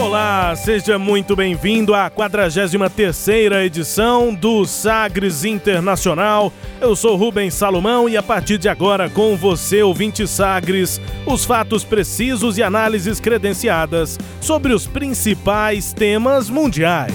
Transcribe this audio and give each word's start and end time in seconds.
Olá, 0.00 0.54
seja 0.56 0.98
muito 0.98 1.36
bem-vindo 1.36 1.94
à 1.94 2.10
43ª 2.10 3.64
edição 3.64 4.34
do 4.34 4.64
Sagres 4.66 5.44
Internacional. 5.44 6.52
Eu 6.80 6.96
sou 6.96 7.16
Rubens 7.16 7.54
Salomão 7.54 8.08
e 8.08 8.16
a 8.16 8.22
partir 8.22 8.58
de 8.58 8.68
agora 8.68 9.08
com 9.08 9.36
você, 9.36 9.82
ouvinte 9.82 10.26
Sagres, 10.26 11.00
os 11.24 11.44
fatos 11.44 11.84
precisos 11.84 12.58
e 12.58 12.62
análises 12.62 13.20
credenciadas 13.20 14.18
sobre 14.40 14.72
os 14.72 14.86
principais 14.86 15.92
temas 15.92 16.50
mundiais. 16.50 17.14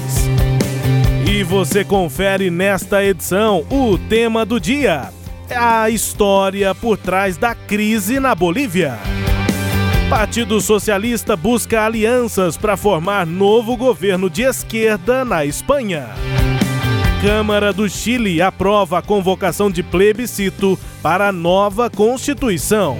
E 1.29 1.43
você 1.43 1.84
confere 1.84 2.49
nesta 2.49 3.03
edição 3.03 3.65
o 3.70 3.98
tema 3.98 4.45
do 4.45 4.59
dia: 4.59 5.09
a 5.55 5.89
história 5.89 6.73
por 6.73 6.98
trás 6.98 7.37
da 7.37 7.53
crise 7.53 8.20
na 8.20 8.34
Bolívia. 8.34 8.98
Partido 10.09 10.59
Socialista 10.59 11.35
busca 11.35 11.85
alianças 11.85 12.57
para 12.57 12.76
formar 12.76 13.27
novo 13.27 13.77
governo 13.77 14.27
de 14.27 14.41
esquerda 14.41 15.24
na 15.24 15.46
Espanha. 15.46 16.07
Câmara 17.21 17.71
do 17.71 17.88
Chile 17.88 18.41
aprova 18.41 18.98
a 18.98 19.01
convocação 19.04 19.70
de 19.70 19.84
plebiscito 19.84 20.79
para 21.04 21.27
a 21.27 21.32
nova 21.32 21.91
Constituição. 21.91 22.98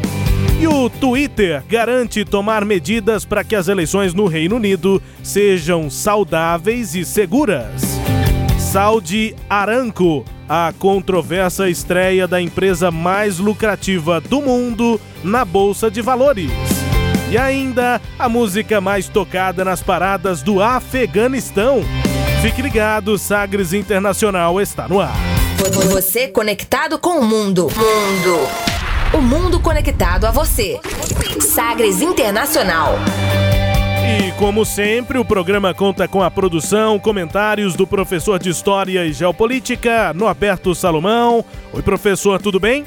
E 0.62 0.68
o 0.68 0.88
Twitter 0.88 1.64
garante 1.68 2.24
tomar 2.24 2.64
medidas 2.64 3.26
para 3.26 3.44
que 3.44 3.56
as 3.56 3.68
eleições 3.68 4.14
no 4.14 4.28
Reino 4.28 4.58
Unido 4.58 5.02
sejam 5.23 5.90
saudáveis 5.90 6.94
e 6.94 7.04
seguras. 7.04 8.00
Saudi 8.60 9.36
Aramco, 9.50 10.23
a 10.48 10.72
controversa 10.78 11.68
estreia 11.68 12.28
da 12.28 12.40
empresa 12.40 12.92
mais 12.92 13.40
lucrativa 13.40 14.22
do 14.22 14.42
mundo 14.42 15.02
na 15.23 15.44
Bolsa 15.44 15.90
de 15.90 16.04
Valores. 16.04 16.79
E 17.30 17.38
ainda 17.38 18.02
a 18.18 18.28
música 18.28 18.82
mais 18.82 19.08
tocada 19.08 19.64
nas 19.64 19.84
paradas 19.84 20.42
do 20.42 20.64
Afeganistão. 20.64 21.84
Fique 22.42 22.60
ligado, 22.60 23.18
Sagres 23.20 23.72
Internacional 23.72 24.60
está 24.60 24.88
no 24.88 25.00
ar. 25.00 25.14
Você 25.92 26.28
conectado 26.28 26.98
com 26.98 27.20
o 27.20 27.24
mundo. 27.24 27.68
Mundo. 27.76 28.40
O 29.14 29.22
mundo 29.22 29.60
conectado 29.60 30.26
a 30.26 30.32
você. 30.32 30.80
Sagres 31.40 32.02
Internacional. 32.02 32.96
E 34.10 34.32
como 34.40 34.66
sempre, 34.66 35.20
o 35.20 35.26
programa 35.26 35.72
conta 35.72 36.08
com 36.08 36.24
a 36.24 36.32
produção, 36.32 36.98
comentários 36.98 37.76
do 37.76 37.86
professor 37.86 38.40
de 38.40 38.50
História 38.50 39.06
e 39.06 39.14
Geopolítica, 39.14 40.14
Norberto 40.16 40.74
Salomão. 40.74 41.46
Oi, 41.72 41.84
professor, 41.84 42.42
tudo 42.42 42.60
bem? 42.60 42.86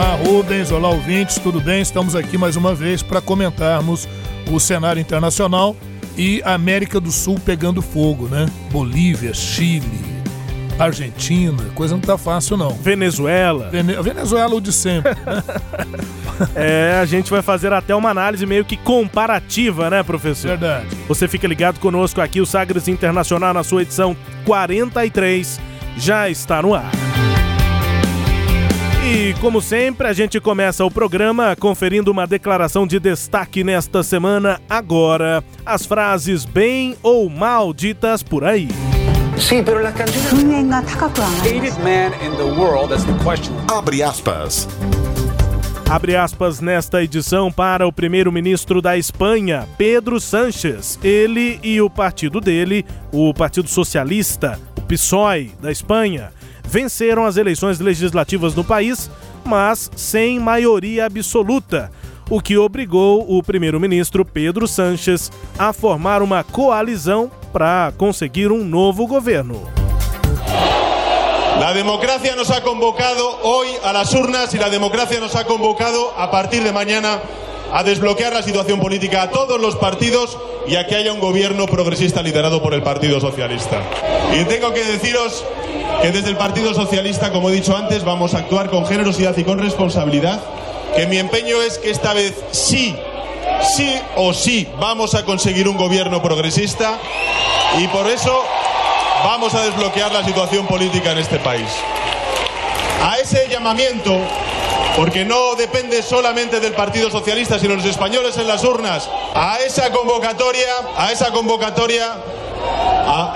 Olá, 0.00 0.14
Rubens. 0.14 0.72
Olá, 0.72 0.88
ouvintes. 0.88 1.38
Tudo 1.38 1.60
bem? 1.60 1.82
Estamos 1.82 2.16
aqui 2.16 2.38
mais 2.38 2.56
uma 2.56 2.74
vez 2.74 3.02
para 3.02 3.20
comentarmos 3.20 4.08
o 4.50 4.58
cenário 4.58 4.98
internacional 4.98 5.76
e 6.16 6.40
a 6.42 6.54
América 6.54 6.98
do 6.98 7.12
Sul 7.12 7.38
pegando 7.38 7.82
fogo, 7.82 8.26
né? 8.26 8.46
Bolívia, 8.72 9.34
Chile, 9.34 9.84
Argentina, 10.78 11.62
coisa 11.74 11.96
não 11.96 12.00
tá 12.00 12.16
fácil 12.16 12.56
não. 12.56 12.70
Venezuela. 12.70 13.68
Vene 13.68 13.92
Venezuela 14.02 14.54
o 14.54 14.60
de 14.60 14.72
sempre. 14.72 15.12
é, 16.56 16.98
a 16.98 17.04
gente 17.04 17.30
vai 17.30 17.42
fazer 17.42 17.70
até 17.70 17.94
uma 17.94 18.08
análise 18.08 18.46
meio 18.46 18.64
que 18.64 18.78
comparativa, 18.78 19.90
né, 19.90 20.02
professor? 20.02 20.48
Verdade. 20.48 20.86
Você 21.08 21.28
fica 21.28 21.46
ligado 21.46 21.78
conosco 21.78 22.22
aqui, 22.22 22.40
o 22.40 22.46
Sagres 22.46 22.88
Internacional, 22.88 23.52
na 23.52 23.62
sua 23.62 23.82
edição 23.82 24.16
43, 24.46 25.60
já 25.98 26.30
está 26.30 26.62
no 26.62 26.72
ar. 26.72 26.99
E, 29.02 29.34
como 29.40 29.62
sempre, 29.62 30.06
a 30.06 30.12
gente 30.12 30.38
começa 30.38 30.84
o 30.84 30.90
programa 30.90 31.56
conferindo 31.56 32.10
uma 32.10 32.26
declaração 32.26 32.86
de 32.86 33.00
destaque 33.00 33.64
nesta 33.64 34.02
semana. 34.02 34.60
Agora, 34.68 35.42
as 35.64 35.86
frases 35.86 36.44
bem 36.44 36.96
ou 37.02 37.28
mal 37.30 37.72
ditas 37.72 38.22
por 38.22 38.44
aí. 38.44 38.68
Sí, 39.38 39.62
pero 39.62 39.80
las 39.80 39.94
canciones. 39.94 40.44
Hated 41.40 41.78
man 41.82 42.12
in 42.22 42.36
the 42.36 42.44
world, 42.44 42.90
that's 42.90 43.04
the 43.04 43.14
question. 43.24 43.54
Abre 43.72 44.02
aspas. 44.02 44.68
Abre 45.88 46.14
aspas 46.14 46.60
nesta 46.60 47.02
edição 47.02 47.50
para 47.50 47.86
o 47.86 47.92
primeiro-ministro 47.92 48.82
da 48.82 48.98
Espanha, 48.98 49.66
Pedro 49.78 50.20
Sánchez. 50.20 50.98
Ele 51.02 51.58
e 51.62 51.80
o 51.80 51.88
partido 51.88 52.40
dele, 52.40 52.84
o 53.10 53.32
Partido 53.32 53.68
Socialista, 53.68 54.60
o 54.76 54.82
PSOE 54.82 55.52
da 55.60 55.72
Espanha, 55.72 56.32
venceram 56.70 57.26
as 57.26 57.36
eleições 57.36 57.80
legislativas 57.80 58.54
no 58.54 58.62
país, 58.62 59.10
mas 59.44 59.90
sem 59.96 60.38
maioria 60.38 61.06
absoluta, 61.06 61.90
o 62.30 62.40
que 62.40 62.56
obrigou 62.56 63.26
o 63.28 63.42
primeiro-ministro 63.42 64.24
Pedro 64.24 64.68
Sánchez 64.68 65.32
a 65.58 65.72
formar 65.72 66.22
uma 66.22 66.44
coalizão 66.44 67.28
para 67.52 67.92
conseguir 67.98 68.52
um 68.52 68.64
novo 68.64 69.04
governo. 69.08 69.60
La 71.58 71.72
democracia 71.72 72.36
nos 72.36 72.50
ha 72.50 72.62
convocado 72.62 73.40
hoy 73.42 73.66
a 73.84 73.92
las 73.92 74.14
urnas 74.14 74.54
y 74.54 74.58
la 74.58 74.70
democracia 74.70 75.18
nos 75.18 75.34
ha 75.34 75.44
convocado 75.44 76.14
a 76.16 76.30
partir 76.30 76.62
de 76.62 76.72
mañana 76.72 77.20
a 77.72 77.82
desbloquear 77.82 78.32
la 78.32 78.42
situación 78.42 78.80
política 78.80 79.22
a 79.22 79.30
todos 79.30 79.60
los 79.60 79.76
partidos 79.76 80.36
y 80.66 80.76
a 80.76 80.86
que 80.86 80.96
haya 80.96 81.12
un 81.12 81.20
gobierno 81.20 81.66
progresista 81.66 82.22
liderado 82.22 82.62
por 82.62 82.74
el 82.74 82.82
Partido 82.82 83.20
Socialista. 83.20 83.82
Y 84.38 84.44
tengo 84.44 84.72
que 84.72 84.84
deciros 84.84 85.44
que 86.02 86.10
desde 86.10 86.30
el 86.30 86.36
Partido 86.36 86.74
Socialista, 86.74 87.30
como 87.32 87.50
he 87.50 87.52
dicho 87.52 87.76
antes, 87.76 88.04
vamos 88.04 88.34
a 88.34 88.38
actuar 88.38 88.70
con 88.70 88.86
generosidad 88.86 89.36
y 89.36 89.44
con 89.44 89.58
responsabilidad, 89.58 90.40
que 90.96 91.06
mi 91.06 91.18
empeño 91.18 91.62
es 91.62 91.78
que 91.78 91.90
esta 91.90 92.12
vez 92.12 92.34
sí, 92.50 92.96
sí 93.76 93.94
o 94.16 94.32
sí 94.32 94.68
vamos 94.78 95.14
a 95.14 95.24
conseguir 95.24 95.68
un 95.68 95.76
gobierno 95.76 96.22
progresista 96.22 96.98
y 97.78 97.86
por 97.88 98.08
eso 98.08 98.44
vamos 99.24 99.54
a 99.54 99.64
desbloquear 99.64 100.12
la 100.12 100.24
situación 100.24 100.66
política 100.66 101.12
en 101.12 101.18
este 101.18 101.38
país. 101.38 101.68
A 103.02 103.16
ese 103.18 103.48
llamamiento, 103.48 104.18
porque 104.96 105.24
no 105.24 105.54
depende 105.54 106.02
solamente 106.02 106.60
del 106.60 106.72
Partido 106.72 107.10
Socialista, 107.10 107.58
sino 107.58 107.74
los 107.74 107.84
españoles 107.84 108.36
en 108.38 108.48
las 108.48 108.64
urnas, 108.64 109.08
a 109.34 109.58
esa 109.58 109.90
convocatoria, 109.90 110.68
a 110.96 111.12
esa 111.12 111.30
convocatoria, 111.30 112.16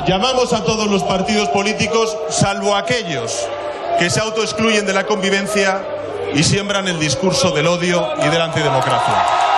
llamamos 0.07 0.53
a 0.53 0.65
todos 0.65 0.89
los 0.89 1.03
partidos 1.03 1.49
políticos, 1.49 2.17
salvo 2.31 2.77
aquellos 2.77 3.47
que 3.99 4.11
se 4.11 4.21
autoexcluyen 4.21 4.87
de 4.87 4.93
la 4.93 5.07
convivencia 5.07 5.83
y 6.35 6.43
siembran 6.43 6.89
el 6.89 6.99
discurso 6.99 7.51
del 7.53 7.67
odio 7.67 8.09
y 8.25 8.29
de 8.29 8.39
la 8.39 8.45
antidemocracia. 8.45 9.54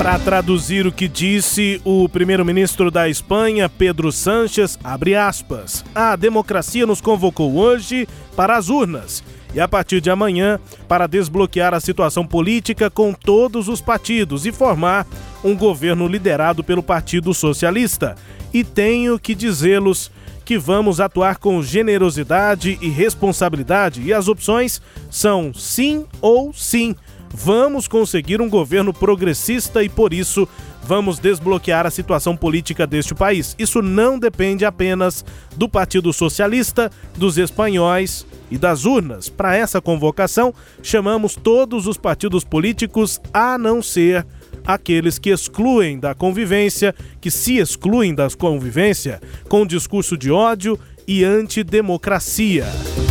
Para 0.00 0.18
traduzir 0.18 0.86
o 0.86 0.92
que 0.92 1.06
disse 1.06 1.78
o 1.84 2.08
primeiro-ministro 2.08 2.90
da 2.90 3.06
Espanha, 3.06 3.68
Pedro 3.68 4.10
Sánchez, 4.10 4.78
abre 4.82 5.14
aspas, 5.14 5.84
a 5.94 6.16
democracia 6.16 6.86
nos 6.86 7.02
convocou 7.02 7.54
hoje 7.54 8.08
para 8.34 8.56
as 8.56 8.70
urnas 8.70 9.22
e 9.54 9.60
a 9.60 9.68
partir 9.68 10.00
de 10.00 10.08
amanhã 10.08 10.58
para 10.88 11.06
desbloquear 11.06 11.74
a 11.74 11.80
situação 11.80 12.26
política 12.26 12.88
com 12.88 13.12
todos 13.12 13.68
os 13.68 13.82
partidos 13.82 14.46
e 14.46 14.52
formar 14.52 15.06
um 15.44 15.54
governo 15.54 16.08
liderado 16.08 16.64
pelo 16.64 16.82
Partido 16.82 17.34
Socialista. 17.34 18.16
E 18.54 18.64
tenho 18.64 19.18
que 19.18 19.34
dizê-los 19.34 20.10
que 20.46 20.56
vamos 20.56 20.98
atuar 20.98 21.36
com 21.36 21.62
generosidade 21.62 22.78
e 22.80 22.88
responsabilidade 22.88 24.00
e 24.00 24.14
as 24.14 24.28
opções 24.28 24.80
são 25.10 25.52
sim 25.52 26.06
ou 26.22 26.54
sim 26.54 26.96
vamos 27.32 27.86
conseguir 27.86 28.40
um 28.40 28.48
governo 28.48 28.92
progressista 28.92 29.82
e 29.82 29.88
por 29.88 30.12
isso 30.12 30.48
vamos 30.82 31.18
desbloquear 31.18 31.86
a 31.86 31.90
situação 31.90 32.36
política 32.36 32.86
deste 32.86 33.14
país. 33.14 33.54
Isso 33.58 33.80
não 33.80 34.18
depende 34.18 34.64
apenas 34.64 35.24
do 35.56 35.68
Partido 35.68 36.12
Socialista, 36.12 36.90
dos 37.16 37.38
espanhóis 37.38 38.26
e 38.50 38.58
das 38.58 38.84
urnas. 38.84 39.28
Para 39.28 39.56
essa 39.56 39.80
convocação, 39.80 40.52
chamamos 40.82 41.34
todos 41.36 41.86
os 41.86 41.96
partidos 41.96 42.44
políticos 42.44 43.20
a 43.32 43.56
não 43.56 43.82
ser 43.82 44.26
aqueles 44.66 45.18
que 45.18 45.30
excluem 45.30 45.98
da 45.98 46.14
convivência, 46.14 46.94
que 47.20 47.30
se 47.30 47.58
excluem 47.58 48.14
da 48.14 48.28
convivência 48.30 49.20
com 49.48 49.66
discurso 49.66 50.16
de 50.16 50.30
ódio 50.30 50.78
e 51.06 51.24
antidemocracia. 51.24 52.66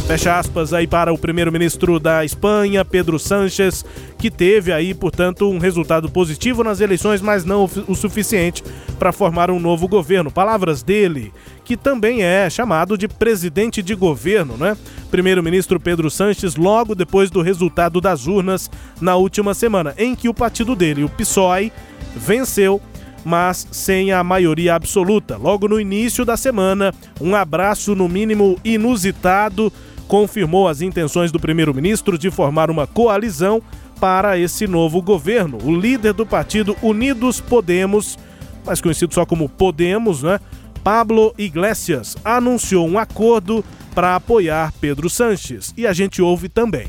Fecha 0.10 0.40
aspas 0.40 0.74
aí 0.74 0.88
para 0.88 1.14
o 1.14 1.18
primeiro-ministro 1.20 2.00
da 2.00 2.26
Espanha, 2.26 2.84
Pedro 2.84 3.20
Sánchez, 3.20 3.86
que 4.18 4.32
teve 4.32 4.74
aí, 4.74 4.92
portanto, 4.92 5.48
um 5.48 5.60
resultado 5.60 6.10
positivo 6.10 6.64
nas 6.64 6.82
eleições, 6.82 7.22
mas 7.22 7.46
não 7.46 7.70
o 7.88 7.94
suficiente 7.94 8.64
para 8.98 9.12
formar 9.12 9.52
um 9.52 9.60
novo 9.60 9.88
governo. 9.88 10.32
Palavras 10.32 10.82
dele, 10.82 11.32
que 11.64 11.78
também 11.78 12.24
é 12.24 12.50
chamado 12.50 12.98
de 12.98 13.08
presidente 13.08 13.84
de 13.84 13.94
governo, 13.94 14.58
né? 14.58 14.76
Primeiro-ministro 15.12 15.80
Pedro 15.80 16.10
Sanches, 16.10 16.56
logo 16.56 16.96
depois 16.96 17.30
do 17.30 17.44
resultado 17.44 18.02
das 18.02 18.26
urnas 18.26 18.68
na 19.00 19.16
última 19.16 19.54
semana, 19.54 19.94
em 19.96 20.16
que 20.16 20.28
o 20.28 20.34
partido 20.34 20.76
dele, 20.76 21.04
o 21.04 21.10
PSOE, 21.10 21.72
venceu 22.16 22.82
mas 23.24 23.68
sem 23.72 24.12
a 24.12 24.24
maioria 24.24 24.76
absoluta. 24.76 25.38
Logo 25.38 25.68
no 25.68 25.80
início 25.80 26.24
da 26.24 26.38
semana, 26.38 26.94
um 27.20 27.36
abraço 27.36 27.94
no 27.94 28.08
mínimo 28.08 28.58
inusitado 28.64 29.72
confirmou 30.10 30.68
as 30.68 30.82
intenções 30.82 31.32
do 31.32 31.40
primeiro-ministro 31.40 32.18
de 32.18 32.32
formar 32.32 32.72
uma 32.72 32.88
coalizão 32.88 33.62
para 34.02 34.40
esse 34.40 34.66
novo 34.66 35.04
governo. 35.04 35.60
O 35.64 35.74
líder 35.74 36.14
do 36.14 36.26
partido 36.26 36.76
Unidos 36.82 37.40
Podemos, 37.40 38.18
mais 38.66 38.82
conhecido 38.82 39.14
só 39.14 39.24
como 39.24 39.48
Podemos, 39.48 40.24
né? 40.24 40.40
Pablo 40.84 41.32
Iglesias, 41.38 42.18
anunciou 42.26 42.88
um 42.88 42.98
acordo 42.98 43.64
para 43.94 44.16
apoyar 44.16 44.74
Pedro 44.82 45.12
Sánchez. 45.12 45.76
E 45.78 45.86
a 45.86 45.94
gente 45.94 46.24
ouve 46.24 46.50
também. 46.50 46.88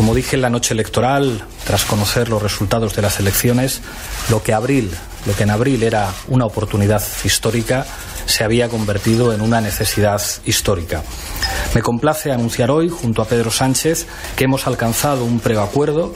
Como 0.00 0.14
dije 0.14 0.36
en 0.36 0.40
la 0.40 0.48
noche 0.48 0.72
electoral, 0.72 1.44
tras 1.66 1.84
conocer 1.84 2.30
los 2.30 2.40
resultados 2.40 2.96
de 2.96 3.02
las 3.02 3.20
elecciones, 3.20 3.82
lo 4.30 4.42
que 4.42 4.54
abril, 4.54 4.90
lo 5.26 5.36
que 5.36 5.42
en 5.42 5.50
abril 5.50 5.82
era 5.82 6.10
una 6.28 6.46
oportunidad 6.46 7.02
histórica, 7.22 7.84
se 8.24 8.42
había 8.42 8.70
convertido 8.70 9.34
en 9.34 9.42
una 9.42 9.60
necesidad 9.60 10.22
histórica. 10.46 11.02
Me 11.74 11.82
complace 11.82 12.32
anunciar 12.32 12.70
hoy, 12.70 12.88
junto 12.88 13.20
a 13.20 13.26
Pedro 13.26 13.50
Sánchez, 13.50 14.06
que 14.36 14.44
hemos 14.44 14.66
alcanzado 14.66 15.22
un 15.26 15.38
preacuerdo 15.38 16.14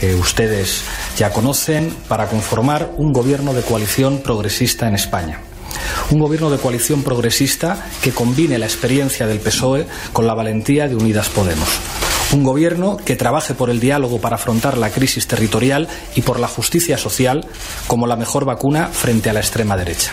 que 0.00 0.14
ustedes 0.14 0.80
ya 1.18 1.28
conocen 1.28 1.94
para 2.08 2.28
conformar 2.28 2.90
un 2.96 3.12
gobierno 3.12 3.52
de 3.52 3.60
coalición 3.60 4.22
progresista 4.22 4.88
en 4.88 4.94
España. 4.94 5.40
Un 6.10 6.20
gobierno 6.20 6.48
de 6.48 6.56
coalición 6.56 7.02
progresista 7.02 7.84
que 8.00 8.12
combine 8.12 8.56
la 8.56 8.64
experiencia 8.64 9.26
del 9.26 9.40
PSOE 9.40 9.86
con 10.14 10.26
la 10.26 10.32
valentía 10.32 10.88
de 10.88 10.96
Unidas 10.96 11.28
Podemos. 11.28 11.68
Un 12.32 12.42
gobierno 12.42 12.96
que 12.96 13.16
trabaje 13.16 13.54
por 13.54 13.70
el 13.70 13.80
diálogo 13.80 14.20
para 14.20 14.36
afrontar 14.36 14.76
la 14.76 14.90
crisis 14.90 15.26
territorial 15.26 15.88
y 16.14 16.22
por 16.22 16.40
la 16.40 16.48
justicia 16.48 16.98
social 16.98 17.46
como 17.86 18.06
la 18.06 18.16
mejor 18.16 18.44
vacuna 18.44 18.88
frente 18.88 19.30
a 19.30 19.32
la 19.32 19.40
extrema 19.40 19.76
derecha. 19.76 20.12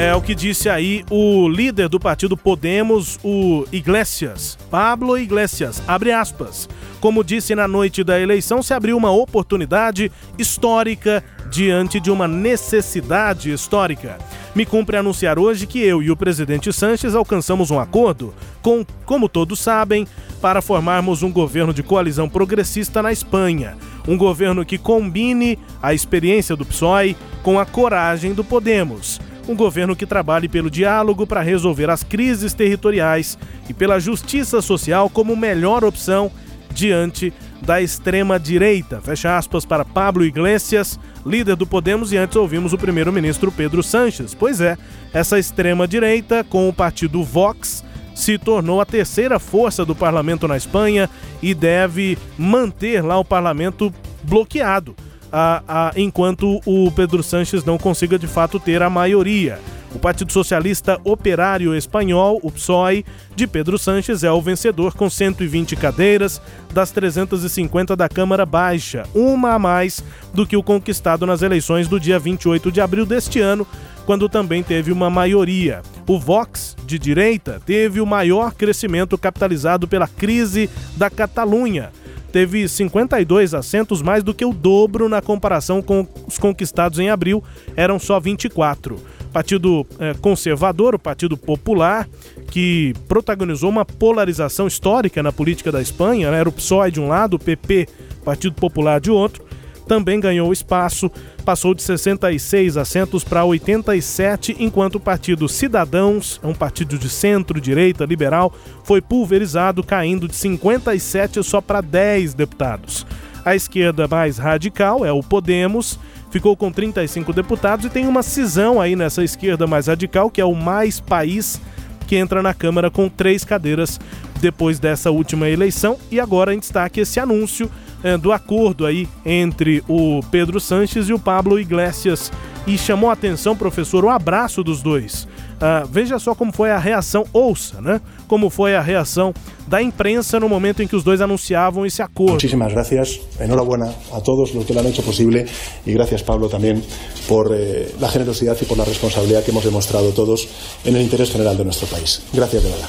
É 0.00 0.14
o 0.14 0.22
que 0.22 0.34
disse 0.34 0.70
aí 0.70 1.04
o 1.10 1.46
líder 1.46 1.86
do 1.90 2.00
partido 2.00 2.34
Podemos, 2.34 3.18
o 3.22 3.66
Iglesias, 3.70 4.56
Pablo 4.70 5.18
Iglesias, 5.18 5.82
abre 5.86 6.10
aspas. 6.10 6.66
Como 7.02 7.22
disse 7.22 7.54
na 7.54 7.68
noite 7.68 8.02
da 8.02 8.18
eleição, 8.18 8.62
se 8.62 8.72
abriu 8.72 8.96
uma 8.96 9.10
oportunidade 9.10 10.10
histórica 10.38 11.22
diante 11.50 11.98
de 11.98 12.10
uma 12.10 12.28
necessidade 12.28 13.52
histórica. 13.52 14.18
Me 14.54 14.64
cumpre 14.64 14.96
anunciar 14.96 15.38
hoje 15.38 15.66
que 15.66 15.80
eu 15.80 16.02
e 16.02 16.10
o 16.10 16.16
presidente 16.16 16.72
Sanches 16.72 17.14
alcançamos 17.14 17.70
um 17.70 17.80
acordo, 17.80 18.32
com, 18.62 18.84
como 19.04 19.28
todos 19.28 19.58
sabem, 19.58 20.06
para 20.40 20.62
formarmos 20.62 21.22
um 21.22 21.30
governo 21.30 21.74
de 21.74 21.82
coalizão 21.82 22.28
progressista 22.28 23.02
na 23.02 23.12
Espanha. 23.12 23.76
Um 24.06 24.16
governo 24.16 24.64
que 24.64 24.78
combine 24.78 25.58
a 25.82 25.92
experiência 25.92 26.54
do 26.54 26.64
PSOE 26.64 27.16
com 27.42 27.58
a 27.58 27.66
coragem 27.66 28.32
do 28.32 28.44
Podemos 28.44 29.20
um 29.48 29.56
governo 29.56 29.96
que 29.96 30.06
trabalhe 30.06 30.48
pelo 30.48 30.70
diálogo 30.70 31.26
para 31.26 31.40
resolver 31.40 31.90
as 31.90 32.04
crises 32.04 32.54
territoriais 32.54 33.36
e 33.68 33.74
pela 33.74 33.98
justiça 33.98 34.62
social 34.62 35.10
como 35.10 35.34
melhor 35.34 35.82
opção 35.82 36.30
diante 36.72 37.32
da 37.62 37.80
extrema-direita. 37.80 39.00
Fecha 39.00 39.36
aspas 39.36 39.64
para 39.64 39.84
Pablo 39.84 40.24
Iglesias, 40.24 40.98
líder 41.24 41.56
do 41.56 41.66
Podemos, 41.66 42.12
e 42.12 42.16
antes 42.16 42.36
ouvimos 42.36 42.72
o 42.72 42.78
primeiro-ministro 42.78 43.52
Pedro 43.52 43.82
Sanches. 43.82 44.34
Pois 44.34 44.60
é, 44.60 44.76
essa 45.12 45.38
extrema-direita, 45.38 46.44
com 46.44 46.68
o 46.68 46.72
partido 46.72 47.22
Vox, 47.22 47.84
se 48.14 48.38
tornou 48.38 48.80
a 48.80 48.86
terceira 48.86 49.38
força 49.38 49.84
do 49.84 49.94
parlamento 49.94 50.46
na 50.46 50.56
Espanha 50.56 51.08
e 51.42 51.54
deve 51.54 52.18
manter 52.36 53.02
lá 53.02 53.18
o 53.18 53.24
parlamento 53.24 53.92
bloqueado 54.22 54.94
a, 55.32 55.62
a, 55.66 55.92
enquanto 55.96 56.60
o 56.66 56.90
Pedro 56.90 57.22
Sanches 57.22 57.64
não 57.64 57.78
consiga 57.78 58.18
de 58.18 58.26
fato 58.26 58.58
ter 58.58 58.82
a 58.82 58.90
maioria. 58.90 59.58
O 59.94 59.98
Partido 59.98 60.32
Socialista 60.32 61.00
Operário 61.02 61.74
Espanhol, 61.74 62.38
o 62.42 62.50
PSOE, 62.50 63.04
de 63.34 63.46
Pedro 63.46 63.76
Sanches 63.76 64.22
é 64.22 64.30
o 64.30 64.40
vencedor 64.40 64.94
com 64.94 65.10
120 65.10 65.74
cadeiras 65.74 66.40
das 66.72 66.92
350 66.92 67.96
da 67.96 68.08
Câmara 68.08 68.46
Baixa, 68.46 69.04
uma 69.14 69.54
a 69.54 69.58
mais 69.58 70.02
do 70.32 70.46
que 70.46 70.56
o 70.56 70.62
conquistado 70.62 71.26
nas 71.26 71.42
eleições 71.42 71.88
do 71.88 71.98
dia 71.98 72.18
28 72.18 72.70
de 72.70 72.80
abril 72.80 73.04
deste 73.04 73.40
ano, 73.40 73.66
quando 74.06 74.28
também 74.28 74.62
teve 74.62 74.92
uma 74.92 75.10
maioria. 75.10 75.82
O 76.06 76.18
Vox, 76.18 76.76
de 76.86 76.98
direita, 76.98 77.60
teve 77.64 78.00
o 78.00 78.06
maior 78.06 78.54
crescimento 78.54 79.18
capitalizado 79.18 79.88
pela 79.88 80.06
crise 80.06 80.70
da 80.96 81.10
Catalunha, 81.10 81.90
teve 82.30 82.68
52 82.68 83.54
assentos, 83.54 84.02
mais 84.02 84.22
do 84.22 84.32
que 84.32 84.44
o 84.44 84.52
dobro 84.52 85.08
na 85.08 85.20
comparação 85.20 85.82
com 85.82 86.06
os 86.26 86.38
conquistados 86.38 86.98
em 86.98 87.10
abril, 87.10 87.42
eram 87.76 87.98
só 87.98 88.18
24. 88.18 88.96
Partido 89.32 89.86
é, 89.98 90.14
Conservador, 90.14 90.94
o 90.94 90.98
Partido 90.98 91.36
Popular, 91.36 92.08
que 92.50 92.92
protagonizou 93.06 93.70
uma 93.70 93.84
polarização 93.84 94.66
histórica 94.66 95.22
na 95.22 95.30
política 95.30 95.70
da 95.70 95.80
Espanha, 95.80 96.30
né? 96.30 96.40
era 96.40 96.48
o 96.48 96.52
PSOE 96.52 96.90
de 96.90 97.00
um 97.00 97.08
lado, 97.08 97.34
o 97.34 97.38
PP, 97.38 97.88
Partido 98.24 98.54
Popular 98.56 99.00
de 99.00 99.10
outro, 99.10 99.44
também 99.90 100.20
ganhou 100.20 100.52
espaço, 100.52 101.10
passou 101.44 101.74
de 101.74 101.82
66 101.82 102.76
assentos 102.76 103.24
para 103.24 103.44
87, 103.44 104.54
enquanto 104.60 104.94
o 104.94 105.00
Partido 105.00 105.48
Cidadãos, 105.48 106.40
é 106.44 106.46
um 106.46 106.54
partido 106.54 106.96
de 106.96 107.10
centro-direita 107.10 108.04
liberal, 108.04 108.54
foi 108.84 109.00
pulverizado, 109.00 109.82
caindo 109.82 110.28
de 110.28 110.36
57 110.36 111.42
só 111.42 111.60
para 111.60 111.80
10 111.80 112.34
deputados. 112.34 113.04
A 113.44 113.56
esquerda 113.56 114.06
mais 114.06 114.38
radical 114.38 115.04
é 115.04 115.10
o 115.10 115.24
Podemos, 115.24 115.98
ficou 116.30 116.56
com 116.56 116.70
35 116.70 117.32
deputados 117.32 117.84
e 117.86 117.90
tem 117.90 118.06
uma 118.06 118.22
cisão 118.22 118.80
aí 118.80 118.94
nessa 118.94 119.24
esquerda 119.24 119.66
mais 119.66 119.88
radical, 119.88 120.30
que 120.30 120.40
é 120.40 120.44
o 120.44 120.54
Mais 120.54 121.00
País, 121.00 121.60
que 122.06 122.14
entra 122.14 122.40
na 122.40 122.54
Câmara 122.54 122.92
com 122.92 123.08
três 123.08 123.44
cadeiras 123.44 123.98
depois 124.40 124.78
dessa 124.78 125.10
última 125.10 125.48
eleição. 125.48 125.96
E 126.10 126.18
agora 126.18 126.54
em 126.54 126.58
destaque 126.58 127.00
esse 127.00 127.20
anúncio 127.20 127.70
é, 128.02 128.16
do 128.16 128.32
acordo 128.32 128.86
aí 128.86 129.08
entre 129.24 129.82
o 129.88 130.20
Pedro 130.30 130.58
Sanches 130.58 131.08
e 131.08 131.12
o 131.12 131.18
Pablo 131.18 131.58
Iglesias. 131.58 132.32
E 132.66 132.76
chamou 132.76 133.10
a 133.10 133.14
atenção, 133.14 133.56
professor, 133.56 134.04
o 134.04 134.10
abraço 134.10 134.62
dos 134.62 134.82
dois. 134.82 135.26
Uh, 135.60 135.86
veja 135.90 136.18
só 136.18 136.34
como 136.34 136.52
foi 136.52 136.70
a 136.70 136.78
reação, 136.78 137.24
ouça, 137.32 137.80
né? 137.80 138.00
Como 138.26 138.48
foi 138.48 138.74
a 138.74 138.80
reação 138.80 139.34
da 139.66 139.82
imprensa 139.82 140.40
no 140.40 140.48
momento 140.48 140.82
em 140.82 140.86
que 140.86 140.96
os 140.96 141.04
dois 141.04 141.20
anunciavam 141.20 141.84
esse 141.84 142.00
acordo. 142.00 142.32
Muchísimas 142.32 142.72
gracias, 142.72 143.20
enhorabuena 143.38 143.92
a 144.12 144.20
todos 144.20 144.54
los 144.54 144.64
que 144.64 144.72
lo 144.72 144.80
han 144.80 144.86
hecho 144.86 145.02
posible 145.02 145.44
y 145.84 145.92
gracias 145.92 146.22
Pablo 146.22 146.48
también 146.48 146.82
por 147.28 147.54
eh, 147.54 147.92
la 148.00 148.08
generosidad 148.08 148.56
y 148.60 148.64
por 148.64 148.78
la 148.78 148.84
responsabilidad 148.84 149.44
que 149.44 149.50
hemos 149.50 149.64
demostrado 149.64 150.10
todos 150.12 150.48
en 150.84 150.96
el 150.96 151.02
interés 151.02 151.30
general 151.30 151.56
de 151.58 151.64
nuestro 151.64 151.86
país. 151.86 152.22
Gracias 152.32 152.62
de 152.62 152.70
verdad. 152.70 152.88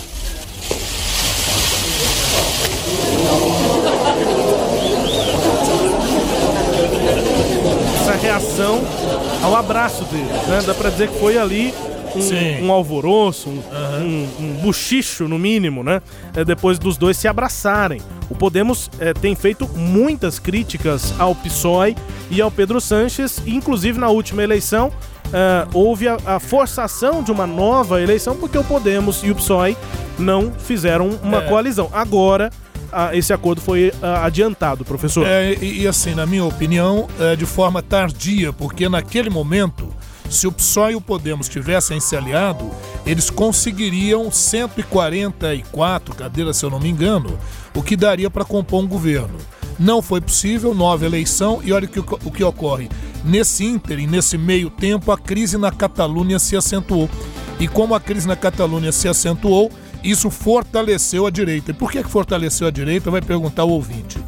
reação 8.22 8.80
ao 9.52 9.58
abraço 9.58 10.06
deles, 10.06 10.48
né? 10.48 10.62
Dá 10.66 10.74
pra 10.74 10.90
dizer 10.90 11.10
que 11.10 11.20
foi 11.20 11.38
ali 11.38 11.74
um, 12.16 12.66
um 12.66 12.72
alvoroço, 12.72 13.50
um, 13.50 13.54
uhum. 13.54 14.28
um, 14.40 14.46
um, 14.46 14.54
buchicho, 14.62 15.28
no 15.28 15.38
mínimo, 15.38 15.84
né? 15.84 16.02
É, 16.36 16.44
depois 16.44 16.80
dos 16.80 16.98
dois 16.98 17.18
se 17.18 17.28
abraçarem. 17.28 18.02
O 18.30 18.36
Podemos 18.36 18.90
é, 19.00 19.14
tem 19.14 19.36
feito 19.36 19.68
muitas 19.76 20.40
críticas 20.40 21.14
ao 21.20 21.36
PSOE 21.36 21.96
e 22.30 22.42
ao 22.42 22.50
Pedro 22.50 22.80
Sanches, 22.80 23.42
inclusive 23.46 24.00
na 24.00 24.10
última 24.10 24.44
eleição. 24.44 24.92
É, 25.34 25.68
houve 25.74 26.08
a, 26.08 26.18
a, 26.26 26.40
forçação 26.40 27.24
de 27.24 27.32
uma 27.32 27.48
nova 27.48 28.02
eleição 28.02 28.36
porque 28.36 28.58
o 28.58 28.64
Podemos 28.64 29.22
e 29.24 29.32
o 29.32 29.36
PSOE 29.36 29.78
não 30.20 30.52
fizeram 30.52 31.10
uma 31.24 31.44
é. 31.44 31.48
coalizão. 31.48 31.90
Agora 31.94 32.52
esse 33.14 33.34
acordo 33.34 33.62
foi 33.62 33.94
a, 34.02 34.26
adiantado, 34.26 34.84
professor. 34.84 35.26
É, 35.26 35.54
e, 35.54 35.82
e, 35.82 35.88
assim, 35.88 36.14
na 36.14 36.26
minha 36.26 36.46
opinião, 36.46 37.08
é 37.20 37.36
de 37.36 37.46
forma 37.46 37.82
tardia, 37.82 38.52
porque 38.54 38.88
naquele 38.90 39.30
momento, 39.30 39.88
se 40.30 40.48
o 40.48 40.52
PSOE 40.52 40.94
e 40.94 40.96
o 40.96 41.02
Podemos 41.02 41.50
tivessem 41.50 42.00
se 42.00 42.16
aliado, 42.16 42.70
eles 43.06 43.30
conseguiriam 43.30 44.32
144 44.32 46.16
cadeiras, 46.16 46.58
se 46.58 46.66
eu 46.66 46.70
não 46.70 46.80
me 46.80 46.90
engano, 46.90 47.38
o 47.76 47.82
que 47.82 47.96
daria 47.96 48.30
para 48.30 48.46
compor 48.46 48.84
um 48.84 48.88
governo. 48.88 49.38
Não 49.80 50.02
foi 50.02 50.22
possível, 50.22 50.76
nova 50.76 51.06
eleição, 51.06 51.60
e 51.64 51.74
olha 51.74 51.86
o 51.86 51.90
que, 51.90 52.00
o 52.00 52.32
que 52.32 52.44
ocorre. 52.44 52.88
Nesse 53.24 53.66
ínterim, 53.66 54.06
nesse 54.06 54.38
meio 54.38 54.70
tempo, 54.70 55.12
a 55.12 55.18
crise 55.18 55.58
na 55.58 55.72
Catalunha 55.72 56.38
se 56.38 56.56
acentuou. 56.56 57.10
E 57.60 57.68
como 57.68 57.96
a 57.96 58.00
crise 58.00 58.28
na 58.28 58.36
Catalunha 58.36 58.92
se 58.92 59.08
acentuou, 59.08 59.72
isso 60.04 60.30
fortaleceu 60.30 61.26
a 61.26 61.30
direita. 61.30 61.72
E 61.72 61.74
por 61.74 61.92
que 61.92 62.04
fortaleceu 62.04 62.68
a 62.68 62.72
direita? 62.72 63.12
Vai 63.12 63.22
perguntar 63.22 63.64
o 63.64 63.70
ouvinte. 63.70 64.20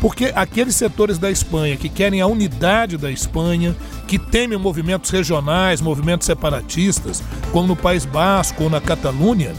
Porque 0.00 0.32
aqueles 0.34 0.74
setores 0.74 1.16
da 1.16 1.30
Espanha 1.30 1.76
que 1.76 1.88
querem 1.88 2.20
a 2.20 2.26
unidade 2.26 2.96
da 2.96 3.10
Espanha, 3.10 3.74
que 4.08 4.18
temem 4.18 4.58
movimentos 4.58 5.10
regionais, 5.10 5.80
movimentos 5.80 6.26
separatistas, 6.26 7.22
como 7.52 7.68
no 7.68 7.76
País 7.76 8.04
Basco 8.04 8.64
ou 8.64 8.70
na 8.70 8.80
Catalunha, 8.80 9.54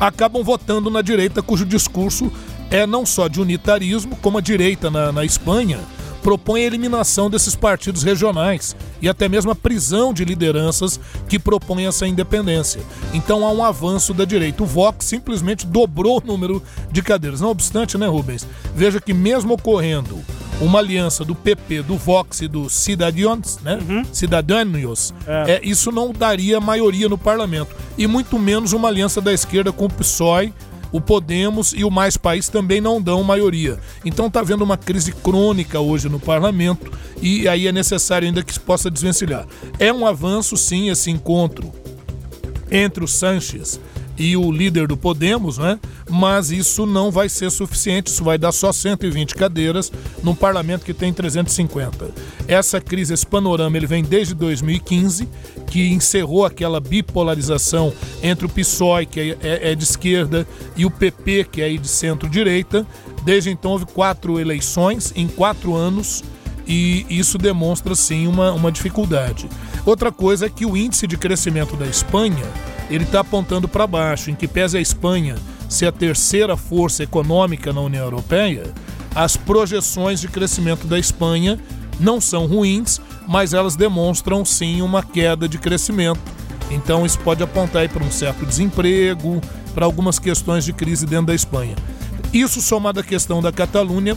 acabam 0.00 0.42
votando 0.42 0.90
na 0.90 1.02
direita, 1.02 1.42
cujo 1.42 1.66
discurso 1.66 2.32
é 2.70 2.86
não 2.86 3.04
só 3.04 3.28
de 3.28 3.40
unitarismo, 3.40 4.16
como 4.16 4.38
a 4.38 4.40
direita 4.40 4.90
na, 4.90 5.12
na 5.12 5.24
Espanha 5.24 5.80
propõe 6.22 6.62
a 6.62 6.66
eliminação 6.66 7.30
desses 7.30 7.54
partidos 7.54 8.02
regionais 8.02 8.76
e 9.00 9.08
até 9.08 9.28
mesmo 9.28 9.50
a 9.50 9.54
prisão 9.54 10.12
de 10.12 10.24
lideranças 10.24 11.00
que 11.28 11.38
propõem 11.38 11.86
essa 11.86 12.06
independência. 12.06 12.82
Então 13.12 13.46
há 13.46 13.50
um 13.50 13.64
avanço 13.64 14.12
da 14.12 14.24
direita. 14.24 14.62
O 14.62 14.66
Vox 14.66 15.06
simplesmente 15.06 15.66
dobrou 15.66 16.18
o 16.22 16.26
número 16.26 16.62
de 16.90 17.02
cadeiras. 17.02 17.40
Não 17.40 17.50
obstante, 17.50 17.96
né, 17.96 18.06
Rubens? 18.06 18.46
Veja 18.74 19.00
que 19.00 19.14
mesmo 19.14 19.54
ocorrendo 19.54 20.20
uma 20.60 20.78
aliança 20.78 21.24
do 21.24 21.34
PP, 21.34 21.82
do 21.82 21.96
Vox 21.96 22.42
e 22.42 22.48
do 22.48 22.68
Cidadãos, 22.68 23.58
né? 23.62 23.78
Uhum. 23.88 24.04
Cidadãos, 24.12 25.14
é. 25.26 25.52
é. 25.52 25.60
isso 25.62 25.90
não 25.90 26.12
daria 26.12 26.60
maioria 26.60 27.08
no 27.08 27.16
parlamento. 27.16 27.74
E 27.96 28.06
muito 28.06 28.38
menos 28.38 28.72
uma 28.72 28.88
aliança 28.88 29.20
da 29.20 29.32
esquerda 29.32 29.72
com 29.72 29.86
o 29.86 29.90
PSOE 29.90 30.52
o 30.92 31.00
Podemos 31.00 31.72
e 31.72 31.84
o 31.84 31.90
Mais 31.90 32.16
País 32.16 32.48
também 32.48 32.80
não 32.80 33.00
dão 33.00 33.22
maioria. 33.22 33.78
Então 34.04 34.26
está 34.26 34.40
havendo 34.40 34.64
uma 34.64 34.76
crise 34.76 35.12
crônica 35.12 35.78
hoje 35.80 36.08
no 36.08 36.18
parlamento 36.18 36.90
e 37.20 37.48
aí 37.48 37.66
é 37.66 37.72
necessário 37.72 38.26
ainda 38.26 38.42
que 38.42 38.52
se 38.52 38.60
possa 38.60 38.90
desvencilhar. 38.90 39.46
É 39.78 39.92
um 39.92 40.06
avanço, 40.06 40.56
sim, 40.56 40.90
esse 40.90 41.10
encontro 41.10 41.72
entre 42.70 43.04
o 43.04 43.08
Sanches 43.08 43.80
e 44.20 44.36
o 44.36 44.52
líder 44.52 44.86
do 44.86 44.98
Podemos, 44.98 45.56
né? 45.56 45.80
Mas 46.06 46.50
isso 46.50 46.84
não 46.84 47.10
vai 47.10 47.26
ser 47.26 47.50
suficiente, 47.50 48.08
isso 48.08 48.22
vai 48.22 48.36
dar 48.36 48.52
só 48.52 48.70
120 48.70 49.34
cadeiras 49.34 49.90
num 50.22 50.34
parlamento 50.34 50.84
que 50.84 50.92
tem 50.92 51.10
350. 51.10 52.10
Essa 52.46 52.82
crise, 52.82 53.14
esse 53.14 53.26
panorama, 53.26 53.78
ele 53.78 53.86
vem 53.86 54.04
desde 54.04 54.34
2015, 54.34 55.26
que 55.66 55.88
encerrou 55.88 56.44
aquela 56.44 56.80
bipolarização 56.80 57.94
entre 58.22 58.44
o 58.44 58.48
PSOE, 58.50 59.06
que 59.06 59.20
é, 59.20 59.38
é, 59.42 59.72
é 59.72 59.74
de 59.74 59.84
esquerda, 59.84 60.46
e 60.76 60.84
o 60.84 60.90
PP, 60.90 61.44
que 61.50 61.62
é 61.62 61.72
de 61.72 61.88
centro-direita. 61.88 62.86
Desde 63.24 63.48
então 63.48 63.70
houve 63.70 63.86
quatro 63.86 64.38
eleições 64.38 65.14
em 65.16 65.26
quatro 65.28 65.74
anos 65.74 66.22
e 66.66 67.06
isso 67.08 67.38
demonstra 67.38 67.94
sim 67.94 68.26
uma, 68.26 68.52
uma 68.52 68.70
dificuldade. 68.70 69.48
Outra 69.86 70.12
coisa 70.12 70.44
é 70.44 70.50
que 70.50 70.66
o 70.66 70.76
índice 70.76 71.06
de 71.06 71.16
crescimento 71.16 71.74
da 71.74 71.86
Espanha 71.86 72.44
ele 72.90 73.04
está 73.04 73.20
apontando 73.20 73.68
para 73.68 73.86
baixo, 73.86 74.30
em 74.30 74.34
que 74.34 74.48
pese 74.48 74.76
a 74.76 74.80
Espanha 74.80 75.36
ser 75.68 75.86
a 75.86 75.92
terceira 75.92 76.56
força 76.56 77.04
econômica 77.04 77.72
na 77.72 77.80
União 77.80 78.04
Europeia, 78.04 78.64
as 79.14 79.36
projeções 79.36 80.20
de 80.20 80.28
crescimento 80.28 80.86
da 80.86 80.98
Espanha 80.98 81.58
não 81.98 82.20
são 82.20 82.46
ruins, 82.46 83.00
mas 83.28 83.54
elas 83.54 83.76
demonstram 83.76 84.44
sim 84.44 84.82
uma 84.82 85.02
queda 85.02 85.48
de 85.48 85.58
crescimento. 85.58 86.20
Então 86.70 87.06
isso 87.06 87.18
pode 87.20 87.42
apontar 87.42 87.88
para 87.88 88.04
um 88.04 88.10
certo 88.10 88.44
desemprego, 88.44 89.40
para 89.74 89.84
algumas 89.84 90.18
questões 90.18 90.64
de 90.64 90.72
crise 90.72 91.06
dentro 91.06 91.26
da 91.26 91.34
Espanha. 91.34 91.76
Isso 92.32 92.60
somado 92.60 93.00
à 93.00 93.02
questão 93.02 93.40
da 93.40 93.52
Catalunha 93.52 94.16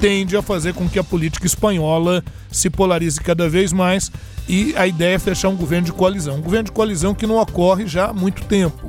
tende 0.00 0.36
a 0.36 0.42
fazer 0.42 0.74
com 0.74 0.88
que 0.88 0.98
a 0.98 1.04
política 1.04 1.46
espanhola 1.46 2.22
se 2.56 2.70
polarize 2.70 3.20
cada 3.20 3.48
vez 3.48 3.72
mais 3.72 4.10
e 4.48 4.74
a 4.76 4.86
ideia 4.86 5.16
é 5.16 5.18
fechar 5.18 5.48
um 5.48 5.56
governo 5.56 5.86
de 5.86 5.92
coalizão. 5.92 6.36
Um 6.36 6.42
governo 6.42 6.64
de 6.64 6.72
coalizão 6.72 7.14
que 7.14 7.26
não 7.26 7.36
ocorre 7.36 7.86
já 7.86 8.06
há 8.06 8.12
muito 8.12 8.44
tempo, 8.44 8.86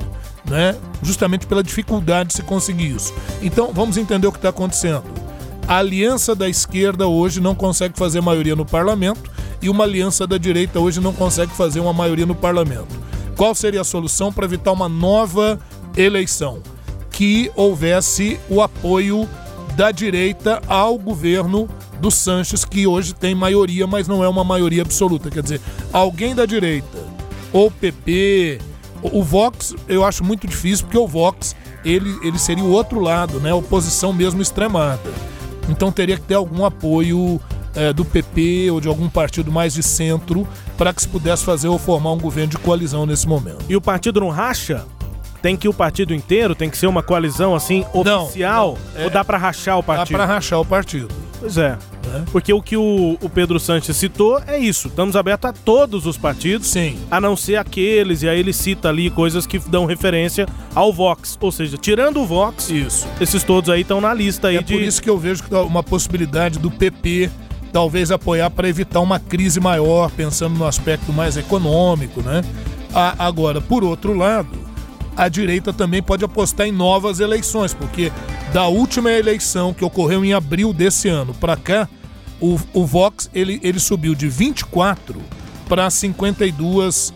né? 0.48 0.76
justamente 1.02 1.46
pela 1.46 1.62
dificuldade 1.62 2.28
de 2.28 2.34
se 2.34 2.42
conseguir 2.42 2.94
isso. 2.94 3.12
Então 3.42 3.72
vamos 3.72 3.96
entender 3.96 4.26
o 4.26 4.32
que 4.32 4.38
está 4.38 4.50
acontecendo. 4.50 5.04
A 5.66 5.78
aliança 5.78 6.34
da 6.34 6.48
esquerda 6.48 7.08
hoje 7.08 7.40
não 7.40 7.54
consegue 7.54 7.98
fazer 7.98 8.20
maioria 8.20 8.54
no 8.54 8.64
parlamento 8.64 9.30
e 9.60 9.68
uma 9.68 9.84
aliança 9.84 10.26
da 10.26 10.38
direita 10.38 10.78
hoje 10.78 11.00
não 11.00 11.12
consegue 11.12 11.52
fazer 11.52 11.80
uma 11.80 11.92
maioria 11.92 12.26
no 12.26 12.34
parlamento. 12.34 13.06
Qual 13.36 13.54
seria 13.54 13.80
a 13.80 13.84
solução 13.84 14.32
para 14.32 14.44
evitar 14.44 14.72
uma 14.72 14.88
nova 14.88 15.58
eleição? 15.96 16.62
Que 17.10 17.50
houvesse 17.56 18.38
o 18.48 18.62
apoio 18.62 19.28
da 19.74 19.90
direita 19.90 20.62
ao 20.66 20.96
governo 20.98 21.68
do 22.00 22.10
Sanches, 22.10 22.64
que 22.64 22.86
hoje 22.86 23.14
tem 23.14 23.34
maioria, 23.34 23.86
mas 23.86 24.06
não 24.06 24.22
é 24.22 24.28
uma 24.28 24.44
maioria 24.44 24.82
absoluta. 24.82 25.30
Quer 25.30 25.42
dizer, 25.42 25.60
alguém 25.92 26.34
da 26.34 26.46
direita, 26.46 26.98
ou 27.52 27.70
PP, 27.70 28.60
o 29.02 29.22
Vox, 29.22 29.74
eu 29.88 30.04
acho 30.04 30.24
muito 30.24 30.46
difícil, 30.46 30.86
porque 30.86 30.98
o 30.98 31.06
Vox 31.06 31.54
ele, 31.84 32.18
ele 32.22 32.38
seria 32.38 32.64
o 32.64 32.70
outro 32.70 33.00
lado, 33.00 33.38
né? 33.40 33.52
Oposição 33.54 34.12
mesmo 34.12 34.42
extremada. 34.42 35.12
Então 35.68 35.92
teria 35.92 36.16
que 36.16 36.22
ter 36.22 36.34
algum 36.34 36.64
apoio 36.64 37.40
é, 37.74 37.92
do 37.92 38.04
PP 38.04 38.70
ou 38.70 38.80
de 38.80 38.88
algum 38.88 39.08
partido 39.08 39.52
mais 39.52 39.74
de 39.74 39.82
centro 39.82 40.46
para 40.76 40.92
que 40.92 41.02
se 41.02 41.08
pudesse 41.08 41.44
fazer 41.44 41.68
ou 41.68 41.78
formar 41.78 42.12
um 42.12 42.18
governo 42.18 42.50
de 42.50 42.58
coalizão 42.58 43.06
nesse 43.06 43.28
momento. 43.28 43.64
E 43.68 43.76
o 43.76 43.80
partido 43.80 44.20
não 44.20 44.30
racha? 44.30 44.84
Tem 45.46 45.56
que 45.56 45.68
ir 45.68 45.70
o 45.70 45.72
partido 45.72 46.12
inteiro? 46.12 46.56
Tem 46.56 46.68
que 46.68 46.76
ser 46.76 46.88
uma 46.88 47.04
coalizão 47.04 47.54
assim 47.54 47.86
oficial? 47.92 48.76
Não, 48.76 48.94
não. 48.94 49.00
É, 49.00 49.04
ou 49.04 49.10
dá 49.10 49.24
para 49.24 49.38
rachar 49.38 49.78
o 49.78 49.82
partido? 49.82 50.18
Dá 50.18 50.24
para 50.24 50.34
rachar 50.34 50.60
o 50.60 50.64
partido. 50.64 51.06
Pois 51.38 51.56
é. 51.56 51.78
é. 52.12 52.22
Porque 52.32 52.52
o 52.52 52.60
que 52.60 52.76
o, 52.76 53.16
o, 53.22 53.30
Pedro 53.30 53.60
Sanches 53.60 53.96
citou 53.96 54.42
é 54.44 54.58
isso. 54.58 54.88
Estamos 54.88 55.14
abertos 55.14 55.48
a 55.48 55.52
todos 55.52 56.04
os 56.04 56.18
partidos. 56.18 56.66
Sim. 56.66 56.98
A 57.08 57.20
não 57.20 57.36
ser 57.36 57.54
aqueles, 57.58 58.24
e 58.24 58.28
aí 58.28 58.40
ele 58.40 58.52
cita 58.52 58.88
ali 58.88 59.08
coisas 59.08 59.46
que 59.46 59.60
dão 59.60 59.84
referência 59.86 60.48
ao 60.74 60.92
Vox. 60.92 61.38
Ou 61.40 61.52
seja, 61.52 61.78
tirando 61.78 62.20
o 62.20 62.26
Vox, 62.26 62.68
isso. 62.68 63.06
esses 63.20 63.44
todos 63.44 63.70
aí 63.70 63.82
estão 63.82 64.00
na 64.00 64.12
lista 64.12 64.48
aí 64.48 64.56
é 64.56 64.62
de. 64.62 64.74
por 64.74 64.82
isso 64.82 65.00
que 65.00 65.08
eu 65.08 65.16
vejo 65.16 65.44
uma 65.64 65.84
possibilidade 65.84 66.58
do 66.58 66.72
PP 66.72 67.30
talvez 67.72 68.10
apoiar 68.10 68.50
para 68.50 68.68
evitar 68.68 68.98
uma 68.98 69.20
crise 69.20 69.60
maior, 69.60 70.10
pensando 70.10 70.58
no 70.58 70.66
aspecto 70.66 71.12
mais 71.12 71.36
econômico, 71.36 72.20
né? 72.20 72.42
agora, 73.18 73.60
por 73.60 73.84
outro 73.84 74.14
lado, 74.14 74.66
a 75.16 75.28
direita 75.28 75.72
também 75.72 76.02
pode 76.02 76.24
apostar 76.24 76.66
em 76.66 76.72
novas 76.72 77.20
eleições, 77.20 77.72
porque 77.72 78.12
da 78.52 78.66
última 78.66 79.10
eleição 79.10 79.72
que 79.72 79.84
ocorreu 79.84 80.24
em 80.24 80.32
abril 80.32 80.72
desse 80.72 81.08
ano 81.08 81.34
para 81.34 81.56
cá, 81.56 81.88
o, 82.40 82.58
o 82.74 82.84
Vox 82.84 83.30
ele, 83.34 83.58
ele 83.62 83.80
subiu 83.80 84.14
de 84.14 84.28
24 84.28 85.20
para 85.68 85.88
52 85.88 87.14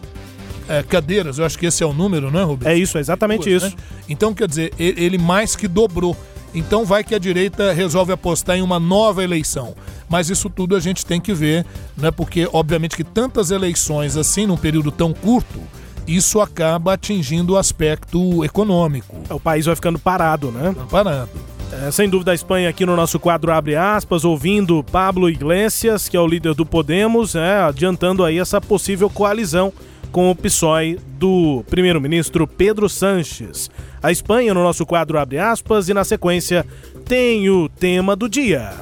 é, 0.69 0.83
cadeiras. 0.83 1.39
Eu 1.39 1.45
acho 1.45 1.59
que 1.59 1.67
esse 1.67 1.83
é 1.83 1.87
o 1.87 1.93
número, 1.93 2.31
não 2.31 2.41
é, 2.41 2.43
Rubens? 2.45 2.67
É 2.67 2.77
isso, 2.77 2.97
é 2.97 3.01
exatamente 3.01 3.49
Duas, 3.49 3.65
isso. 3.65 3.77
Né? 3.77 3.83
Então, 4.09 4.33
quer 4.33 4.49
dizer, 4.49 4.73
ele 4.79 5.19
mais 5.19 5.55
que 5.55 5.69
dobrou. 5.69 6.17
Então 6.53 6.85
vai 6.85 7.05
que 7.05 7.15
a 7.15 7.19
direita 7.19 7.73
resolve 7.73 8.13
apostar 8.13 8.57
em 8.57 8.63
uma 8.63 8.81
nova 8.81 9.23
eleição. 9.23 9.75
Mas 10.09 10.31
isso 10.31 10.51
tudo 10.51 10.75
a 10.75 10.81
gente 10.81 11.07
tem 11.07 11.21
que 11.21 11.33
ver, 11.33 11.65
né? 11.97 12.11
Porque, 12.11 12.49
obviamente, 12.53 12.97
que 12.97 13.05
tantas 13.05 13.53
eleições 13.53 14.17
assim, 14.17 14.47
num 14.47 14.57
período 14.57 14.91
tão 14.91 15.13
curto, 15.13 15.61
isso 16.07 16.41
acaba 16.41 16.95
atingindo 16.95 17.55
o 17.55 17.57
aspecto 17.57 18.45
econômico. 18.45 19.17
É, 19.29 19.35
o 19.35 19.41
país 19.41 19.67
vai 19.67 19.75
ficando 19.75 19.99
parado, 19.99 20.51
né? 20.51 20.75
Parado. 20.91 21.31
É, 21.73 21.91
sem 21.91 22.09
dúvida, 22.09 22.33
a 22.33 22.35
Espanha 22.35 22.69
aqui 22.69 22.85
no 22.85 22.97
nosso 22.97 23.19
quadro 23.21 23.53
abre 23.53 23.77
aspas, 23.77 24.25
ouvindo 24.25 24.83
Pablo 24.83 25.31
Iglesias, 25.31 26.09
que 26.09 26.17
é 26.17 26.21
o 26.21 26.27
líder 26.27 26.55
do 26.55 26.67
Podemos, 26.67 27.35
é, 27.37 27.61
adiantando 27.63 28.25
aí 28.25 28.39
essa 28.39 28.61
possível 28.61 29.09
coalizão 29.09 29.73
com 30.11 30.31
o 30.31 30.35
PSOE 30.35 30.99
do 31.19 31.65
primeiro-ministro 31.71 32.47
Pedro 32.47 32.89
Sanches. 32.89 33.71
A 34.03 34.11
Espanha 34.11 34.53
no 34.53 34.63
nosso 34.63 34.85
quadro 34.85 35.19
abre 35.19 35.39
aspas 35.39 35.89
e 35.89 35.95
na 35.95 36.05
sequência 36.05 36.67
tem 37.05 37.49
o 37.49 37.69
tema 37.69 38.17
do 38.17 38.29
dia. 38.29 38.73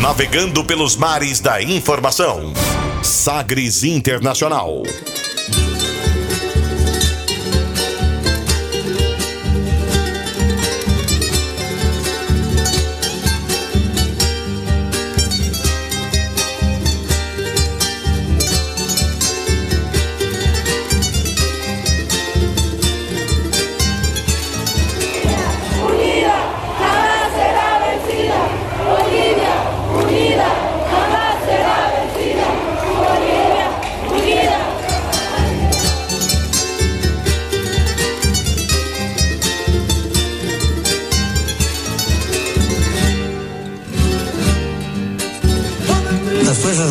Navegando 0.00 0.64
pelos 0.64 0.96
mares 0.96 1.40
da 1.40 1.62
informação. 1.62 2.52
Sagres 3.02 3.84
Internacional. 3.84 4.82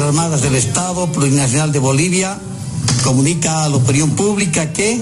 Armadas 0.10 0.42
del 0.42 0.56
Estado 0.56 1.12
Plurinacional 1.12 1.72
de 1.72 1.78
Bolivia 1.78 2.36
comunica 3.04 3.64
a 3.64 3.70
la 3.70 3.76
opinión 3.76 4.10
pública 4.10 4.74
que 4.74 5.00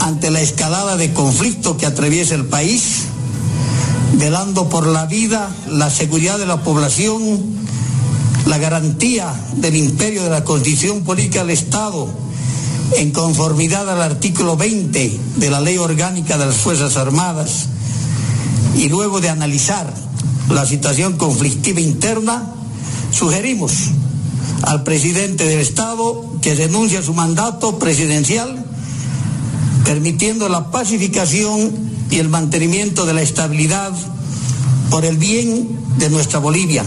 ante 0.00 0.30
la 0.30 0.40
escalada 0.40 0.96
de 0.96 1.12
conflicto 1.12 1.76
que 1.76 1.84
atraviesa 1.84 2.34
el 2.36 2.46
país, 2.46 3.02
velando 4.14 4.70
por 4.70 4.86
la 4.86 5.04
vida, 5.04 5.54
la 5.68 5.90
seguridad 5.90 6.38
de 6.38 6.46
la 6.46 6.62
población, 6.62 7.38
la 8.46 8.56
garantía 8.56 9.30
del 9.56 9.76
imperio 9.76 10.24
de 10.24 10.30
la 10.30 10.42
Constitución 10.42 11.02
Política 11.02 11.40
del 11.40 11.50
Estado, 11.50 12.08
en 12.96 13.10
conformidad 13.10 13.90
al 13.90 14.00
artículo 14.00 14.56
20 14.56 15.20
de 15.36 15.50
la 15.50 15.60
Ley 15.60 15.76
Orgánica 15.76 16.38
de 16.38 16.46
las 16.46 16.56
Fuerzas 16.56 16.96
Armadas, 16.96 17.66
y 18.74 18.88
luego 18.88 19.20
de 19.20 19.28
analizar 19.28 19.92
la 20.48 20.64
situación 20.64 21.18
conflictiva 21.18 21.80
interna, 21.82 22.54
sugerimos 23.10 23.72
al 24.62 24.82
presidente 24.82 25.44
del 25.44 25.60
Estado 25.60 26.24
que 26.40 26.54
renuncie 26.54 26.98
a 26.98 27.02
su 27.02 27.14
mandato 27.14 27.78
presidencial, 27.78 28.64
permitiendo 29.84 30.48
la 30.48 30.70
pacificación 30.70 31.90
y 32.10 32.18
el 32.18 32.28
mantenimiento 32.28 33.06
de 33.06 33.14
la 33.14 33.22
estabilidad 33.22 33.92
por 34.90 35.04
el 35.04 35.16
bien 35.16 35.80
de 35.98 36.10
nuestra 36.10 36.38
Bolivia. 36.38 36.84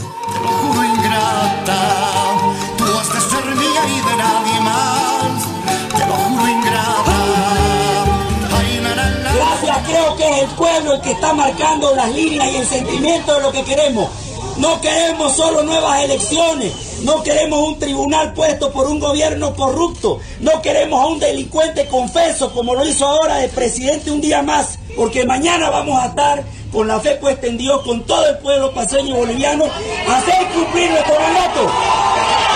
Gracias, 9.36 9.78
creo 9.88 10.16
que 10.16 10.30
es 10.30 10.44
el 10.44 10.56
pueblo 10.56 10.94
el 10.94 11.02
que 11.02 11.12
está 11.12 11.34
marcando 11.34 11.96
las 11.96 12.14
líneas 12.14 12.52
y 12.52 12.58
el 12.58 12.68
sentimiento 12.68 13.36
de 13.36 13.42
lo 13.42 13.52
que 13.52 13.64
queremos. 13.64 14.10
No 14.58 14.80
queremos 14.82 15.36
solo 15.36 15.64
nuevas 15.64 16.04
elecciones, 16.04 16.72
no 17.02 17.24
queremos 17.24 17.68
un 17.68 17.80
tribunal 17.80 18.34
puesto 18.34 18.72
por 18.72 18.88
un 18.88 19.00
gobierno 19.00 19.56
corrupto, 19.56 20.20
no 20.42 20.62
queremos 20.62 21.02
a 21.02 21.08
un 21.08 21.20
delincuente 21.20 21.88
confeso 21.88 22.54
como 22.54 22.76
lo 22.76 22.86
hizo 22.86 23.06
ahora 23.06 23.44
el 23.44 23.50
presidente 23.50 24.12
un 24.12 24.22
día 24.22 24.44
más, 24.44 24.78
porque 24.96 25.26
mañana 25.26 25.70
vamos 25.72 26.00
a 26.00 26.08
estar 26.08 26.44
con 26.72 26.88
la 26.88 27.00
fe 27.00 27.16
puesta 27.16 27.48
en 27.48 27.58
Dios, 27.58 27.82
con 27.82 28.04
todo 28.04 28.28
el 28.28 28.38
pueblo 28.40 28.74
paseño 28.74 29.10
y 29.16 29.20
boliviano, 29.20 29.66
a 30.08 30.18
hacer 30.18 30.48
cumplir 30.54 30.90
nuestro 30.92 31.20
mandato. 31.20 32.53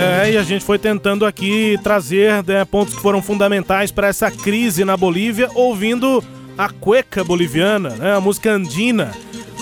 É, 0.00 0.30
e 0.30 0.36
a 0.36 0.42
gente 0.44 0.64
foi 0.64 0.78
tentando 0.78 1.26
aqui 1.26 1.76
trazer 1.82 2.44
né, 2.44 2.64
pontos 2.64 2.94
que 2.94 3.02
foram 3.02 3.20
fundamentais 3.20 3.90
para 3.90 4.06
essa 4.06 4.30
crise 4.30 4.84
na 4.84 4.96
Bolívia, 4.96 5.50
ouvindo 5.54 6.22
a 6.56 6.68
cueca 6.68 7.24
boliviana, 7.24 7.90
né, 7.90 8.14
a 8.14 8.20
música 8.20 8.52
andina, 8.52 9.10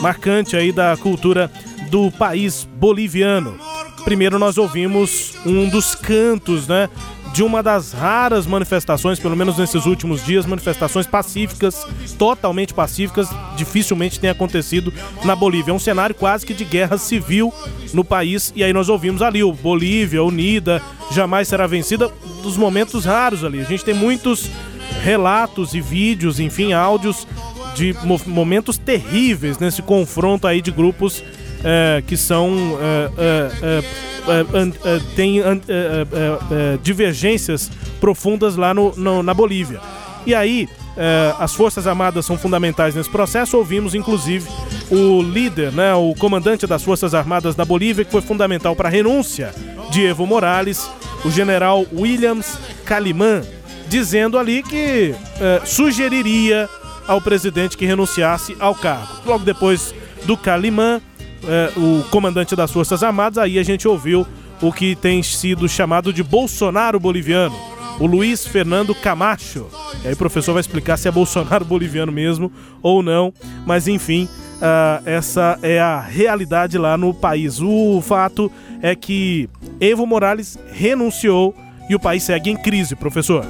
marcante 0.03 0.55
aí 0.55 0.73
da 0.73 0.95
cultura 0.97 1.51
do 1.91 2.11
país 2.11 2.69
boliviano. 2.77 3.59
Primeiro 4.05 4.39
nós 4.39 4.59
ouvimos 4.59 5.35
um 5.47 5.71
dos 5.71 5.95
cantos, 5.95 6.69
né, 6.69 6.91
de 7.37 7.43
uma 7.43 7.63
das 7.63 7.93
raras 7.93 8.47
manifestações, 8.47 9.21
pelo 9.21 9.37
menos 9.37 9.59
nesses 9.59 9.85
últimos 9.85 10.25
dias, 10.25 10.47
manifestações 10.47 11.07
pacíficas, 11.07 11.87
totalmente 12.19 12.73
pacíficas, 12.73 13.29
dificilmente 13.55 14.19
tem 14.19 14.31
acontecido 14.31 14.91
na 15.23 15.37
Bolívia. 15.37 15.71
É 15.71 15.75
um 15.75 15.79
cenário 15.79 16.15
quase 16.15 16.47
que 16.47 16.55
de 16.55 16.65
guerra 16.65 16.97
civil 16.97 17.53
no 17.93 18.03
país. 18.03 18.55
E 18.57 18.65
aí 18.65 18.73
nós 18.73 18.89
ouvimos 18.89 19.21
ali 19.21 19.45
o 19.45 19.53
Bolívia 19.53 20.25
unida, 20.25 20.81
jamais 21.13 21.47
será 21.47 21.67
vencida, 21.67 22.11
dos 22.43 22.57
momentos 22.57 23.05
raros 23.05 23.45
ali. 23.45 23.61
A 23.61 23.65
gente 23.65 23.85
tem 23.85 23.93
muitos 23.93 24.51
relatos 25.03 25.75
e 25.75 25.81
vídeos, 25.83 26.41
enfim, 26.41 26.73
áudios 26.73 27.29
de 27.75 27.95
momentos 28.27 28.79
terríveis 28.79 29.59
nesse 29.59 29.83
confronto 29.83 30.47
aí 30.47 30.63
de 30.63 30.71
grupos 30.71 31.23
é, 31.65 32.03
que 32.07 32.17
são 32.17 32.79
é, 32.81 33.83
é, 33.83 35.01
tem 35.15 35.41
divergências 36.83 37.71
profundas 38.01 38.57
lá 38.57 38.75
no, 38.75 38.95
no, 38.97 39.23
na 39.23 39.33
Bolívia. 39.33 39.81
E 40.27 40.35
aí, 40.35 40.69
as 41.39 41.55
Forças 41.55 41.87
Armadas 41.87 42.27
são 42.27 42.37
fundamentais 42.37 42.95
nesse 42.97 43.09
processo. 43.09 43.57
Ouvimos, 43.57 43.95
inclusive, 43.95 44.49
o 44.91 45.23
líder, 45.23 45.71
né, 45.71 45.95
o 45.95 46.15
comandante 46.19 46.67
das 46.67 46.83
Forças 46.83 47.15
Armadas 47.15 47.55
da 47.55 47.65
Bolívia, 47.65 48.05
que 48.05 48.11
foi 48.11 48.23
fundamental 48.23 48.75
para 48.75 48.89
a 48.89 48.91
renúncia 48.91 49.55
de 49.93 50.05
Evo 50.05 50.27
Morales, 50.27 50.91
o 51.25 51.31
general 51.31 51.87
Williams 51.93 52.59
Calimán, 52.85 53.43
dizendo 53.89 54.37
ali 54.37 54.65
que 54.65 55.15
sugeriria 55.65 56.69
ao 57.07 57.21
presidente 57.21 57.77
que 57.77 57.87
renunciasse 57.87 58.57
ao 58.59 58.75
cargo. 58.75 59.07
Logo 59.25 59.45
depois 59.45 59.95
do 60.25 60.37
Calimán, 60.37 61.01
é, 61.47 61.73
o 61.77 62.05
comandante 62.11 62.57
das 62.57 62.71
Forças 62.71 63.03
Armadas, 63.03 63.39
aí 63.39 63.59
a 63.59 63.63
gente 63.63 63.87
ouviu 63.87 64.27
o 64.61 64.73
que 64.73 64.97
tem 64.97 65.23
sido 65.23 65.69
chamado 65.69 66.13
de 66.13 66.23
Bolsonaro 66.23 66.99
boliviano, 66.99 67.57
o 67.99 68.07
Luiz 68.07 68.47
Fernando 68.47 68.95
Camacho. 68.95 69.67
E 70.03 70.09
aí 70.09 70.15
o 70.15 70.17
professor 70.17 70.53
vai 70.53 70.61
explicar 70.61 70.97
se 70.97 71.09
é 71.09 71.11
Bolsonaro 71.11 71.65
boliviano 71.67 72.13
mesmo 72.13 72.51
ou 72.83 73.03
não, 73.03 73.33
mas 73.67 73.89
enfim, 73.89 74.29
uh, 74.57 75.03
essa 75.05 75.59
é 75.63 75.81
a 75.81 76.01
realidade 76.01 76.79
lá 76.79 76.97
no 76.97 77.15
país. 77.15 77.61
O 77.61 78.01
fato 78.01 78.51
é 78.83 78.95
que 78.95 79.49
Evo 79.81 80.07
Morales 80.07 80.59
renunciou 80.73 81.55
e 81.89 81.95
o 81.95 82.01
país 82.01 82.23
segue 82.23 82.51
em 82.51 82.57
crise, 82.57 82.97
professor. 82.97 83.45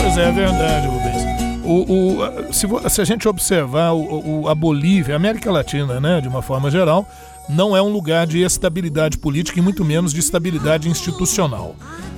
Pois 0.00 0.16
é, 0.16 0.28
é 0.28 0.32
verdade, 0.32 0.86
Rubens. 0.88 1.39
O, 1.62 2.18
o, 2.18 2.52
se, 2.52 2.66
se, 2.88 3.00
a 3.00 3.04
gente 3.04 3.28
observar 3.28 3.92
o, 3.92 4.48
a 4.48 4.54
Bolívia, 4.54 5.14
a 5.14 5.16
América 5.16 5.50
Latina, 5.50 6.00
né, 6.00 6.20
de 6.20 6.28
uma 6.28 6.42
forma 6.42 6.70
geral, 6.70 7.06
não 7.48 7.76
é 7.76 7.82
um 7.82 7.92
lugar 7.92 8.26
de 8.26 8.40
estabilidade 8.40 9.18
política 9.18 9.58
e 9.58 9.62
muito 9.62 9.84
menos 9.84 10.12
de 10.12 10.20
estabilidade 10.20 10.88
institucional. 10.88 11.74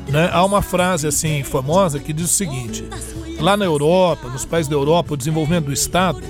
Né? 0.09 0.29
Há 0.33 0.45
uma 0.45 0.63
frase 0.63 1.07
assim 1.07 1.43
famosa 1.43 1.99
que 1.99 2.13
diz 2.13 2.27
o 2.27 2.35
seguinte: 2.35 2.85
lá 3.41 3.57
na 3.57 3.65
Europa, 3.65 4.29
nos 4.29 4.45
países 4.45 4.69
da 4.69 4.77
Europa, 4.77 5.15
o 5.15 5.17
desenvolvimento 5.17 5.67
do 5.67 5.73
Estado, 5.73 6.23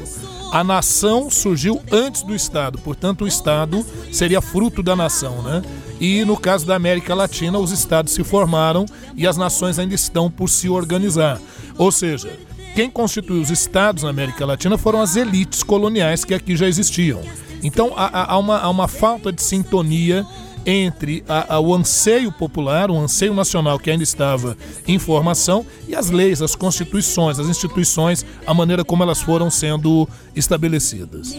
a 0.52 0.62
nação 0.62 1.30
surgiu 1.30 1.80
antes 1.90 2.22
do 2.22 2.34
Estado, 2.34 2.78
portanto, 2.78 3.24
o 3.24 3.28
Estado 3.28 3.84
seria 4.12 4.40
fruto 4.40 4.82
da 4.82 4.94
nação, 4.94 5.42
né? 5.42 5.62
E 5.98 6.24
no 6.24 6.36
caso 6.36 6.66
da 6.66 6.74
América 6.74 7.14
Latina, 7.14 7.58
os 7.58 7.70
estados 7.70 8.12
se 8.12 8.22
formaram 8.24 8.84
e 9.16 9.26
as 9.26 9.36
nações 9.36 9.78
ainda 9.78 9.94
estão 9.94 10.30
por 10.30 10.48
se 10.48 10.68
organizar. 10.68 11.40
Ou 11.78 11.90
seja, 11.90 12.38
quem 12.74 12.90
constituiu 12.90 13.40
os 13.40 13.50
estados 13.50 14.02
na 14.02 14.10
América 14.10 14.46
Latina 14.46 14.78
foram 14.78 15.00
as 15.00 15.16
elites 15.16 15.62
coloniais 15.62 16.24
que 16.24 16.34
aqui 16.34 16.56
já 16.56 16.66
existiam. 16.66 17.20
Então 17.62 17.92
há, 17.96 18.32
há, 18.32 18.38
uma, 18.38 18.58
há 18.58 18.68
uma 18.68 18.88
falta 18.88 19.32
de 19.32 19.42
sintonia 19.42 20.26
entre 20.64 21.24
a, 21.28 21.56
a, 21.56 21.60
o 21.60 21.74
anseio 21.74 22.30
popular, 22.30 22.90
o 22.90 22.96
anseio 22.96 23.34
nacional 23.34 23.78
que 23.78 23.90
ainda 23.90 24.02
estava 24.02 24.56
em 24.86 24.98
formação, 24.98 25.66
e 25.88 25.94
as 25.94 26.10
leis, 26.10 26.40
as 26.40 26.54
constituições, 26.54 27.38
as 27.38 27.48
instituições, 27.48 28.24
a 28.46 28.54
maneira 28.54 28.84
como 28.84 29.02
elas 29.02 29.20
foram 29.20 29.50
sendo 29.50 30.08
estabelecidas. 30.34 31.34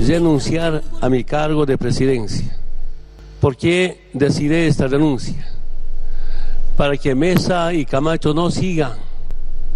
Renunciar 0.00 0.82
a 1.00 1.08
mi 1.08 1.24
cargo 1.24 1.66
de 1.66 1.76
presidência. 1.76 2.58
¿Por 3.40 3.56
que 3.56 3.96
decidi 4.14 4.66
esta 4.66 4.86
renuncia? 4.86 5.59
Para 6.80 6.96
que 6.96 7.14
Mesa 7.14 7.74
y 7.74 7.84
Camacho 7.84 8.32
no 8.32 8.50
sigan 8.50 8.94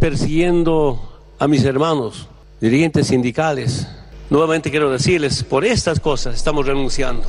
persiguiendo 0.01 1.21
a 1.39 1.47
mis 1.47 1.63
hermanos, 1.63 2.29
dirigentes 2.63 3.09
sindicales. 3.09 3.87
Nuevamente 4.31 4.71
quiero 4.71 4.91
decirles, 4.91 5.45
por 5.45 5.67
estas 5.67 6.01
cosas 6.01 6.35
estamos 6.35 6.65
renunciando, 6.65 7.27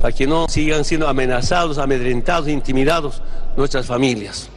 para 0.00 0.14
que 0.14 0.26
no 0.26 0.48
sigan 0.48 0.86
siendo 0.86 1.08
amenazados, 1.08 1.76
amedrentados, 1.76 2.48
intimidados 2.48 3.20
nuestras 3.54 3.84
familias. 3.84 4.48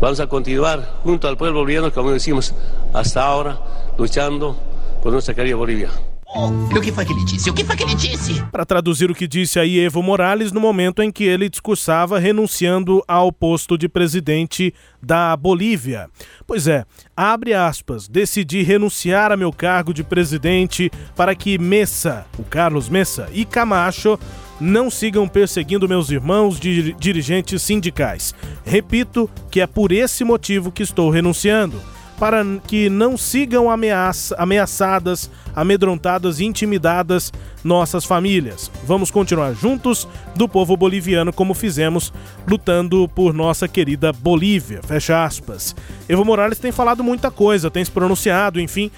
Vamos 0.00 0.18
a 0.18 0.26
continuar 0.26 0.98
junto 1.04 1.28
al 1.28 1.36
pueblo 1.36 1.60
boliviano, 1.60 1.92
como 1.92 2.10
decimos 2.10 2.52
hasta 2.92 3.24
ahora, 3.24 3.60
luchando 3.96 4.56
por 5.04 5.12
nuestra 5.12 5.36
querida 5.36 5.54
Bolivia. 5.54 5.90
O 6.36 6.80
que 6.80 6.90
foi 6.90 7.04
que 7.04 7.12
ele 7.12 7.24
disse? 7.24 7.48
O 7.48 7.54
que 7.54 7.64
foi 7.64 7.76
que 7.76 7.84
ele 7.84 7.94
disse? 7.94 8.42
Para 8.50 8.66
traduzir 8.66 9.08
o 9.08 9.14
que 9.14 9.28
disse 9.28 9.60
aí 9.60 9.78
Evo 9.78 10.02
Morales 10.02 10.50
no 10.50 10.60
momento 10.60 11.00
em 11.00 11.12
que 11.12 11.22
ele 11.22 11.48
discursava 11.48 12.18
renunciando 12.18 13.04
ao 13.06 13.30
posto 13.30 13.78
de 13.78 13.88
presidente 13.88 14.74
da 15.00 15.36
Bolívia. 15.36 16.08
Pois 16.44 16.66
é, 16.66 16.84
abre 17.16 17.54
aspas, 17.54 18.08
decidi 18.08 18.64
renunciar 18.64 19.30
a 19.30 19.36
meu 19.36 19.52
cargo 19.52 19.94
de 19.94 20.02
presidente 20.02 20.90
para 21.14 21.36
que 21.36 21.56
Messa, 21.56 22.26
o 22.36 22.42
Carlos 22.42 22.88
Messa 22.88 23.28
e 23.32 23.44
Camacho 23.44 24.18
não 24.60 24.90
sigam 24.90 25.28
perseguindo 25.28 25.88
meus 25.88 26.10
irmãos 26.10 26.58
dirigentes 26.58 27.62
sindicais. 27.62 28.34
Repito 28.64 29.30
que 29.52 29.60
é 29.60 29.68
por 29.68 29.92
esse 29.92 30.24
motivo 30.24 30.72
que 30.72 30.82
estou 30.82 31.10
renunciando 31.10 31.80
para 32.18 32.44
que 32.66 32.88
não 32.88 33.16
sigam 33.16 33.70
ameaça, 33.70 34.34
ameaçadas, 34.38 35.30
amedrontadas 35.54 36.40
e 36.40 36.44
intimidadas 36.44 37.32
nossas 37.62 38.04
famílias. 38.04 38.70
Vamos 38.86 39.10
continuar 39.10 39.52
juntos 39.54 40.06
do 40.34 40.48
povo 40.48 40.76
boliviano 40.76 41.32
como 41.32 41.54
fizemos 41.54 42.12
lutando 42.46 43.08
por 43.08 43.32
nossa 43.32 43.66
querida 43.66 44.12
Bolívia. 44.12 44.80
Fecha 44.82 45.24
aspas. 45.24 45.74
Evo 46.08 46.24
Morales 46.24 46.58
tem 46.58 46.72
falado 46.72 47.02
muita 47.02 47.30
coisa, 47.30 47.70
tem 47.70 47.84
se 47.84 47.90
pronunciado, 47.90 48.60
enfim. 48.60 48.90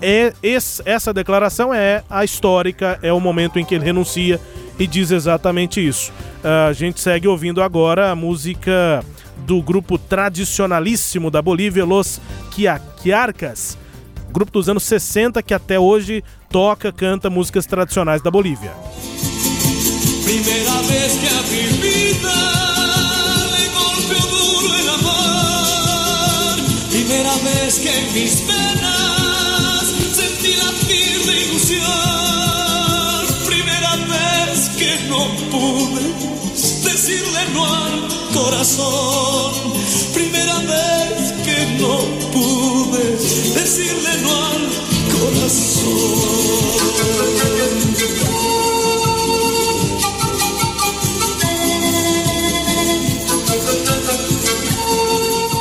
É, 0.00 0.32
esse, 0.42 0.82
essa 0.84 1.12
declaração 1.12 1.72
é 1.72 2.02
a 2.10 2.24
histórica, 2.24 2.98
é 3.02 3.12
o 3.12 3.20
momento 3.20 3.58
em 3.58 3.64
que 3.64 3.74
ele 3.74 3.84
renuncia 3.84 4.40
e 4.78 4.86
diz 4.86 5.12
exatamente 5.12 5.86
isso. 5.86 6.12
Uh, 6.42 6.68
a 6.68 6.72
gente 6.72 7.00
segue 7.00 7.28
ouvindo 7.28 7.62
agora 7.62 8.10
a 8.10 8.16
música 8.16 9.04
do 9.46 9.60
grupo 9.62 9.98
tradicionalíssimo 9.98 11.30
da 11.30 11.42
Bolívia, 11.42 11.84
Los 11.84 12.20
Quiarcas, 13.02 13.76
grupo 14.32 14.52
dos 14.52 14.68
anos 14.68 14.84
60 14.84 15.42
que 15.42 15.52
até 15.54 15.78
hoje 15.78 16.24
toca, 16.48 16.92
canta 16.92 17.28
músicas 17.28 17.66
tradicionais 17.66 18.22
da 18.22 18.30
Bolívia. 18.30 18.72
Primeira 20.24 20.82
vez 20.82 21.12
que 21.18 21.26
a 21.26 21.42
vida 21.42 22.32
me 23.52 23.68
golpeou 23.68 24.28
duro 24.28 24.74
el 24.74 24.88
amor, 24.88 26.56
primeira 26.90 27.34
vez 27.38 27.78
que 27.78 27.88
en 27.88 28.12
mis 28.14 28.40
penas 28.40 29.82
sentí 30.14 30.56
latir 30.56 31.26
de 31.26 31.42
ilusión, 31.42 31.86
primeira 33.44 33.96
vez 33.96 34.68
que 34.78 34.98
no 35.08 35.26
pude 35.50 36.14
decirle 36.82 37.44
no 37.52 37.64
al 37.64 38.11
corazón. 38.32 39.72
Primera 40.12 40.58
vez 40.60 41.32
que 41.44 41.66
no 41.80 41.98
pude 42.32 43.04
decirle 43.54 44.18
no 44.22 44.44
al 44.46 44.68
corazón. 45.20 46.32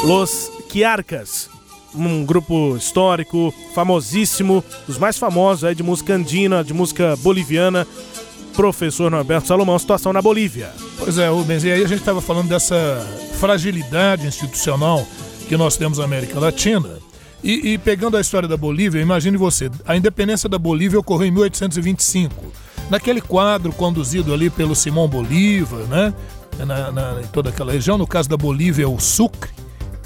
Los 0.04 0.52
Quiarcas, 0.68 1.50
um 1.94 2.26
grupo 2.26 2.76
histórico 2.76 3.54
famosíssimo, 3.76 4.64
dos 4.88 4.98
mais 4.98 5.18
famosos 5.18 5.64
é 5.64 5.74
de 5.74 5.84
música 5.84 6.14
andina, 6.14 6.64
de 6.64 6.74
música 6.74 7.16
boliviana, 7.18 7.88
professor 8.62 9.10
Norberto 9.10 9.48
Salomão, 9.48 9.80
situação 9.80 10.14
na 10.14 10.22
Bolívia. 10.22 10.70
Pois 11.00 11.18
é, 11.18 11.28
Rubens, 11.28 11.64
e 11.64 11.72
aí 11.72 11.84
a 11.84 11.88
gente 11.88 12.02
estava 12.02 12.22
falando 12.22 12.48
dessa 12.48 13.04
fragilidade 13.40 14.28
institucional 14.28 15.04
que 15.48 15.58
nós 15.58 15.78
temos 15.78 15.98
na 15.98 16.04
América 16.04 16.40
Latina. 16.40 17.00
E, 17.44 17.74
e, 17.74 17.78
pegando 17.80 18.18
a 18.18 18.22
história 18.22 18.48
da 18.48 18.56
Bolívia, 18.56 19.02
imagine 19.02 19.36
você, 19.36 19.72
a 19.84 19.98
independência 19.98 20.48
da 20.48 20.60
Bolívia 20.60 21.00
ocorreu 21.00 21.28
em 21.28 21.32
1825. 21.32 22.36
Naquele 22.88 23.20
quadro 23.20 23.72
conduzido 23.74 24.32
ali 24.32 24.52
pelo 24.52 24.76
Simão 24.76 25.08
Bolívar, 25.08 25.80
né? 25.88 26.14
Na, 26.60 26.92
na, 26.92 27.20
em 27.20 27.28
toda 27.34 27.50
aquela 27.50 27.72
região, 27.72 27.98
no 27.98 28.06
caso 28.06 28.30
da 28.30 28.38
Bolívia, 28.38 28.88
o 28.88 29.00
Sucre, 29.00 29.50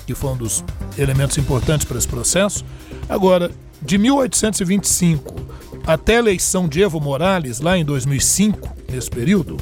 que 0.07 0.15
foi 0.15 0.29
um 0.29 0.37
dos 0.37 0.63
elementos 0.97 1.37
importantes 1.37 1.85
para 1.85 1.97
esse 1.97 2.07
processo. 2.07 2.63
Agora, 3.09 3.51
de 3.85 3.97
1825 3.97 5.35
até 5.85 6.15
a 6.15 6.19
eleição 6.19 6.67
de 6.67 6.81
Evo 6.81 6.99
Morales, 6.99 7.59
lá 7.59 7.77
em 7.77 7.85
2005, 7.85 8.75
nesse 8.91 9.09
período, 9.09 9.57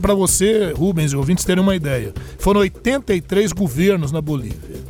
para 0.00 0.14
você, 0.14 0.72
Rubens 0.72 1.12
e 1.12 1.16
ouvintes, 1.16 1.44
terem 1.44 1.62
uma 1.62 1.76
ideia, 1.76 2.12
foram 2.38 2.60
83 2.60 3.52
governos 3.52 4.10
na 4.10 4.20
Bolívia. 4.20 4.82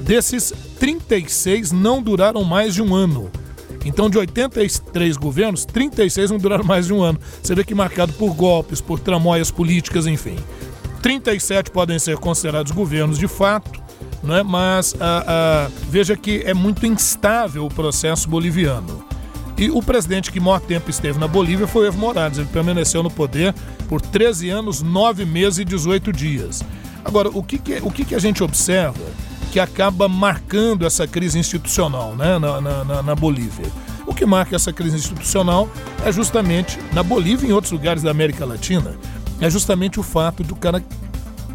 Desses, 0.00 0.52
36 0.78 1.72
não 1.72 2.02
duraram 2.02 2.44
mais 2.44 2.74
de 2.74 2.82
um 2.82 2.94
ano. 2.94 3.30
Então, 3.84 4.08
de 4.10 4.18
83 4.18 5.16
governos, 5.16 5.64
36 5.64 6.30
não 6.30 6.38
duraram 6.38 6.64
mais 6.64 6.86
de 6.86 6.92
um 6.92 7.02
ano. 7.02 7.20
Você 7.42 7.54
vê 7.54 7.62
que 7.62 7.74
marcado 7.74 8.12
por 8.14 8.34
golpes, 8.34 8.80
por 8.80 8.98
tramóias 8.98 9.50
políticas, 9.50 10.06
enfim. 10.06 10.36
37 11.02 11.70
podem 11.70 11.98
ser 11.98 12.16
considerados 12.16 12.72
governos 12.72 13.18
de 13.18 13.28
fato, 13.28 13.85
né? 14.22 14.42
mas 14.42 14.94
ah, 15.00 15.24
ah, 15.26 15.70
veja 15.88 16.16
que 16.16 16.42
é 16.44 16.54
muito 16.54 16.86
instável 16.86 17.64
o 17.64 17.68
processo 17.68 18.28
boliviano. 18.28 19.04
E 19.58 19.70
o 19.70 19.82
presidente 19.82 20.30
que 20.30 20.38
maior 20.38 20.60
tempo 20.60 20.90
esteve 20.90 21.18
na 21.18 21.26
Bolívia 21.26 21.66
foi 21.66 21.86
Evo 21.86 21.98
Morales. 21.98 22.36
Ele 22.36 22.48
permaneceu 22.52 23.02
no 23.02 23.10
poder 23.10 23.54
por 23.88 24.02
13 24.02 24.50
anos, 24.50 24.82
9 24.82 25.24
meses 25.24 25.58
e 25.60 25.64
18 25.64 26.12
dias. 26.12 26.62
Agora, 27.02 27.30
o 27.32 27.42
que, 27.42 27.58
que 27.58 27.78
o 27.82 27.90
que, 27.90 28.04
que 28.04 28.14
a 28.14 28.18
gente 28.18 28.42
observa 28.42 29.00
que 29.50 29.58
acaba 29.58 30.08
marcando 30.08 30.84
essa 30.84 31.06
crise 31.06 31.38
institucional 31.38 32.14
né, 32.14 32.38
na, 32.38 32.60
na, 32.60 33.02
na 33.02 33.14
Bolívia? 33.14 33.66
O 34.06 34.14
que 34.14 34.26
marca 34.26 34.54
essa 34.54 34.72
crise 34.72 34.96
institucional 34.96 35.68
é 36.04 36.12
justamente, 36.12 36.78
na 36.92 37.02
Bolívia 37.02 37.46
e 37.46 37.50
em 37.50 37.52
outros 37.52 37.72
lugares 37.72 38.02
da 38.02 38.10
América 38.10 38.44
Latina, 38.44 38.94
é 39.40 39.48
justamente 39.48 39.98
o 39.98 40.02
fato 40.02 40.42
do 40.42 40.54
cara, 40.54 40.82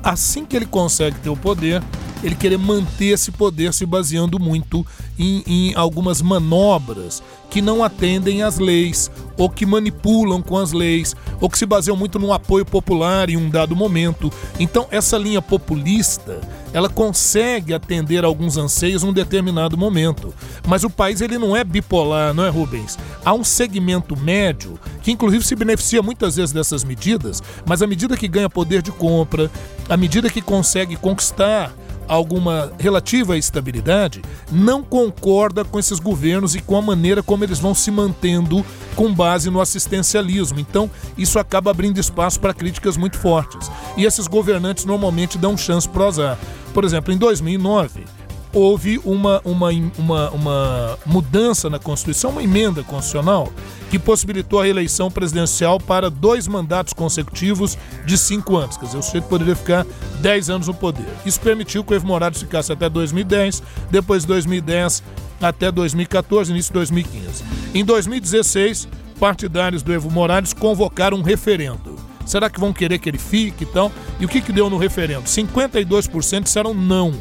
assim 0.04 0.46
que 0.46 0.56
ele 0.56 0.66
consegue 0.66 1.18
ter 1.20 1.30
o 1.30 1.38
poder, 1.38 1.82
ele 2.24 2.36
querer 2.36 2.58
manter 2.58 3.08
esse 3.08 3.32
poder 3.32 3.74
se 3.74 3.86
baseando 3.86 4.40
muito 4.40 4.86
em, 5.22 5.44
em 5.46 5.76
algumas 5.76 6.22
manobras 6.22 7.22
que 7.50 7.62
não 7.62 7.84
atendem 7.84 8.42
às 8.42 8.58
leis, 8.58 9.12
ou 9.38 9.50
que 9.50 9.66
manipulam 9.66 10.42
com 10.42 10.58
as 10.58 10.72
leis, 10.72 11.16
ou 11.40 11.50
que 11.50 11.58
se 11.58 11.66
baseiam 11.66 11.98
muito 11.98 12.18
no 12.18 12.32
apoio 12.32 12.66
popular 12.66 13.30
em 13.30 13.36
um 13.36 13.50
dado 13.50 13.76
momento. 13.76 14.32
Então, 14.58 14.88
essa 14.90 15.18
linha 15.18 15.42
populista, 15.42 16.40
ela 16.74 16.88
consegue 16.88 17.74
atender 17.74 18.24
alguns 18.24 18.56
anseios 18.56 19.04
em 19.04 19.08
um 19.08 19.14
determinado 19.14 19.78
momento. 19.78 20.34
Mas 20.66 20.84
o 20.86 20.90
país 20.90 21.20
ele 21.20 21.38
não 21.38 21.56
é 21.56 21.64
bipolar, 21.64 22.34
não 22.34 22.46
é, 22.46 22.50
Rubens? 22.50 22.98
Há 23.26 23.34
um 23.34 23.44
segmento 23.44 24.18
médio 24.18 24.80
que 25.02 25.12
inclusive 25.12 25.46
se 25.46 25.56
beneficia 25.56 26.02
muitas 26.02 26.38
vezes 26.38 26.54
dessas 26.54 26.84
medidas, 26.84 27.44
mas 27.66 27.82
à 27.82 27.88
medida 27.88 28.16
que 28.16 28.28
ganha 28.28 28.50
poder 28.50 28.82
de 28.82 28.92
compra, 28.92 29.52
à 29.90 29.98
medida 29.98 30.30
que 30.30 30.42
consegue 30.42 30.96
conquistar 30.96 31.74
alguma 32.08 32.72
relativa 32.80 33.38
estabilidade, 33.38 34.22
não 34.52 34.84
concorda 34.84 35.64
com 35.64 35.80
esses 35.80 36.00
governos 36.00 36.56
e 36.56 36.62
com 36.62 36.78
a 36.78 36.82
maneira 36.82 37.24
como 37.24 37.44
eles 37.44 37.60
vão 37.60 37.74
se 37.74 37.92
mantendo 37.92 38.66
com 38.96 39.14
base 39.14 39.50
no 39.50 39.62
assistencialismo. 39.62 40.60
Então, 40.60 40.90
isso 41.18 41.40
acaba 41.40 41.72
abrindo 41.72 42.00
espaço 42.00 42.40
para 42.40 42.54
críticas 42.54 42.98
muito 42.98 43.18
fortes. 43.18 43.72
E 43.98 44.06
esses 44.06 44.28
governantes 44.28 44.86
normalmente 44.86 45.38
dão 45.38 45.58
chance 45.58 45.88
para 45.88 46.06
azar. 46.06 46.40
Por 46.74 46.84
exemplo, 46.84 47.14
em 47.14 47.18
2009, 47.18 48.06
houve 48.54 49.00
uma, 49.04 49.42
uma, 49.44 49.70
uma, 49.98 50.30
uma 50.32 51.00
mudança 51.06 51.70
na 51.70 51.80
Constituição, 51.80 52.32
uma 52.32 52.44
emenda 52.44 52.84
constitucional, 52.84 53.52
que 53.90 53.98
possibilitou 53.98 54.60
a 54.60 54.64
reeleição 54.64 55.10
presidencial 55.10 55.80
para 55.80 56.10
dois 56.10 56.48
mandatos 56.48 56.94
consecutivos 56.94 57.78
de 58.06 58.18
cinco 58.18 58.58
anos. 58.58 58.78
Quer 58.78 58.86
dizer, 58.86 58.98
o 58.98 59.02
sujeito 59.02 59.28
poderia 59.28 59.56
ficar 59.56 59.86
dez 60.22 60.50
anos 60.50 60.68
no 60.68 60.74
poder. 60.74 61.08
Isso 61.26 61.40
permitiu 61.40 61.84
que 61.84 61.94
o 61.94 61.96
Evo 61.96 62.08
Morales 62.08 62.40
ficasse 62.40 62.72
até 62.72 62.90
2010, 62.90 63.64
depois 63.90 64.24
de 64.24 64.28
2010 64.28 65.04
até 65.42 65.72
2014, 65.72 66.52
início 66.52 66.70
de 66.70 66.74
2015. 66.76 67.44
Em 67.74 67.84
2016, 67.84 68.88
partidários 69.20 69.82
do 69.82 69.94
Evo 69.94 70.12
Morales 70.12 70.54
convocaram 70.54 71.18
um 71.18 71.22
referendo. 71.22 72.00
Será 72.26 72.50
que 72.50 72.60
vão 72.60 72.72
querer 72.72 73.00
que 73.00 73.10
ele 73.10 73.18
fique 73.18 73.64
então? 73.64 73.92
E 74.20 74.26
o 74.26 74.28
que, 74.28 74.42
que 74.42 74.52
deu 74.52 74.70
no 74.70 74.78
referendo? 74.78 75.24
52% 75.24 76.44
disseram 76.44 76.74
não 76.74 77.14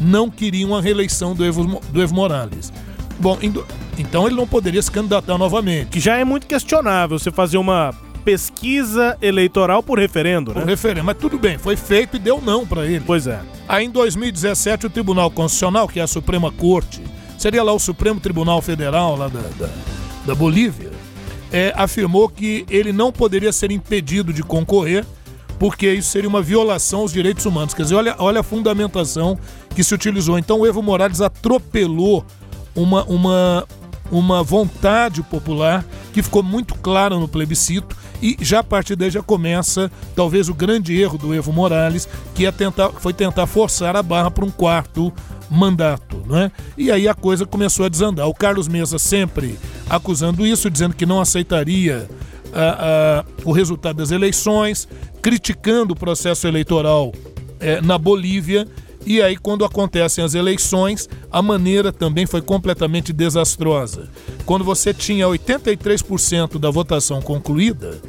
não 0.00 0.30
queriam 0.30 0.74
a 0.74 0.80
reeleição 0.80 1.34
do 1.34 1.44
Evo, 1.44 1.80
do 1.90 2.02
Evo 2.02 2.14
Morales. 2.14 2.72
Bom, 3.18 3.38
então 3.96 4.26
ele 4.26 4.36
não 4.36 4.46
poderia 4.46 4.82
se 4.82 4.90
candidatar 4.90 5.38
novamente. 5.38 5.88
Que 5.88 6.00
já 6.00 6.16
é 6.16 6.24
muito 6.24 6.46
questionável 6.46 7.18
você 7.18 7.30
fazer 7.30 7.56
uma 7.56 7.94
pesquisa 8.24 9.16
eleitoral 9.22 9.82
por 9.82 9.98
referendo, 9.98 10.52
né? 10.52 10.60
Por 10.60 10.68
referendo, 10.68 11.04
mas 11.04 11.16
tudo 11.16 11.38
bem, 11.38 11.58
foi 11.58 11.76
feito 11.76 12.16
e 12.16 12.18
deu 12.18 12.42
não 12.42 12.66
para 12.66 12.84
ele. 12.84 13.02
Pois 13.06 13.26
é. 13.26 13.40
Aí 13.68 13.86
em 13.86 13.90
2017 13.90 14.86
o 14.86 14.90
Tribunal 14.90 15.30
Constitucional, 15.30 15.86
que 15.86 16.00
é 16.00 16.02
a 16.02 16.08
Suprema 16.08 16.50
Corte, 16.50 17.00
seria 17.38 17.62
lá 17.62 17.72
o 17.72 17.78
Supremo 17.78 18.18
Tribunal 18.18 18.60
Federal 18.60 19.16
lá 19.16 19.28
da, 19.28 19.40
da, 19.40 19.70
da 20.26 20.34
Bolívia, 20.34 20.90
é, 21.52 21.72
afirmou 21.76 22.28
que 22.28 22.66
ele 22.68 22.92
não 22.92 23.12
poderia 23.12 23.52
ser 23.52 23.70
impedido 23.70 24.32
de 24.32 24.42
concorrer 24.42 25.06
porque 25.58 25.92
isso 25.92 26.10
seria 26.10 26.28
uma 26.28 26.42
violação 26.42 27.00
aos 27.00 27.12
direitos 27.12 27.44
humanos. 27.46 27.74
Quer 27.74 27.82
dizer, 27.82 27.94
olha, 27.94 28.14
olha 28.18 28.40
a 28.40 28.42
fundamentação 28.42 29.38
que 29.74 29.82
se 29.82 29.94
utilizou. 29.94 30.38
Então 30.38 30.60
o 30.60 30.66
Evo 30.66 30.82
Morales 30.82 31.20
atropelou 31.20 32.24
uma, 32.74 33.04
uma, 33.04 33.66
uma 34.10 34.42
vontade 34.42 35.22
popular 35.22 35.84
que 36.12 36.22
ficou 36.22 36.42
muito 36.42 36.74
clara 36.74 37.18
no 37.18 37.28
plebiscito 37.28 37.96
e 38.22 38.36
já 38.40 38.60
a 38.60 38.64
partir 38.64 38.96
daí 38.96 39.10
já 39.10 39.22
começa 39.22 39.90
talvez 40.14 40.48
o 40.48 40.54
grande 40.54 40.98
erro 40.98 41.18
do 41.18 41.34
Evo 41.34 41.52
Morales, 41.52 42.08
que 42.34 42.46
é 42.46 42.52
tentar, 42.52 42.90
foi 42.90 43.12
tentar 43.12 43.46
forçar 43.46 43.96
a 43.96 44.02
barra 44.02 44.30
para 44.30 44.44
um 44.44 44.50
quarto 44.50 45.12
mandato, 45.50 46.22
né? 46.26 46.50
E 46.76 46.90
aí 46.90 47.06
a 47.06 47.14
coisa 47.14 47.46
começou 47.46 47.86
a 47.86 47.88
desandar. 47.88 48.26
O 48.26 48.34
Carlos 48.34 48.68
Mesa 48.68 48.98
sempre 48.98 49.58
acusando 49.88 50.46
isso, 50.46 50.70
dizendo 50.70 50.94
que 50.94 51.06
não 51.06 51.20
aceitaria 51.20 52.08
uh, 52.56 53.28
uh, 53.28 53.48
o 53.48 53.52
resultado 53.52 53.96
das 53.96 54.10
eleições, 54.10 54.88
criticando 55.20 55.92
o 55.92 55.96
processo 55.96 56.46
eleitoral 56.46 57.08
uh, 57.08 57.84
na 57.84 57.98
Bolívia 57.98 58.66
E 59.04 59.22
aí, 59.22 59.36
quando 59.36 59.64
acontecem 59.64 60.24
as 60.24 60.34
eleições, 60.34 61.08
a 61.30 61.40
maneira 61.40 61.92
também 61.92 62.26
foi 62.26 62.42
completamente 62.42 63.12
desastrosa. 63.12 64.08
Quando 64.44 64.64
você 64.64 64.92
tinha 64.92 65.26
83% 65.26 66.58
da 66.58 66.70
votação 66.70 67.22
concluída 67.22 68.00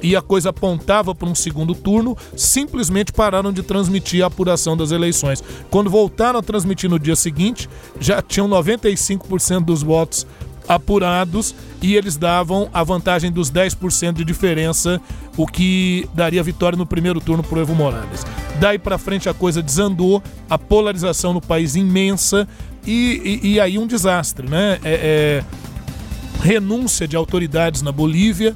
e 0.00 0.14
a 0.14 0.22
coisa 0.22 0.50
apontava 0.50 1.12
para 1.12 1.28
um 1.28 1.34
segundo 1.34 1.74
turno, 1.74 2.16
simplesmente 2.36 3.12
pararam 3.12 3.52
de 3.52 3.64
transmitir 3.64 4.22
a 4.22 4.28
apuração 4.28 4.76
das 4.76 4.92
eleições. 4.92 5.42
Quando 5.70 5.90
voltaram 5.90 6.38
a 6.38 6.42
transmitir 6.42 6.88
no 6.88 7.00
dia 7.00 7.16
seguinte, 7.16 7.68
já 7.98 8.22
tinham 8.22 8.48
95% 8.48 9.64
dos 9.64 9.82
votos 9.82 10.24
apurados 10.68 11.54
e 11.82 11.94
eles 11.94 12.16
davam 12.16 12.68
a 12.72 12.82
vantagem 12.82 13.30
dos 13.30 13.50
10% 13.50 14.14
de 14.14 14.24
diferença, 14.24 15.00
o 15.36 15.46
que 15.46 16.08
daria 16.14 16.42
vitória 16.42 16.76
no 16.76 16.86
primeiro 16.86 17.20
turno 17.20 17.42
para 17.42 17.58
o 17.58 17.60
Evo 17.60 17.74
Morales. 17.74 18.24
Daí 18.58 18.78
para 18.78 18.98
frente 18.98 19.28
a 19.28 19.34
coisa 19.34 19.62
desandou, 19.62 20.22
a 20.48 20.58
polarização 20.58 21.32
no 21.32 21.40
país 21.40 21.74
imensa 21.76 22.48
e, 22.86 23.40
e, 23.42 23.52
e 23.52 23.60
aí 23.60 23.78
um 23.78 23.86
desastre, 23.86 24.48
né? 24.48 24.78
É, 24.84 25.42
é, 25.42 25.44
renúncia 26.42 27.08
de 27.08 27.16
autoridades 27.16 27.80
na 27.82 27.90
Bolívia, 27.90 28.54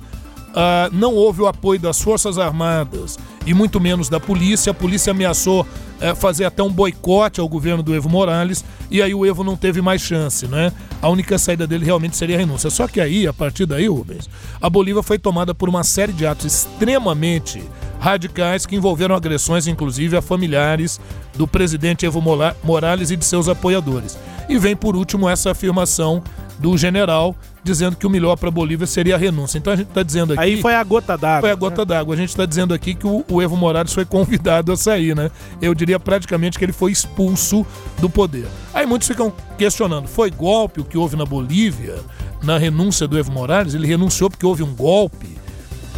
Uh, 0.48 0.92
não 0.92 1.14
houve 1.14 1.42
o 1.42 1.46
apoio 1.46 1.78
das 1.78 2.00
Forças 2.00 2.38
Armadas 2.38 3.18
e 3.46 3.52
muito 3.52 3.78
menos 3.78 4.08
da 4.08 4.18
polícia. 4.18 4.70
A 4.70 4.74
polícia 4.74 5.10
ameaçou 5.10 5.62
uh, 5.62 6.16
fazer 6.16 6.44
até 6.46 6.62
um 6.62 6.70
boicote 6.70 7.38
ao 7.40 7.48
governo 7.48 7.82
do 7.82 7.94
Evo 7.94 8.08
Morales 8.08 8.64
e 8.90 9.02
aí 9.02 9.14
o 9.14 9.26
Evo 9.26 9.44
não 9.44 9.56
teve 9.56 9.82
mais 9.82 10.00
chance, 10.00 10.46
né? 10.46 10.72
A 11.02 11.08
única 11.08 11.38
saída 11.38 11.66
dele 11.66 11.84
realmente 11.84 12.16
seria 12.16 12.36
a 12.36 12.38
renúncia. 12.38 12.70
Só 12.70 12.88
que 12.88 13.00
aí, 13.00 13.26
a 13.26 13.32
partir 13.32 13.66
daí, 13.66 13.86
Rubens, 13.86 14.28
a 14.60 14.70
Bolívia 14.70 15.02
foi 15.02 15.18
tomada 15.18 15.54
por 15.54 15.68
uma 15.68 15.84
série 15.84 16.12
de 16.12 16.26
atos 16.26 16.46
extremamente 16.46 17.62
radicais 18.00 18.64
que 18.64 18.76
envolveram 18.76 19.14
agressões, 19.14 19.66
inclusive, 19.66 20.16
a 20.16 20.22
familiares 20.22 21.00
do 21.36 21.46
presidente 21.46 22.06
Evo 22.06 22.22
Morales 22.62 23.10
e 23.10 23.16
de 23.16 23.24
seus 23.24 23.48
apoiadores. 23.48 24.18
E 24.48 24.58
vem, 24.58 24.74
por 24.74 24.96
último, 24.96 25.28
essa 25.28 25.50
afirmação 25.50 26.22
do 26.58 26.76
general 26.76 27.36
dizendo 27.70 27.96
que 27.96 28.06
o 28.06 28.10
melhor 28.10 28.36
para 28.36 28.48
a 28.48 28.52
Bolívia 28.52 28.86
seria 28.86 29.14
a 29.14 29.18
renúncia. 29.18 29.58
Então 29.58 29.72
a 29.72 29.76
gente 29.76 29.88
está 29.88 30.02
dizendo 30.02 30.32
aqui. 30.32 30.42
Aí 30.42 30.60
foi 30.60 30.74
a 30.74 30.82
gota 30.82 31.16
d'água. 31.16 31.40
Foi 31.40 31.50
a 31.50 31.54
gota 31.54 31.82
né? 31.82 31.84
d'água. 31.84 32.14
A 32.14 32.16
gente 32.16 32.30
está 32.30 32.46
dizendo 32.46 32.72
aqui 32.72 32.94
que 32.94 33.06
o, 33.06 33.24
o, 33.28 33.42
Evo 33.42 33.56
Morales 33.56 33.92
foi 33.92 34.04
convidado 34.06 34.72
a 34.72 34.76
sair, 34.76 35.14
né? 35.14 35.30
Eu 35.60 35.74
diria 35.74 36.00
praticamente 36.00 36.58
que 36.58 36.64
ele 36.64 36.72
foi 36.72 36.90
expulso 36.92 37.66
do 38.00 38.08
poder. 38.08 38.46
Aí 38.72 38.86
muitos 38.86 39.06
ficam 39.06 39.32
questionando: 39.56 40.08
foi 40.08 40.30
golpe 40.30 40.80
o 40.80 40.84
que 40.84 40.96
houve 40.96 41.16
na 41.16 41.24
Bolívia, 41.24 41.96
na 42.42 42.56
renúncia 42.58 43.06
do 43.06 43.18
Evo 43.18 43.30
Morales? 43.30 43.74
Ele 43.74 43.86
renunciou 43.86 44.30
porque 44.30 44.46
houve 44.46 44.62
um 44.62 44.74
golpe? 44.74 45.36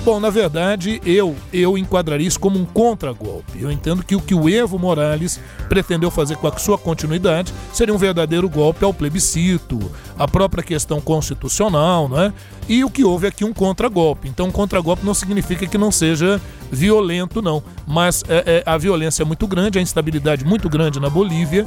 Bom, 0.02 0.18
na 0.18 0.30
verdade, 0.30 0.98
eu 1.04 1.36
eu 1.52 1.76
enquadraria 1.76 2.26
isso 2.26 2.40
como 2.40 2.58
um 2.58 2.64
contragolpe. 2.64 3.60
Eu 3.60 3.70
entendo 3.70 4.02
que 4.02 4.16
o 4.16 4.20
que 4.20 4.34
o 4.34 4.48
Evo 4.48 4.78
Morales 4.78 5.38
pretendeu 5.68 6.10
fazer 6.10 6.36
com 6.36 6.46
a 6.46 6.56
sua 6.56 6.78
continuidade 6.78 7.52
seria 7.72 7.94
um 7.94 7.98
verdadeiro 7.98 8.48
golpe 8.48 8.82
ao 8.82 8.94
plebiscito, 8.94 9.78
à 10.18 10.26
própria 10.26 10.62
questão 10.62 11.02
constitucional, 11.02 12.08
né? 12.08 12.32
E 12.70 12.84
o 12.84 12.88
que 12.88 13.02
houve 13.02 13.26
aqui 13.26 13.44
um 13.44 13.52
contragolpe. 13.52 14.28
Então, 14.28 14.46
um 14.46 14.52
contragolpe 14.52 15.04
não 15.04 15.12
significa 15.12 15.66
que 15.66 15.76
não 15.76 15.90
seja 15.90 16.40
violento, 16.70 17.42
não. 17.42 17.60
Mas 17.84 18.22
é, 18.28 18.44
é, 18.46 18.62
a 18.64 18.78
violência 18.78 19.24
é 19.24 19.26
muito 19.26 19.44
grande, 19.48 19.80
a 19.80 19.82
instabilidade 19.82 20.44
muito 20.44 20.68
grande 20.68 21.00
na 21.00 21.10
Bolívia 21.10 21.66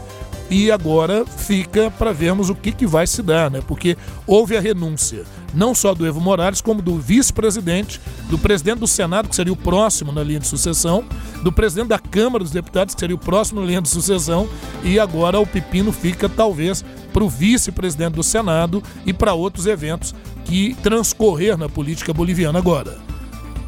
e 0.50 0.72
agora 0.72 1.26
fica 1.26 1.92
para 1.92 2.14
vermos 2.14 2.50
o 2.50 2.56
que, 2.56 2.72
que 2.72 2.88
vai 2.88 3.06
se 3.06 3.22
dar, 3.22 3.52
né? 3.52 3.62
Porque 3.68 3.98
houve 4.26 4.56
a 4.56 4.62
renúncia 4.62 5.26
não 5.54 5.76
só 5.76 5.94
do 5.94 6.06
Evo 6.06 6.20
Morales, 6.20 6.62
como 6.62 6.82
do 6.82 6.98
vice-presidente, 6.98 8.02
do 8.30 8.38
presidente 8.38 8.80
do 8.80 8.88
Senado, 8.88 9.30
que 9.30 9.36
seria 9.36 9.54
o 9.54 9.58
próximo 9.58 10.12
na 10.12 10.24
linha 10.24 10.40
de 10.40 10.48
sucessão, 10.48 11.06
do 11.44 11.52
presidente 11.52 11.90
da 11.90 12.00
Câmara 12.00 12.44
dos 12.44 12.52
Deputados, 12.52 12.96
que 12.96 13.00
seria 13.00 13.16
o 13.16 13.20
próximo 13.20 13.62
na 13.62 13.68
linha 13.68 13.82
de 13.82 13.90
sucessão, 13.90 14.50
e 14.84 15.00
agora 15.00 15.40
o 15.40 15.46
pepino 15.46 15.92
fica 15.92 16.28
talvez 16.28 16.84
para 17.12 17.24
o 17.24 17.30
vice-presidente 17.30 18.16
do 18.16 18.24
Senado 18.24 18.82
e 19.06 19.14
para 19.14 19.34
outros 19.34 19.68
eventos 19.68 20.16
que 20.46 20.76
transcorrer 20.76 21.58
na 21.58 21.70
política 21.70 22.14
boliviana 22.14 22.60
agora. 22.60 22.98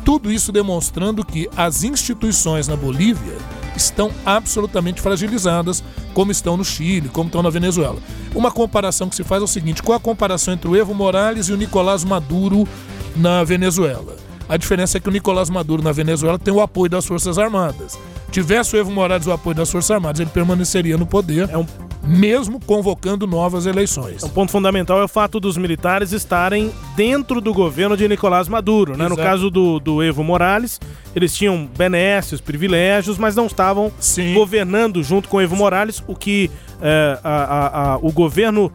Tudo 0.04 0.32
isso 0.32 0.52
demonstrando 0.52 1.26
que 1.26 1.50
as 1.58 1.84
instituições 1.84 2.68
na 2.68 2.76
Bolívia 2.76 3.38
estão 3.76 4.12
absolutamente 4.26 5.02
fragilizadas, 5.02 5.84
como 6.14 6.32
estão 6.32 6.56
no 6.56 6.64
Chile, 6.64 7.10
como 7.10 7.28
estão 7.28 7.42
na 7.42 7.50
Venezuela. 7.50 7.98
Uma 8.34 8.52
comparação 8.52 9.10
que 9.10 9.16
se 9.16 9.24
faz 9.24 9.42
é 9.42 9.46
o 9.46 9.48
seguinte: 9.48 9.82
qual 9.82 9.98
a 9.98 10.00
comparação 10.00 10.54
entre 10.54 10.68
o 10.68 10.76
Evo 10.76 10.94
Morales 10.94 11.48
e 11.48 11.54
o 11.54 11.58
Nicolás 11.58 12.04
Maduro 12.04 12.68
na 13.16 13.44
Venezuela? 13.44 14.16
A 14.48 14.58
diferença 14.58 14.98
é 14.98 15.02
que 15.02 15.10
o 15.10 15.12
Nicolás 15.12 15.50
Maduro 15.50 15.82
na 15.82 15.92
Venezuela 15.92 16.38
tem 16.38 16.54
o 16.54 16.62
apoio 16.62 16.90
das 16.90 17.06
Forças 17.06 17.40
Armadas. 17.40 17.98
Tivesse 18.32 18.76
o 18.76 18.80
Evo 18.80 18.92
Morales 18.92 19.26
o 19.26 19.32
apoio 19.32 19.56
das 19.56 19.72
Forças 19.72 19.92
Armadas, 19.92 20.20
ele 20.20 20.30
permaneceria 20.30 20.98
no 20.98 21.06
poder. 21.06 21.50
É 21.50 21.58
um 21.58 21.66
mesmo 22.06 22.60
convocando 22.60 23.26
novas 23.26 23.66
eleições. 23.66 24.24
O 24.24 24.30
ponto 24.30 24.52
fundamental 24.52 25.00
é 25.00 25.04
o 25.04 25.08
fato 25.08 25.40
dos 25.40 25.58
militares 25.58 26.12
estarem 26.12 26.72
dentro 26.96 27.42
do 27.42 27.54
governo 27.54 27.98
de 27.98 28.08
Nicolás 28.08 28.48
Maduro. 28.48 28.96
Né? 28.96 29.10
No 29.10 29.18
caso 29.18 29.50
do, 29.50 29.80
do 29.80 30.04
Evo 30.04 30.24
Morales, 30.24 30.80
eles 31.16 31.36
tinham 31.36 31.68
benesses, 31.78 32.40
privilégios, 32.40 33.18
mas 33.18 33.36
não 33.36 33.48
estavam 33.48 33.92
Sim. 34.00 34.34
governando 34.34 35.02
junto 35.02 35.28
com 35.28 35.42
Evo 35.42 35.56
Morales, 35.56 36.04
o 36.08 36.16
que 36.16 36.52
é, 36.82 37.20
a, 37.24 37.30
a, 37.30 37.94
a, 37.94 37.98
o 37.98 38.12
governo 38.12 38.72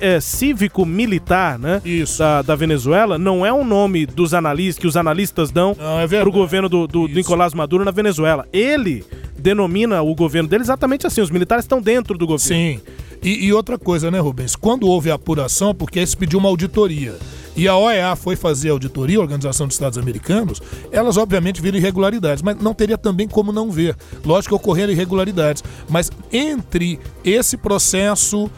é, 0.00 0.20
cívico-militar 0.20 1.58
né, 1.58 1.82
da, 2.18 2.42
da, 2.42 2.54
Venezuela 2.54 3.18
não 3.18 3.44
é 3.44 3.52
o 3.52 3.56
um 3.56 3.64
nome 3.64 4.06
dos 4.06 4.34
analistas 4.34 4.80
que 4.80 4.86
os 4.86 4.96
analistas 4.96 5.50
dão 5.50 5.76
é 6.02 6.06
para 6.06 6.28
o 6.28 6.32
governo 6.32 6.68
do, 6.68 6.86
do 6.86 7.08
Nicolás 7.08 7.54
Maduro 7.54 7.84
na 7.84 7.90
Venezuela. 7.90 8.46
Ele 8.52 9.04
denomina 9.38 10.02
o 10.02 10.14
governo 10.14 10.48
dele 10.48 10.62
exatamente 10.62 11.06
assim: 11.06 11.20
os 11.20 11.30
militares 11.30 11.64
estão 11.64 11.80
dentro 11.80 12.16
do 12.18 12.26
governo. 12.26 12.54
Sim. 12.54 12.80
E, 13.22 13.46
e 13.46 13.52
outra 13.52 13.78
coisa, 13.78 14.10
né, 14.10 14.18
Rubens? 14.18 14.54
Quando 14.54 14.86
houve 14.86 15.10
a 15.10 15.14
apuração, 15.14 15.74
porque 15.74 15.98
aí 15.98 16.06
se 16.06 16.16
pediu 16.16 16.38
uma 16.38 16.48
auditoria 16.48 17.16
e 17.56 17.66
a 17.66 17.74
OEA 17.74 18.14
foi 18.14 18.36
fazer 18.36 18.68
a 18.68 18.72
auditoria, 18.72 19.16
a 19.16 19.22
Organização 19.22 19.66
dos 19.66 19.76
Estados 19.76 19.96
Americanos, 19.96 20.60
elas 20.92 21.16
obviamente 21.16 21.62
viram 21.62 21.78
irregularidades, 21.78 22.42
mas 22.42 22.60
não 22.60 22.74
teria 22.74 22.98
também 22.98 23.26
como 23.26 23.50
não 23.50 23.70
ver. 23.70 23.96
Lógico 24.22 24.54
que 24.54 24.62
ocorreram 24.62 24.92
irregularidades, 24.92 25.64
mas 25.88 26.10
entre 26.30 27.00
esse 27.24 27.56
processo 27.56 28.50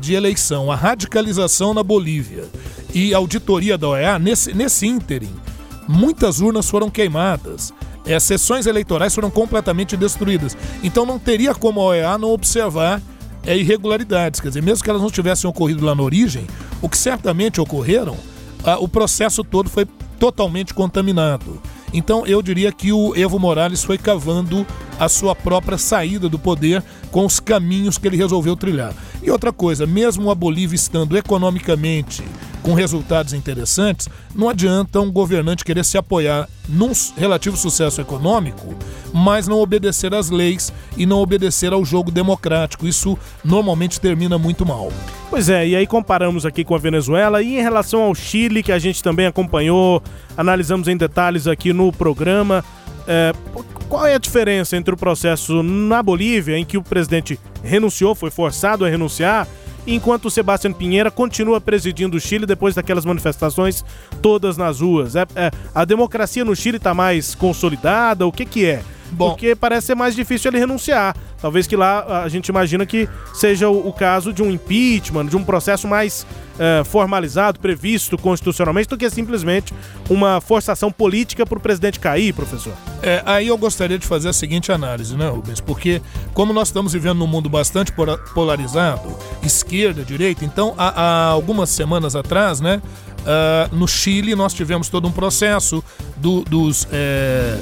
de 0.00 0.14
eleição, 0.14 0.72
a 0.72 0.76
radicalização 0.76 1.74
na 1.74 1.82
Bolívia 1.82 2.44
e 2.94 3.12
a 3.12 3.18
auditoria 3.18 3.76
da 3.76 3.88
OEA, 3.88 4.18
nesse, 4.18 4.54
nesse 4.54 4.86
ínterim, 4.86 5.34
muitas 5.86 6.40
urnas 6.40 6.70
foram 6.70 6.88
queimadas. 6.88 7.70
É, 8.06 8.18
sessões 8.18 8.64
eleitorais 8.64 9.14
foram 9.14 9.30
completamente 9.30 9.94
destruídas. 9.94 10.56
Então 10.82 11.04
não 11.04 11.18
teria 11.18 11.54
como 11.54 11.80
a 11.80 11.84
OEA 11.84 12.16
não 12.16 12.30
observar 12.30 13.02
é, 13.48 13.56
irregularidades. 13.56 14.40
Quer 14.40 14.48
dizer, 14.48 14.62
mesmo 14.62 14.84
que 14.84 14.90
elas 14.90 15.00
não 15.00 15.10
tivessem 15.10 15.48
ocorrido 15.48 15.84
lá 15.84 15.94
na 15.94 16.02
origem, 16.02 16.46
o 16.82 16.88
que 16.88 16.98
certamente 16.98 17.60
ocorreram, 17.60 18.14
ah, 18.62 18.78
o 18.78 18.86
processo 18.86 19.42
todo 19.42 19.70
foi 19.70 19.86
totalmente 20.18 20.74
contaminado. 20.74 21.58
Então 21.92 22.26
eu 22.26 22.42
diria 22.42 22.70
que 22.70 22.92
o 22.92 23.16
Evo 23.16 23.38
Morales 23.38 23.82
foi 23.82 23.96
cavando 23.96 24.66
a 25.00 25.08
sua 25.08 25.34
própria 25.34 25.78
saída 25.78 26.28
do 26.28 26.38
poder 26.38 26.84
com 27.10 27.24
os 27.24 27.40
caminhos 27.40 27.96
que 27.96 28.06
ele 28.06 28.18
resolveu 28.18 28.54
trilhar. 28.54 28.92
E 29.22 29.30
outra 29.30 29.50
coisa, 29.50 29.86
mesmo 29.86 30.30
a 30.30 30.34
Bolívia 30.34 30.76
estando 30.76 31.16
economicamente 31.16 32.22
com 32.62 32.74
resultados 32.74 33.32
interessantes, 33.32 34.08
não 34.34 34.48
adianta 34.48 35.00
um 35.00 35.10
governante 35.10 35.64
querer 35.64 35.84
se 35.84 35.96
apoiar 35.96 36.48
num 36.68 36.92
relativo 37.16 37.56
sucesso 37.56 38.00
econômico, 38.00 38.74
mas 39.12 39.48
não 39.48 39.58
obedecer 39.58 40.12
às 40.14 40.30
leis 40.30 40.72
e 40.96 41.06
não 41.06 41.18
obedecer 41.18 41.72
ao 41.72 41.84
jogo 41.84 42.10
democrático. 42.10 42.86
Isso 42.86 43.18
normalmente 43.44 44.00
termina 44.00 44.38
muito 44.38 44.66
mal. 44.66 44.92
Pois 45.30 45.48
é, 45.48 45.66
e 45.66 45.76
aí 45.76 45.86
comparamos 45.86 46.44
aqui 46.44 46.64
com 46.64 46.74
a 46.74 46.78
Venezuela 46.78 47.42
e 47.42 47.58
em 47.58 47.62
relação 47.62 48.02
ao 48.02 48.14
Chile, 48.14 48.62
que 48.62 48.72
a 48.72 48.78
gente 48.78 49.02
também 49.02 49.26
acompanhou, 49.26 50.02
analisamos 50.36 50.88
em 50.88 50.96
detalhes 50.96 51.46
aqui 51.46 51.72
no 51.72 51.92
programa. 51.92 52.64
É, 53.06 53.32
qual 53.88 54.06
é 54.06 54.14
a 54.14 54.18
diferença 54.18 54.76
entre 54.76 54.92
o 54.92 54.96
processo 54.96 55.62
na 55.62 56.02
Bolívia, 56.02 56.58
em 56.58 56.64
que 56.64 56.76
o 56.76 56.82
presidente 56.82 57.40
renunciou, 57.62 58.14
foi 58.14 58.30
forçado 58.30 58.84
a 58.84 58.88
renunciar, 58.88 59.48
enquanto 59.94 60.26
o 60.26 60.30
Sebastião 60.30 60.72
Pinheira 60.72 61.10
continua 61.10 61.60
presidindo 61.60 62.16
o 62.16 62.20
Chile 62.20 62.46
depois 62.46 62.74
daquelas 62.74 63.04
manifestações 63.04 63.84
todas 64.22 64.56
nas 64.56 64.80
ruas. 64.80 65.16
É, 65.16 65.26
é 65.34 65.50
a 65.74 65.84
democracia 65.84 66.44
no 66.44 66.54
Chile 66.54 66.76
está 66.76 66.94
mais 66.94 67.34
consolidada? 67.34 68.26
O 68.26 68.32
que, 68.32 68.44
que 68.44 68.64
é? 68.66 68.82
Bom, 69.10 69.30
Porque 69.30 69.54
parece 69.54 69.88
ser 69.88 69.94
mais 69.94 70.14
difícil 70.14 70.50
ele 70.50 70.58
renunciar. 70.58 71.16
Talvez 71.40 71.66
que 71.66 71.76
lá 71.76 72.22
a 72.22 72.28
gente 72.28 72.48
imagina 72.48 72.84
que 72.84 73.08
seja 73.32 73.68
o, 73.68 73.88
o 73.88 73.92
caso 73.92 74.32
de 74.32 74.42
um 74.42 74.50
impeachment, 74.50 75.26
de 75.26 75.36
um 75.36 75.44
processo 75.44 75.86
mais 75.86 76.26
é, 76.58 76.82
formalizado, 76.84 77.60
previsto 77.60 78.18
constitucionalmente, 78.18 78.88
do 78.88 78.96
que 78.96 79.08
simplesmente 79.08 79.72
uma 80.10 80.40
forçação 80.40 80.90
política 80.90 81.46
para 81.46 81.56
o 81.56 81.60
presidente 81.60 82.00
cair, 82.00 82.32
professor. 82.32 82.72
É, 83.02 83.22
aí 83.24 83.46
eu 83.46 83.56
gostaria 83.56 83.98
de 83.98 84.06
fazer 84.06 84.28
a 84.28 84.32
seguinte 84.32 84.72
análise, 84.72 85.16
né, 85.16 85.28
Rubens? 85.28 85.60
Porque 85.60 86.02
como 86.34 86.52
nós 86.52 86.68
estamos 86.68 86.92
vivendo 86.92 87.18
num 87.18 87.26
mundo 87.26 87.48
bastante 87.48 87.92
polarizado, 88.34 89.16
esquerda, 89.42 90.02
direita, 90.02 90.44
então 90.44 90.74
há, 90.76 90.88
há 91.00 91.26
algumas 91.26 91.70
semanas 91.70 92.16
atrás, 92.16 92.60
né, 92.60 92.82
uh, 93.20 93.74
no 93.74 93.86
Chile 93.86 94.34
nós 94.34 94.52
tivemos 94.52 94.88
todo 94.88 95.06
um 95.06 95.12
processo 95.12 95.82
do, 96.16 96.42
dos 96.42 96.88
é, 96.90 97.58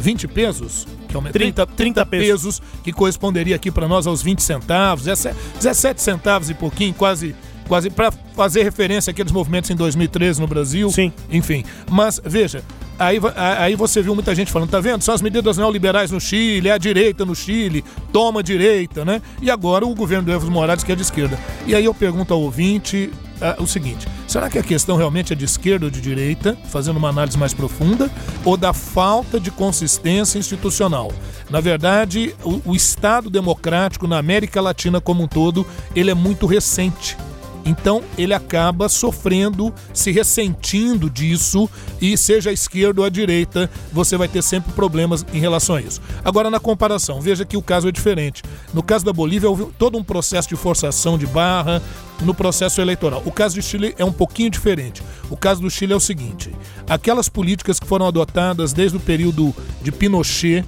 20 0.00 0.28
pesos? 0.28 0.86
Que 1.08 1.16
aumenta, 1.16 1.32
30, 1.32 1.66
30, 1.66 1.76
30 1.76 2.06
pesos, 2.06 2.62
que 2.82 2.92
corresponderia 2.92 3.56
aqui 3.56 3.70
para 3.70 3.86
nós 3.86 4.06
aos 4.06 4.22
20 4.22 4.42
centavos, 4.42 5.04
17 5.04 6.00
centavos 6.00 6.50
e 6.50 6.54
pouquinho, 6.54 6.94
quase 6.94 7.34
quase 7.70 7.88
para 7.88 8.10
fazer 8.10 8.64
referência 8.64 9.12
àqueles 9.12 9.30
movimentos 9.30 9.70
em 9.70 9.76
2013 9.76 10.40
no 10.40 10.48
Brasil. 10.48 10.90
Sim. 10.90 11.12
Enfim, 11.30 11.64
mas 11.88 12.20
veja, 12.24 12.64
aí, 12.98 13.20
aí 13.36 13.76
você 13.76 14.02
viu 14.02 14.12
muita 14.12 14.34
gente 14.34 14.50
falando, 14.50 14.70
tá 14.70 14.80
vendo? 14.80 15.02
São 15.02 15.14
as 15.14 15.22
medidas 15.22 15.56
neoliberais 15.56 16.10
no 16.10 16.20
Chile, 16.20 16.68
é 16.68 16.72
a 16.72 16.78
direita 16.78 17.24
no 17.24 17.32
Chile, 17.32 17.84
toma 18.12 18.42
direita, 18.42 19.04
né? 19.04 19.22
E 19.40 19.48
agora 19.52 19.86
o 19.86 19.94
governo 19.94 20.24
do 20.24 20.32
Evo 20.32 20.50
Morales 20.50 20.82
que 20.82 20.90
é 20.90 20.96
de 20.96 21.02
esquerda. 21.02 21.38
E 21.64 21.72
aí 21.72 21.84
eu 21.84 21.94
pergunto 21.94 22.34
ao 22.34 22.40
ouvinte 22.40 23.08
uh, 23.40 23.62
o 23.62 23.68
seguinte: 23.68 24.08
será 24.26 24.50
que 24.50 24.58
a 24.58 24.64
questão 24.64 24.96
realmente 24.96 25.32
é 25.32 25.36
de 25.36 25.44
esquerda 25.44 25.84
ou 25.84 25.92
de 25.92 26.00
direita, 26.00 26.58
fazendo 26.72 26.96
uma 26.96 27.10
análise 27.10 27.38
mais 27.38 27.54
profunda, 27.54 28.10
ou 28.44 28.56
da 28.56 28.72
falta 28.72 29.38
de 29.38 29.52
consistência 29.52 30.40
institucional? 30.40 31.12
Na 31.48 31.60
verdade, 31.60 32.34
o, 32.42 32.72
o 32.72 32.74
Estado 32.74 33.30
democrático 33.30 34.08
na 34.08 34.18
América 34.18 34.60
Latina 34.60 35.00
como 35.00 35.22
um 35.22 35.28
todo, 35.28 35.64
ele 35.94 36.10
é 36.10 36.14
muito 36.14 36.46
recente. 36.46 37.16
Então 37.64 38.02
ele 38.16 38.34
acaba 38.34 38.88
sofrendo, 38.88 39.72
se 39.92 40.10
ressentindo 40.10 41.10
disso 41.10 41.68
e 42.00 42.16
seja 42.16 42.50
a 42.50 42.52
esquerda 42.52 43.00
ou 43.00 43.06
a 43.06 43.10
direita, 43.10 43.70
você 43.92 44.16
vai 44.16 44.28
ter 44.28 44.42
sempre 44.42 44.72
problemas 44.72 45.24
em 45.32 45.38
relação 45.38 45.76
a 45.76 45.80
isso. 45.80 46.00
Agora 46.24 46.50
na 46.50 46.60
comparação, 46.60 47.20
veja 47.20 47.44
que 47.44 47.56
o 47.56 47.62
caso 47.62 47.88
é 47.88 47.92
diferente. 47.92 48.42
No 48.72 48.82
caso 48.82 49.04
da 49.04 49.12
Bolívia 49.12 49.48
houve 49.48 49.66
todo 49.78 49.98
um 49.98 50.04
processo 50.04 50.48
de 50.48 50.56
forçação 50.56 51.18
de 51.18 51.26
barra 51.26 51.82
no 52.22 52.34
processo 52.34 52.80
eleitoral. 52.80 53.22
O 53.24 53.32
caso 53.32 53.56
do 53.56 53.62
Chile 53.62 53.94
é 53.98 54.04
um 54.04 54.12
pouquinho 54.12 54.50
diferente. 54.50 55.02
O 55.28 55.36
caso 55.36 55.60
do 55.60 55.70
Chile 55.70 55.92
é 55.92 55.96
o 55.96 56.00
seguinte: 56.00 56.52
aquelas 56.88 57.28
políticas 57.28 57.80
que 57.80 57.86
foram 57.86 58.06
adotadas 58.06 58.72
desde 58.72 58.96
o 58.96 59.00
período 59.00 59.54
de 59.82 59.90
Pinochet 59.90 60.64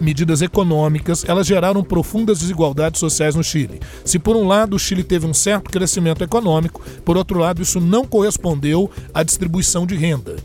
medidas 0.00 0.42
econômicas, 0.42 1.24
elas 1.26 1.46
geraram 1.46 1.82
profundas 1.82 2.40
desigualdades 2.40 3.00
sociais 3.00 3.34
no 3.34 3.44
Chile. 3.44 3.80
Se 4.04 4.18
por 4.18 4.36
um 4.36 4.46
lado 4.46 4.76
o 4.76 4.78
Chile 4.78 5.02
teve 5.02 5.26
um 5.26 5.34
certo 5.34 5.70
crescimento 5.70 6.22
econômico, 6.22 6.82
por 7.04 7.16
outro 7.16 7.38
lado 7.38 7.62
isso 7.62 7.80
não 7.80 8.04
correspondeu 8.04 8.90
à 9.14 9.22
distribuição 9.22 9.86
de 9.86 9.96
renda. 9.96 10.36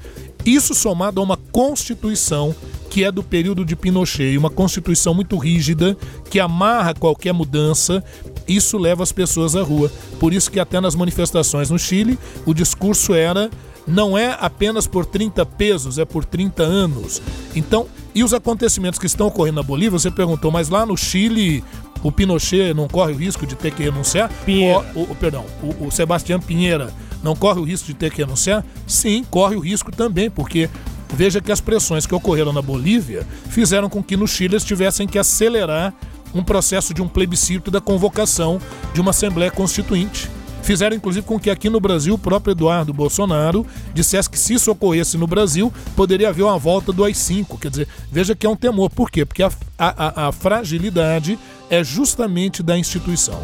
Isso 0.46 0.76
somado 0.76 1.20
a 1.20 1.24
uma 1.24 1.38
constituição 1.38 2.56
que 2.90 3.04
é 3.04 3.12
do 3.12 3.24
período 3.24 3.66
de 3.66 3.76
Pinochet, 3.76 4.38
uma 4.38 4.50
constituição 4.50 5.14
muito 5.14 5.38
rígida 5.38 5.98
que 6.30 6.40
amarra 6.40 6.94
qualquer 6.94 7.34
mudança, 7.34 8.04
isso 8.48 8.78
leva 8.78 9.04
as 9.04 9.12
pessoas 9.12 9.56
à 9.56 9.62
rua. 9.62 9.92
Por 10.20 10.32
isso 10.34 10.52
que 10.52 10.60
até 10.60 10.80
nas 10.80 10.96
manifestações 10.96 11.70
no 11.70 11.80
Chile, 11.80 12.18
o 12.46 12.54
discurso 12.54 13.14
era 13.14 13.50
não 13.88 14.17
é 14.17 14.36
apenas 14.39 14.88
por 14.88 15.06
30 15.06 15.45
pesos, 15.45 15.98
é 15.98 16.06
por 16.06 16.26
30 16.26 16.63
anos. 16.63 17.21
Então, 17.56 17.88
e 18.13 18.24
os 18.24 18.34
acontecimentos 18.34 19.00
que 19.00 19.06
estão 19.06 19.28
ocorrendo 19.28 19.58
na 19.58 19.63
Bolívia, 19.63 20.00
você 20.00 20.10
perguntou, 20.10 20.52
mas 20.52 20.69
lá 20.69 20.86
no 20.86 20.98
Chile 20.98 21.63
o 22.02 22.12
Pinochet 22.12 22.74
não 22.74 22.88
corre 22.88 23.13
o 23.13 23.17
risco 23.17 23.45
de 23.45 23.56
ter 23.56 23.71
que 23.71 23.84
renunciar? 23.84 24.30
Pinheira. 24.45 24.86
O, 24.95 25.04
o, 25.04 25.15
perdão, 25.15 25.45
o, 25.62 25.88
o 25.88 25.91
Sebastião 25.91 26.39
Pinheira 26.39 26.93
não 27.24 27.36
corre 27.36 27.60
o 27.60 27.63
risco 27.63 27.88
de 27.88 27.93
ter 27.93 28.12
que 28.12 28.17
renunciar? 28.17 28.63
Sim, 28.88 29.26
corre 29.30 29.56
o 29.56 29.60
risco 29.60 29.91
também, 29.91 30.30
porque 30.30 30.69
veja 31.13 31.41
que 31.41 31.52
as 31.52 31.62
pressões 31.62 32.06
que 32.06 32.15
ocorreram 32.15 32.54
na 32.54 32.62
Bolívia 32.62 33.26
fizeram 33.50 33.89
com 33.89 34.04
que 34.04 34.15
no 34.15 34.28
Chile 34.28 34.54
eles 34.54 34.63
tivessem 34.63 35.08
que 35.08 35.17
acelerar 35.17 35.93
um 36.34 36.43
processo 36.43 36.93
de 36.93 37.02
um 37.02 37.08
plebiscito 37.08 37.71
da 37.71 37.80
convocação 37.80 38.60
de 38.93 39.02
uma 39.02 39.12
Assembleia 39.12 39.50
Constituinte 39.50 40.30
fizeram 40.65 40.95
inclusive 40.95 41.25
com 41.25 41.39
que 41.39 41.49
aqui 41.49 41.69
no 41.69 41.80
Brasil 41.80 42.15
o 42.15 42.17
próprio 42.17 42.51
Eduardo 42.51 42.93
Bolsonaro 42.93 43.65
dissesse 43.93 44.30
que 44.30 44.38
se 44.38 44.56
isso 44.56 44.71
ocorresse 44.71 45.17
no 45.17 45.28
Brasil, 45.28 45.71
poderia 45.95 46.30
haver 46.30 46.43
uma 46.43 46.58
volta 46.58 46.91
do 46.91 47.04
AI-5. 47.04 47.60
Quer 47.60 47.69
dizer, 47.69 47.88
veja 48.12 48.36
que 48.36 48.45
é 48.45 48.49
um 48.49 48.56
temor. 48.56 48.89
Por 48.89 49.10
quê? 49.10 49.25
Porque 49.25 49.43
a, 49.43 49.51
a, 49.78 50.28
a 50.28 50.32
fragilidade 50.32 51.38
é 51.69 51.84
justamente 51.84 52.63
da 52.63 52.78
instituição 52.78 53.41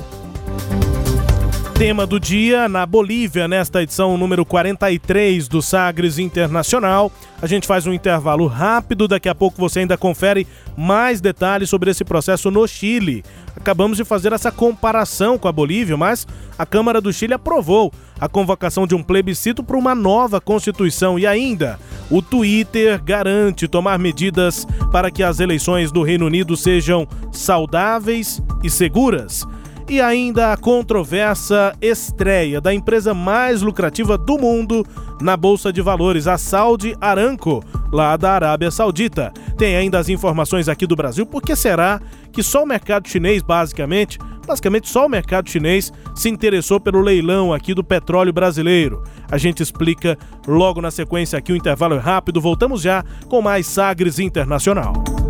tema 1.81 2.05
do 2.05 2.19
dia 2.19 2.69
na 2.69 2.85
Bolívia, 2.85 3.47
nesta 3.47 3.81
edição 3.81 4.15
número 4.15 4.45
43 4.45 5.47
do 5.47 5.63
Sagres 5.63 6.19
Internacional. 6.19 7.11
A 7.41 7.47
gente 7.47 7.65
faz 7.65 7.87
um 7.87 7.91
intervalo 7.91 8.45
rápido, 8.45 9.07
daqui 9.07 9.27
a 9.27 9.33
pouco 9.33 9.57
você 9.57 9.79
ainda 9.79 9.97
confere 9.97 10.45
mais 10.77 11.19
detalhes 11.19 11.71
sobre 11.71 11.89
esse 11.89 12.05
processo 12.05 12.51
no 12.51 12.67
Chile. 12.67 13.25
Acabamos 13.55 13.97
de 13.97 14.05
fazer 14.05 14.31
essa 14.31 14.51
comparação 14.51 15.39
com 15.39 15.47
a 15.47 15.51
Bolívia, 15.51 15.97
mas 15.97 16.27
a 16.55 16.67
Câmara 16.67 17.01
do 17.01 17.11
Chile 17.11 17.33
aprovou 17.33 17.91
a 18.19 18.29
convocação 18.29 18.85
de 18.85 18.93
um 18.93 19.01
plebiscito 19.01 19.63
para 19.63 19.75
uma 19.75 19.95
nova 19.95 20.39
Constituição 20.39 21.17
e 21.17 21.25
ainda 21.25 21.79
o 22.11 22.21
Twitter 22.21 23.01
garante 23.03 23.67
tomar 23.67 23.97
medidas 23.97 24.67
para 24.91 25.09
que 25.09 25.23
as 25.23 25.39
eleições 25.39 25.91
do 25.91 26.03
Reino 26.03 26.27
Unido 26.27 26.55
sejam 26.55 27.07
saudáveis 27.31 28.39
e 28.63 28.69
seguras 28.69 29.47
e 29.91 29.99
ainda 29.99 30.53
a 30.53 30.57
controversa 30.57 31.75
estreia 31.81 32.61
da 32.61 32.73
empresa 32.73 33.13
mais 33.13 33.61
lucrativa 33.61 34.17
do 34.17 34.37
mundo 34.37 34.85
na 35.19 35.35
Bolsa 35.35 35.71
de 35.73 35.81
Valores, 35.81 36.27
a 36.27 36.37
Saudi 36.37 36.95
Aramco, 37.01 37.61
lá 37.91 38.15
da 38.15 38.31
Arábia 38.31 38.71
Saudita. 38.71 39.33
Tem 39.57 39.75
ainda 39.75 39.99
as 39.99 40.07
informações 40.07 40.69
aqui 40.69 40.87
do 40.87 40.95
Brasil, 40.95 41.25
porque 41.25 41.57
será 41.57 41.99
que 42.31 42.41
só 42.41 42.63
o 42.63 42.65
mercado 42.65 43.09
chinês, 43.09 43.41
basicamente, 43.41 44.17
basicamente 44.47 44.87
só 44.87 45.07
o 45.07 45.09
mercado 45.09 45.49
chinês 45.49 45.91
se 46.15 46.29
interessou 46.29 46.79
pelo 46.79 47.01
leilão 47.01 47.51
aqui 47.51 47.73
do 47.73 47.83
petróleo 47.83 48.31
brasileiro. 48.31 49.03
A 49.29 49.37
gente 49.37 49.61
explica 49.61 50.17
logo 50.47 50.79
na 50.79 50.89
sequência 50.89 51.37
aqui 51.37 51.51
o 51.51 51.57
intervalo 51.57 51.95
é 51.95 51.99
rápido. 51.99 52.39
Voltamos 52.39 52.81
já 52.81 53.03
com 53.27 53.41
mais 53.41 53.67
Sagres 53.67 54.19
Internacional. 54.19 55.20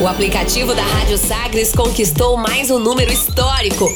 O 0.00 0.06
aplicativo 0.06 0.74
da 0.74 0.82
Rádio 0.82 1.18
Sagres 1.18 1.72
conquistou 1.74 2.34
mais 2.34 2.70
um 2.70 2.78
número 2.78 3.12
histórico. 3.12 3.86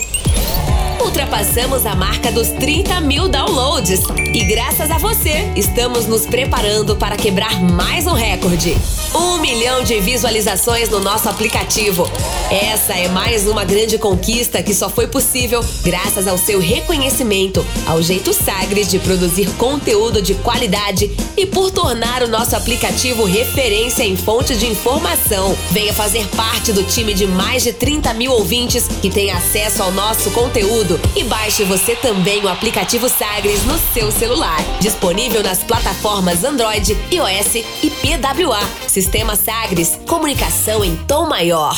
Ultrapassamos 1.05 1.85
a 1.85 1.95
marca 1.95 2.33
dos 2.33 2.49
30 2.49 2.99
mil 3.03 3.29
downloads. 3.29 4.01
E 4.33 4.43
graças 4.45 4.91
a 4.91 4.97
você, 4.97 5.53
estamos 5.55 6.07
nos 6.07 6.25
preparando 6.25 6.97
para 6.97 7.15
quebrar 7.15 7.61
mais 7.61 8.07
um 8.07 8.15
recorde. 8.15 8.75
Um 9.15 9.37
milhão 9.39 9.85
de 9.85 10.01
visualizações 10.01 10.89
no 10.89 11.01
nosso 11.01 11.29
aplicativo. 11.29 12.11
Essa 12.51 12.95
é 12.95 13.09
mais 13.09 13.47
uma 13.47 13.65
grande 13.65 13.99
conquista 13.99 14.63
que 14.63 14.75
só 14.75 14.89
foi 14.89 15.07
possível 15.07 15.63
graças 15.85 16.27
ao 16.27 16.39
seu 16.39 16.59
reconhecimento, 16.59 17.65
ao 17.87 18.03
jeito 18.03 18.33
Sagres 18.33 18.89
de 18.89 18.99
produzir 18.99 19.51
conteúdo 19.59 20.23
de 20.23 20.35
qualidade 20.37 21.15
e 21.37 21.45
por 21.45 21.71
tornar 21.71 22.23
o 22.23 22.29
nosso 22.29 22.57
aplicativo 22.57 23.25
referência 23.25 24.05
em 24.05 24.17
fonte 24.17 24.57
de 24.57 24.67
informação. 24.67 25.55
Venha 25.71 25.93
fazer 25.93 26.27
parte 26.29 26.73
do 26.73 26.83
time 26.83 27.13
de 27.13 27.27
mais 27.27 27.63
de 27.63 27.75
30 27.75 28.15
mil 28.15 28.33
ouvintes 28.33 28.89
que 29.03 29.11
tem 29.11 29.31
acesso 29.31 29.83
ao 29.83 29.93
nosso 29.93 30.31
conteúdo 30.31 30.94
e 31.17 31.25
baixe 31.25 31.65
você 31.65 31.95
também 31.97 32.43
o 32.45 32.49
aplicativo 32.49 33.09
Sagres 33.09 33.65
no 33.65 33.79
seu 33.93 34.11
celular. 34.11 34.59
Disponível 34.81 35.43
nas 35.43 35.63
plataformas 35.63 36.45
Android, 36.45 36.97
iOS 37.11 37.55
e 37.83 37.91
PWA. 37.91 38.61
Sistema 38.89 39.37
Sagres, 39.37 39.99
comunicação 40.07 40.85
em 40.85 40.97
tom 40.97 41.27
maior. 41.27 41.77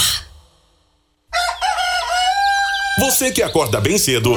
Você 2.99 3.31
que 3.31 3.43
acorda 3.43 3.81
bem 3.81 3.99
cedo 3.99 4.37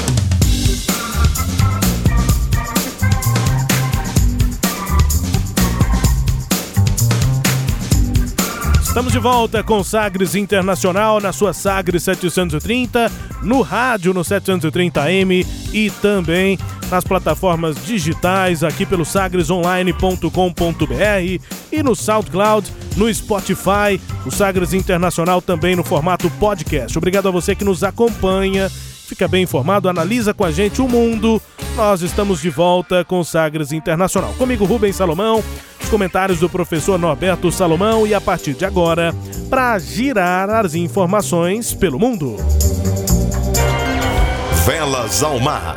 Estamos 8.91 9.13
de 9.13 9.19
volta 9.19 9.63
com 9.63 9.81
Sagres 9.85 10.35
Internacional 10.35 11.21
na 11.21 11.31
sua 11.31 11.53
Sagres 11.53 12.03
730, 12.03 13.09
no 13.41 13.61
rádio 13.61 14.13
no 14.13 14.19
730M 14.19 15.47
e 15.71 15.89
também 15.89 16.59
nas 16.89 17.05
plataformas 17.05 17.77
digitais, 17.85 18.65
aqui 18.65 18.85
pelo 18.85 19.05
sagresonline.com.br 19.05 21.45
e 21.71 21.81
no 21.81 21.95
SoundCloud, 21.95 22.69
no 22.97 23.13
Spotify, 23.13 23.97
o 24.25 24.29
Sagres 24.29 24.73
Internacional 24.73 25.41
também 25.41 25.73
no 25.73 25.85
formato 25.85 26.29
podcast. 26.31 26.97
Obrigado 26.97 27.29
a 27.29 27.31
você 27.31 27.55
que 27.55 27.63
nos 27.63 27.85
acompanha, 27.85 28.69
fica 28.69 29.25
bem 29.25 29.43
informado, 29.43 29.87
analisa 29.87 30.33
com 30.33 30.43
a 30.43 30.51
gente 30.51 30.81
o 30.81 30.89
mundo. 30.89 31.41
Nós 31.77 32.01
estamos 32.01 32.41
de 32.41 32.49
volta 32.49 33.05
com 33.05 33.23
Sagres 33.23 33.71
Internacional. 33.71 34.33
Comigo, 34.33 34.65
Rubens 34.65 34.97
Salomão, 34.97 35.41
comentários 35.91 36.39
do 36.39 36.49
professor 36.49 36.97
Norberto 36.97 37.51
Salomão 37.51 38.07
e 38.07 38.13
a 38.13 38.21
partir 38.21 38.53
de 38.53 38.63
agora, 38.63 39.13
para 39.49 39.77
girar 39.77 40.49
as 40.49 40.73
informações 40.73 41.73
pelo 41.73 41.99
mundo. 41.99 42.37
Velas 44.65 45.21
ao 45.21 45.37
mar. 45.37 45.75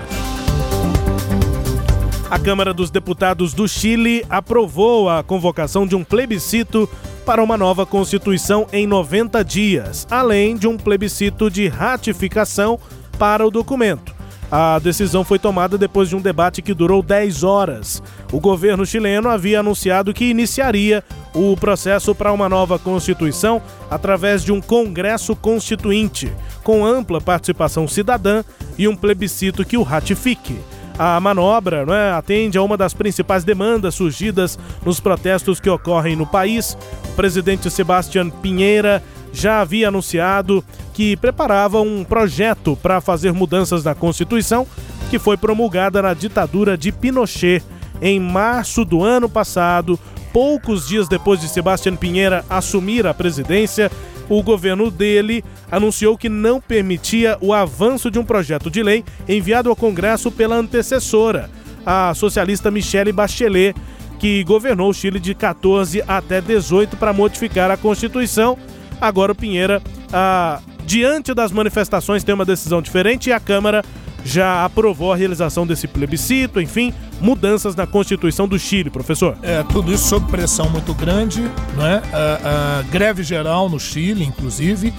A 2.30 2.38
Câmara 2.38 2.72
dos 2.72 2.92
Deputados 2.92 3.52
do 3.52 3.66
Chile 3.66 4.24
aprovou 4.30 5.10
a 5.10 5.24
convocação 5.24 5.84
de 5.84 5.96
um 5.96 6.04
plebiscito 6.04 6.88
para 7.26 7.42
uma 7.42 7.56
nova 7.56 7.84
Constituição 7.84 8.68
em 8.72 8.86
90 8.86 9.44
dias, 9.44 10.06
além 10.08 10.56
de 10.56 10.68
um 10.68 10.76
plebiscito 10.76 11.50
de 11.50 11.66
ratificação 11.66 12.78
para 13.18 13.44
o 13.44 13.50
documento. 13.50 14.14
A 14.50 14.78
decisão 14.78 15.24
foi 15.24 15.38
tomada 15.38 15.76
depois 15.76 16.08
de 16.08 16.16
um 16.16 16.20
debate 16.20 16.62
que 16.62 16.74
durou 16.74 17.02
10 17.02 17.42
horas. 17.42 18.02
O 18.32 18.38
governo 18.38 18.86
chileno 18.86 19.28
havia 19.28 19.60
anunciado 19.60 20.14
que 20.14 20.26
iniciaria 20.26 21.02
o 21.34 21.56
processo 21.56 22.14
para 22.14 22.32
uma 22.32 22.48
nova 22.48 22.78
Constituição 22.78 23.60
através 23.90 24.44
de 24.44 24.52
um 24.52 24.60
Congresso 24.60 25.34
Constituinte, 25.34 26.32
com 26.62 26.86
ampla 26.86 27.20
participação 27.20 27.88
cidadã 27.88 28.44
e 28.78 28.86
um 28.86 28.94
plebiscito 28.94 29.64
que 29.64 29.76
o 29.76 29.82
ratifique. 29.82 30.56
A 30.96 31.18
manobra 31.18 31.84
né, 31.84 32.12
atende 32.12 32.56
a 32.56 32.62
uma 32.62 32.76
das 32.76 32.94
principais 32.94 33.42
demandas 33.42 33.96
surgidas 33.96 34.56
nos 34.84 35.00
protestos 35.00 35.58
que 35.58 35.68
ocorrem 35.68 36.14
no 36.14 36.24
país. 36.24 36.78
O 37.10 37.16
presidente 37.16 37.68
Sebastião 37.68 38.30
Pinheira 38.30 39.02
já 39.34 39.60
havia 39.60 39.88
anunciado 39.88 40.64
que 40.92 41.16
preparava 41.16 41.80
um 41.80 42.04
projeto 42.04 42.78
para 42.80 43.00
fazer 43.00 43.32
mudanças 43.32 43.84
na 43.84 43.94
Constituição, 43.94 44.66
que 45.10 45.18
foi 45.18 45.36
promulgada 45.36 46.00
na 46.00 46.14
ditadura 46.14 46.78
de 46.78 46.92
Pinochet 46.92 47.62
em 48.00 48.20
março 48.20 48.84
do 48.84 49.02
ano 49.02 49.28
passado, 49.28 49.98
poucos 50.32 50.88
dias 50.88 51.08
depois 51.08 51.40
de 51.40 51.48
Sebastião 51.48 51.96
Pinheira 51.96 52.44
assumir 52.48 53.06
a 53.06 53.14
presidência. 53.14 53.90
O 54.28 54.42
governo 54.42 54.90
dele 54.90 55.44
anunciou 55.70 56.16
que 56.16 56.28
não 56.28 56.60
permitia 56.60 57.36
o 57.40 57.52
avanço 57.52 58.10
de 58.10 58.18
um 58.18 58.24
projeto 58.24 58.70
de 58.70 58.82
lei 58.82 59.04
enviado 59.28 59.68
ao 59.68 59.76
Congresso 59.76 60.30
pela 60.30 60.56
antecessora, 60.56 61.50
a 61.84 62.14
socialista 62.14 62.70
Michelle 62.70 63.12
Bachelet, 63.12 63.76
que 64.18 64.42
governou 64.44 64.88
o 64.88 64.94
Chile 64.94 65.20
de 65.20 65.34
14 65.34 66.02
até 66.08 66.40
18 66.40 66.96
para 66.96 67.12
modificar 67.12 67.70
a 67.70 67.76
Constituição. 67.76 68.56
Agora 69.00 69.32
o 69.32 69.34
Pinheira, 69.34 69.82
ah, 70.12 70.60
diante 70.86 71.34
das 71.34 71.52
manifestações, 71.52 72.24
tem 72.24 72.34
uma 72.34 72.44
decisão 72.44 72.80
diferente 72.80 73.30
e 73.30 73.32
a 73.32 73.40
Câmara 73.40 73.82
já 74.24 74.64
aprovou 74.64 75.12
a 75.12 75.16
realização 75.16 75.66
desse 75.66 75.86
plebiscito, 75.86 76.60
enfim, 76.60 76.94
mudanças 77.20 77.76
na 77.76 77.86
Constituição 77.86 78.48
do 78.48 78.58
Chile, 78.58 78.88
professor. 78.88 79.36
É, 79.42 79.62
tudo 79.64 79.92
isso 79.92 80.08
sob 80.08 80.30
pressão 80.30 80.70
muito 80.70 80.94
grande, 80.94 81.42
né? 81.76 82.02
A, 82.10 82.78
a 82.78 82.82
greve 82.90 83.22
geral 83.22 83.68
no 83.68 83.78
Chile, 83.78 84.24
inclusive, 84.24 84.94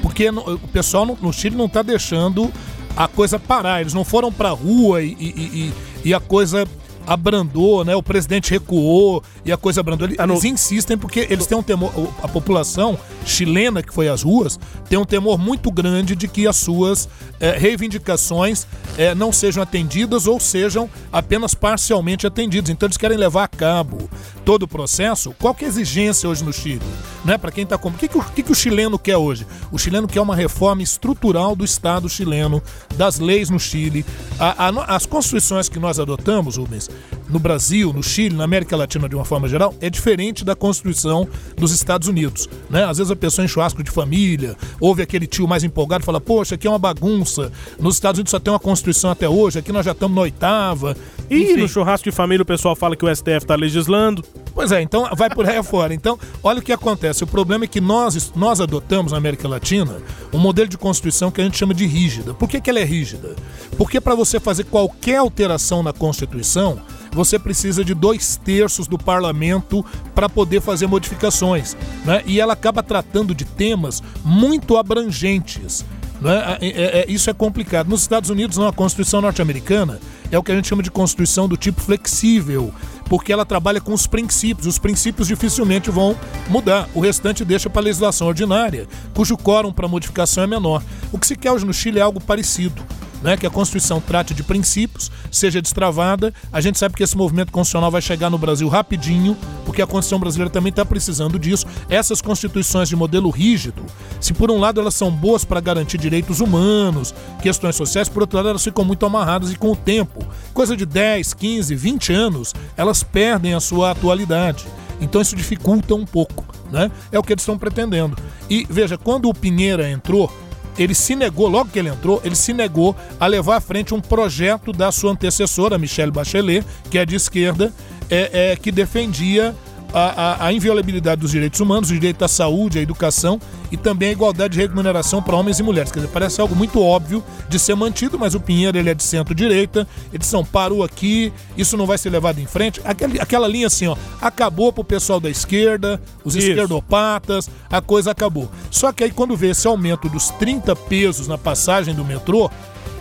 porque 0.00 0.30
o 0.30 0.58
pessoal 0.72 1.04
no, 1.04 1.18
no 1.20 1.32
Chile 1.32 1.56
não 1.56 1.66
está 1.66 1.82
deixando 1.82 2.50
a 2.96 3.08
coisa 3.08 3.40
parar. 3.40 3.80
Eles 3.80 3.92
não 3.92 4.04
foram 4.04 4.32
para 4.32 4.50
a 4.50 4.52
rua 4.52 5.02
e, 5.02 5.16
e, 5.18 5.24
e, 5.24 5.72
e 6.04 6.14
a 6.14 6.20
coisa 6.20 6.64
abrandou, 7.06 7.84
né? 7.84 7.94
O 7.94 8.02
presidente 8.02 8.50
recuou 8.50 9.22
e 9.44 9.52
a 9.52 9.56
coisa 9.56 9.80
abrandou. 9.80 10.08
Eles, 10.08 10.18
eles 10.18 10.44
insistem 10.44 10.96
porque 10.96 11.26
eles 11.30 11.46
têm 11.46 11.56
um 11.56 11.62
temor. 11.62 11.92
A 12.22 12.28
população 12.28 12.98
chilena 13.24 13.82
que 13.82 13.92
foi 13.92 14.08
às 14.08 14.22
ruas 14.22 14.58
tem 14.88 14.98
um 14.98 15.04
temor 15.04 15.38
muito 15.38 15.70
grande 15.70 16.16
de 16.16 16.28
que 16.28 16.46
as 16.46 16.56
suas 16.56 17.08
é, 17.40 17.50
reivindicações 17.50 18.66
é, 18.96 19.14
não 19.14 19.32
sejam 19.32 19.62
atendidas 19.62 20.26
ou 20.26 20.38
sejam 20.38 20.88
apenas 21.12 21.54
parcialmente 21.54 22.26
atendidas. 22.26 22.70
Então 22.70 22.86
eles 22.86 22.96
querem 22.96 23.16
levar 23.16 23.44
a 23.44 23.48
cabo 23.48 24.08
todo 24.44 24.64
o 24.64 24.68
processo. 24.68 25.34
Qual 25.38 25.54
que 25.54 25.64
é 25.64 25.68
a 25.68 25.70
exigência 25.70 26.28
hoje 26.28 26.44
no 26.44 26.52
Chile? 26.52 26.82
Né? 27.24 27.38
Para 27.38 27.50
quem 27.50 27.64
está 27.64 27.78
como. 27.78 27.96
O 27.96 27.98
que, 27.98 28.08
que, 28.08 28.18
o, 28.18 28.22
que, 28.22 28.42
que 28.42 28.52
o 28.52 28.54
chileno 28.54 28.98
quer 28.98 29.16
hoje? 29.16 29.46
O 29.72 29.78
chileno 29.78 30.06
quer 30.06 30.20
uma 30.20 30.36
reforma 30.36 30.82
estrutural 30.82 31.56
do 31.56 31.64
Estado 31.64 32.08
chileno, 32.08 32.62
das 32.96 33.18
leis 33.18 33.50
no 33.50 33.58
Chile. 33.58 34.04
A, 34.38 34.68
a, 34.68 34.96
as 34.96 35.06
constituições 35.06 35.68
que 35.68 35.78
nós 35.78 35.98
adotamos, 35.98 36.56
Rubens, 36.56 36.88
no 37.28 37.38
Brasil, 37.38 37.92
no 37.92 38.02
Chile, 38.02 38.36
na 38.36 38.44
América 38.44 38.76
Latina 38.76 39.08
de 39.08 39.14
uma 39.14 39.24
forma 39.24 39.48
geral, 39.48 39.74
é 39.80 39.88
diferente 39.88 40.44
da 40.44 40.54
Constituição 40.54 41.26
dos 41.56 41.72
Estados 41.72 42.08
Unidos. 42.08 42.48
Né? 42.68 42.84
Às 42.84 42.98
vezes 42.98 43.10
a 43.10 43.16
pessoa 43.16 43.44
em 43.44 43.48
churrasco 43.48 43.82
de 43.82 43.90
família, 43.90 44.56
ouve 44.80 45.02
aquele 45.02 45.26
tio 45.26 45.48
mais 45.48 45.64
empolgado 45.64 46.02
e 46.02 46.06
fala: 46.06 46.20
Poxa, 46.20 46.54
aqui 46.54 46.66
é 46.66 46.70
uma 46.70 46.78
bagunça. 46.78 47.50
Nos 47.78 47.94
Estados 47.94 48.18
Unidos 48.18 48.30
só 48.30 48.38
tem 48.38 48.52
uma 48.52 48.60
Constituição 48.60 49.10
até 49.10 49.28
hoje, 49.28 49.58
aqui 49.58 49.72
nós 49.72 49.84
já 49.84 49.92
estamos 49.92 50.14
na 50.14 50.22
oitava. 50.22 50.96
E 51.30 51.42
Enfim. 51.42 51.56
no 51.56 51.68
churrasco 51.68 52.08
de 52.08 52.14
família 52.14 52.42
o 52.42 52.46
pessoal 52.46 52.76
fala 52.76 52.94
que 52.94 53.04
o 53.04 53.14
STF 53.14 53.38
está 53.38 53.54
legislando. 53.54 54.22
Pois 54.54 54.70
é, 54.70 54.80
então 54.82 55.08
vai 55.16 55.28
por 55.30 55.48
aí 55.48 55.56
afora. 55.58 55.94
Então, 55.94 56.18
olha 56.42 56.60
o 56.60 56.62
que 56.62 56.72
acontece. 56.72 57.24
O 57.24 57.26
problema 57.26 57.64
é 57.64 57.66
que 57.66 57.80
nós, 57.80 58.32
nós 58.36 58.60
adotamos 58.60 59.12
na 59.12 59.18
América 59.18 59.48
Latina 59.48 59.96
um 60.32 60.38
modelo 60.38 60.68
de 60.68 60.78
Constituição 60.78 61.30
que 61.30 61.40
a 61.40 61.44
gente 61.44 61.56
chama 61.56 61.74
de 61.74 61.86
rígida. 61.86 62.34
Por 62.34 62.48
que, 62.48 62.60
que 62.60 62.70
ela 62.70 62.78
é 62.78 62.84
rígida? 62.84 63.34
Porque 63.76 64.00
para 64.00 64.14
você 64.14 64.38
fazer 64.38 64.64
qualquer 64.64 65.16
alteração 65.16 65.82
na 65.82 65.92
Constituição, 65.92 66.80
você 67.14 67.38
precisa 67.38 67.84
de 67.84 67.94
dois 67.94 68.36
terços 68.36 68.86
do 68.86 68.98
parlamento 68.98 69.84
para 70.14 70.28
poder 70.28 70.60
fazer 70.60 70.86
modificações. 70.86 71.76
Né? 72.04 72.22
E 72.26 72.40
ela 72.40 72.52
acaba 72.52 72.82
tratando 72.82 73.34
de 73.34 73.44
temas 73.44 74.02
muito 74.24 74.76
abrangentes. 74.76 75.84
Né? 76.20 76.58
É, 76.60 76.66
é, 76.66 77.00
é, 77.00 77.04
isso 77.08 77.30
é 77.30 77.32
complicado. 77.32 77.88
Nos 77.88 78.02
Estados 78.02 78.30
Unidos, 78.30 78.56
na 78.56 78.72
Constituição 78.72 79.20
norte-americana, 79.20 80.00
é 80.30 80.38
o 80.38 80.42
que 80.42 80.50
a 80.50 80.54
gente 80.56 80.68
chama 80.68 80.82
de 80.82 80.90
Constituição 80.90 81.48
do 81.48 81.56
tipo 81.56 81.80
flexível, 81.80 82.72
porque 83.08 83.32
ela 83.32 83.44
trabalha 83.44 83.80
com 83.80 83.92
os 83.92 84.06
princípios. 84.06 84.66
Os 84.66 84.78
princípios 84.78 85.28
dificilmente 85.28 85.90
vão 85.90 86.16
mudar. 86.48 86.88
O 86.94 87.00
restante 87.00 87.44
deixa 87.44 87.70
para 87.70 87.82
a 87.82 87.84
legislação 87.84 88.26
ordinária, 88.26 88.88
cujo 89.14 89.36
quórum 89.36 89.72
para 89.72 89.86
modificação 89.86 90.44
é 90.44 90.46
menor. 90.46 90.82
O 91.12 91.18
que 91.18 91.26
se 91.26 91.36
quer 91.36 91.52
hoje 91.52 91.66
no 91.66 91.74
Chile 91.74 91.98
é 91.98 92.02
algo 92.02 92.20
parecido 92.20 92.82
né, 93.24 93.38
que 93.38 93.46
a 93.46 93.50
Constituição 93.50 94.02
trate 94.02 94.34
de 94.34 94.42
princípios, 94.42 95.10
seja 95.30 95.62
destravada. 95.62 96.32
A 96.52 96.60
gente 96.60 96.78
sabe 96.78 96.94
que 96.94 97.02
esse 97.02 97.16
movimento 97.16 97.50
constitucional 97.50 97.90
vai 97.90 98.02
chegar 98.02 98.28
no 98.28 98.36
Brasil 98.36 98.68
rapidinho, 98.68 99.34
porque 99.64 99.80
a 99.80 99.86
Constituição 99.86 100.20
brasileira 100.20 100.50
também 100.50 100.68
está 100.68 100.84
precisando 100.84 101.38
disso. 101.38 101.66
Essas 101.88 102.20
constituições 102.20 102.86
de 102.86 102.94
modelo 102.94 103.30
rígido, 103.30 103.82
se 104.20 104.34
por 104.34 104.50
um 104.50 104.60
lado 104.60 104.78
elas 104.78 104.94
são 104.94 105.10
boas 105.10 105.42
para 105.42 105.58
garantir 105.58 105.96
direitos 105.96 106.40
humanos, 106.40 107.14
questões 107.40 107.74
sociais, 107.74 108.10
por 108.10 108.22
outro 108.22 108.36
lado 108.36 108.50
elas 108.50 108.62
ficam 108.62 108.84
muito 108.84 109.06
amarradas 109.06 109.50
e 109.50 109.56
com 109.56 109.72
o 109.72 109.76
tempo, 109.76 110.22
coisa 110.52 110.76
de 110.76 110.84
10, 110.84 111.32
15, 111.32 111.74
20 111.74 112.12
anos, 112.12 112.54
elas 112.76 113.02
perdem 113.02 113.54
a 113.54 113.60
sua 113.60 113.92
atualidade. 113.92 114.66
Então 115.00 115.22
isso 115.22 115.34
dificulta 115.34 115.94
um 115.94 116.04
pouco, 116.04 116.44
né? 116.70 116.90
É 117.10 117.18
o 117.18 117.22
que 117.22 117.32
eles 117.32 117.42
estão 117.42 117.58
pretendendo. 117.58 118.16
E 118.50 118.66
veja, 118.68 118.98
quando 118.98 119.30
o 119.30 119.34
Pinheira 119.34 119.90
entrou, 119.90 120.30
ele 120.78 120.94
se 120.94 121.14
negou, 121.14 121.48
logo 121.48 121.70
que 121.70 121.78
ele 121.78 121.88
entrou, 121.88 122.20
ele 122.24 122.34
se 122.34 122.52
negou 122.52 122.96
a 123.18 123.26
levar 123.26 123.56
à 123.56 123.60
frente 123.60 123.94
um 123.94 124.00
projeto 124.00 124.72
da 124.72 124.90
sua 124.90 125.12
antecessora, 125.12 125.78
Michelle 125.78 126.10
Bachelet, 126.12 126.64
que 126.90 126.98
é 126.98 127.06
de 127.06 127.14
esquerda, 127.14 127.72
é, 128.10 128.52
é 128.52 128.56
que 128.56 128.72
defendia 128.72 129.54
a, 129.94 130.00
a, 130.00 130.46
a, 130.46 130.52
inviolabilidade 130.52 131.20
dos 131.20 131.30
direitos 131.30 131.60
humanos, 131.60 131.88
o 131.88 131.94
direito 131.94 132.24
à 132.24 132.28
saúde, 132.28 132.80
à 132.80 132.82
educação 132.82 133.40
e 133.70 133.76
também 133.76 134.08
a 134.08 134.12
igualdade 134.12 134.54
de 134.54 134.60
remuneração 134.60 135.22
para 135.22 135.36
homens 135.36 135.60
e 135.60 135.62
mulheres. 135.62 135.92
Quer 135.92 136.00
dizer, 136.00 136.12
parece 136.12 136.40
algo 136.40 136.56
muito 136.56 136.82
óbvio 136.82 137.22
de 137.48 137.58
ser 137.60 137.76
mantido, 137.76 138.18
mas 138.18 138.34
o 138.34 138.40
Pinheiro 138.40 138.76
ele 138.76 138.90
é 138.90 138.94
de 138.94 139.04
centro-direita, 139.04 139.86
ele 140.12 140.24
são 140.24 140.44
parou 140.44 140.82
aqui, 140.82 141.32
isso 141.56 141.76
não 141.76 141.86
vai 141.86 141.96
ser 141.96 142.10
levado 142.10 142.40
em 142.40 142.46
frente. 142.46 142.80
Aquela, 142.84 143.14
aquela 143.22 143.46
linha 143.46 143.68
assim, 143.68 143.86
ó, 143.86 143.96
acabou 144.20 144.72
para 144.72 144.82
o 144.82 144.84
pessoal 144.84 145.20
da 145.20 145.30
esquerda, 145.30 146.00
os 146.24 146.34
isso. 146.34 146.48
esquerdopatas, 146.48 147.48
a 147.70 147.80
coisa 147.80 148.10
acabou. 148.10 148.50
Só 148.72 148.92
que 148.92 149.04
aí 149.04 149.12
quando 149.12 149.36
vê 149.36 149.50
esse 149.50 149.66
aumento 149.68 150.08
dos 150.08 150.30
30 150.30 150.74
pesos 150.74 151.28
na 151.28 151.38
passagem 151.38 151.94
do 151.94 152.04
metrô, 152.04 152.50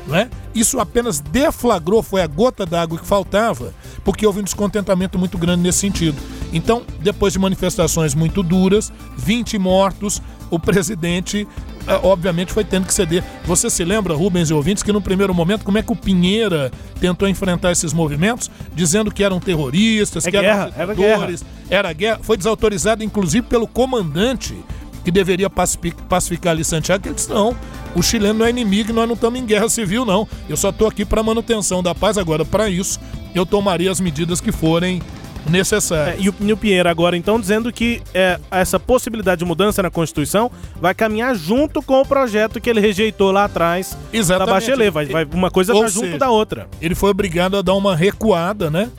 né? 0.07 0.29
Isso 0.53 0.79
apenas 0.79 1.19
deflagrou, 1.19 2.03
foi 2.03 2.21
a 2.21 2.27
gota 2.27 2.65
d'água 2.65 2.99
que 2.99 3.07
faltava, 3.07 3.73
porque 4.03 4.25
houve 4.25 4.39
um 4.39 4.43
descontentamento 4.43 5.17
muito 5.17 5.37
grande 5.37 5.63
nesse 5.63 5.79
sentido. 5.79 6.17
Então, 6.51 6.83
depois 6.99 7.33
de 7.33 7.39
manifestações 7.39 8.13
muito 8.13 8.43
duras, 8.43 8.91
20 9.17 9.57
mortos, 9.57 10.21
o 10.51 10.59
presidente 10.59 11.47
eh, 11.87 11.99
obviamente 12.03 12.53
foi 12.53 12.63
tendo 12.63 12.85
que 12.85 12.93
ceder. 12.93 13.23
Você 13.45 13.69
se 13.69 13.83
lembra, 13.83 14.13
Rubens 14.13 14.49
e 14.49 14.53
ouvintes, 14.53 14.83
que 14.83 14.91
no 14.91 15.01
primeiro 15.01 15.33
momento, 15.33 15.65
como 15.65 15.77
é 15.77 15.81
que 15.81 15.91
o 15.91 15.95
Pinheira 15.95 16.71
tentou 16.99 17.27
enfrentar 17.27 17.71
esses 17.71 17.91
movimentos, 17.91 18.51
dizendo 18.75 19.11
que 19.11 19.23
eram 19.23 19.39
terroristas, 19.39 20.25
é 20.27 20.31
que 20.31 20.39
guerra, 20.39 20.71
eram 20.77 20.93
ditadores, 20.93 21.41
era 21.41 21.71
guerra. 21.71 21.79
era 21.79 21.93
guerra. 21.93 22.19
Foi 22.21 22.37
desautorizado, 22.37 23.03
inclusive, 23.03 23.47
pelo 23.47 23.67
comandante 23.67 24.55
que 25.03 25.11
deveria 25.11 25.49
pacificar 25.49 26.51
ali 26.51 26.63
Santiago, 26.63 27.07
ele 27.07 27.15
disse, 27.15 27.29
não, 27.29 27.55
o 27.95 28.01
chileno 28.01 28.39
não 28.39 28.45
é 28.45 28.49
inimigo 28.49 28.91
e 28.91 28.93
nós 28.93 29.07
não 29.07 29.15
estamos 29.15 29.39
em 29.39 29.45
guerra 29.45 29.69
civil, 29.69 30.05
não. 30.05 30.27
Eu 30.49 30.57
só 30.57 30.69
estou 30.69 30.87
aqui 30.87 31.05
para 31.05 31.21
manutenção 31.21 31.83
da 31.83 31.93
paz. 31.93 32.17
Agora, 32.17 32.45
para 32.45 32.69
isso, 32.69 32.99
eu 33.35 33.45
tomaria 33.45 33.91
as 33.91 33.99
medidas 33.99 34.39
que 34.39 34.51
forem 34.51 35.01
necessárias. 35.49 36.19
É, 36.19 36.21
e, 36.21 36.29
o, 36.29 36.57
Pinheiro 36.57 36.87
agora, 36.87 37.17
então, 37.17 37.39
dizendo 37.39 37.71
que 37.71 38.01
é, 38.13 38.39
essa 38.49 38.79
possibilidade 38.79 39.39
de 39.39 39.45
mudança 39.45 39.83
na 39.83 39.89
Constituição 39.89 40.49
vai 40.79 40.93
caminhar 40.93 41.35
junto 41.35 41.81
com 41.81 42.01
o 42.01 42.05
projeto 42.05 42.61
que 42.61 42.69
ele 42.69 42.79
rejeitou 42.79 43.31
lá 43.31 43.45
atrás 43.45 43.97
Exatamente. 44.11 44.47
da 44.47 44.53
Bachelet. 44.53 44.89
Vai, 44.89 45.05
vai, 45.05 45.27
uma 45.31 45.51
coisa 45.51 45.73
tá 45.73 45.87
junto 45.87 46.05
seja, 46.05 46.17
da 46.17 46.29
outra. 46.29 46.67
Ele 46.81 46.95
foi 46.95 47.09
obrigado 47.09 47.57
a 47.57 47.61
dar 47.61 47.73
uma 47.73 47.95
recuada, 47.95 48.69
né? 48.69 48.89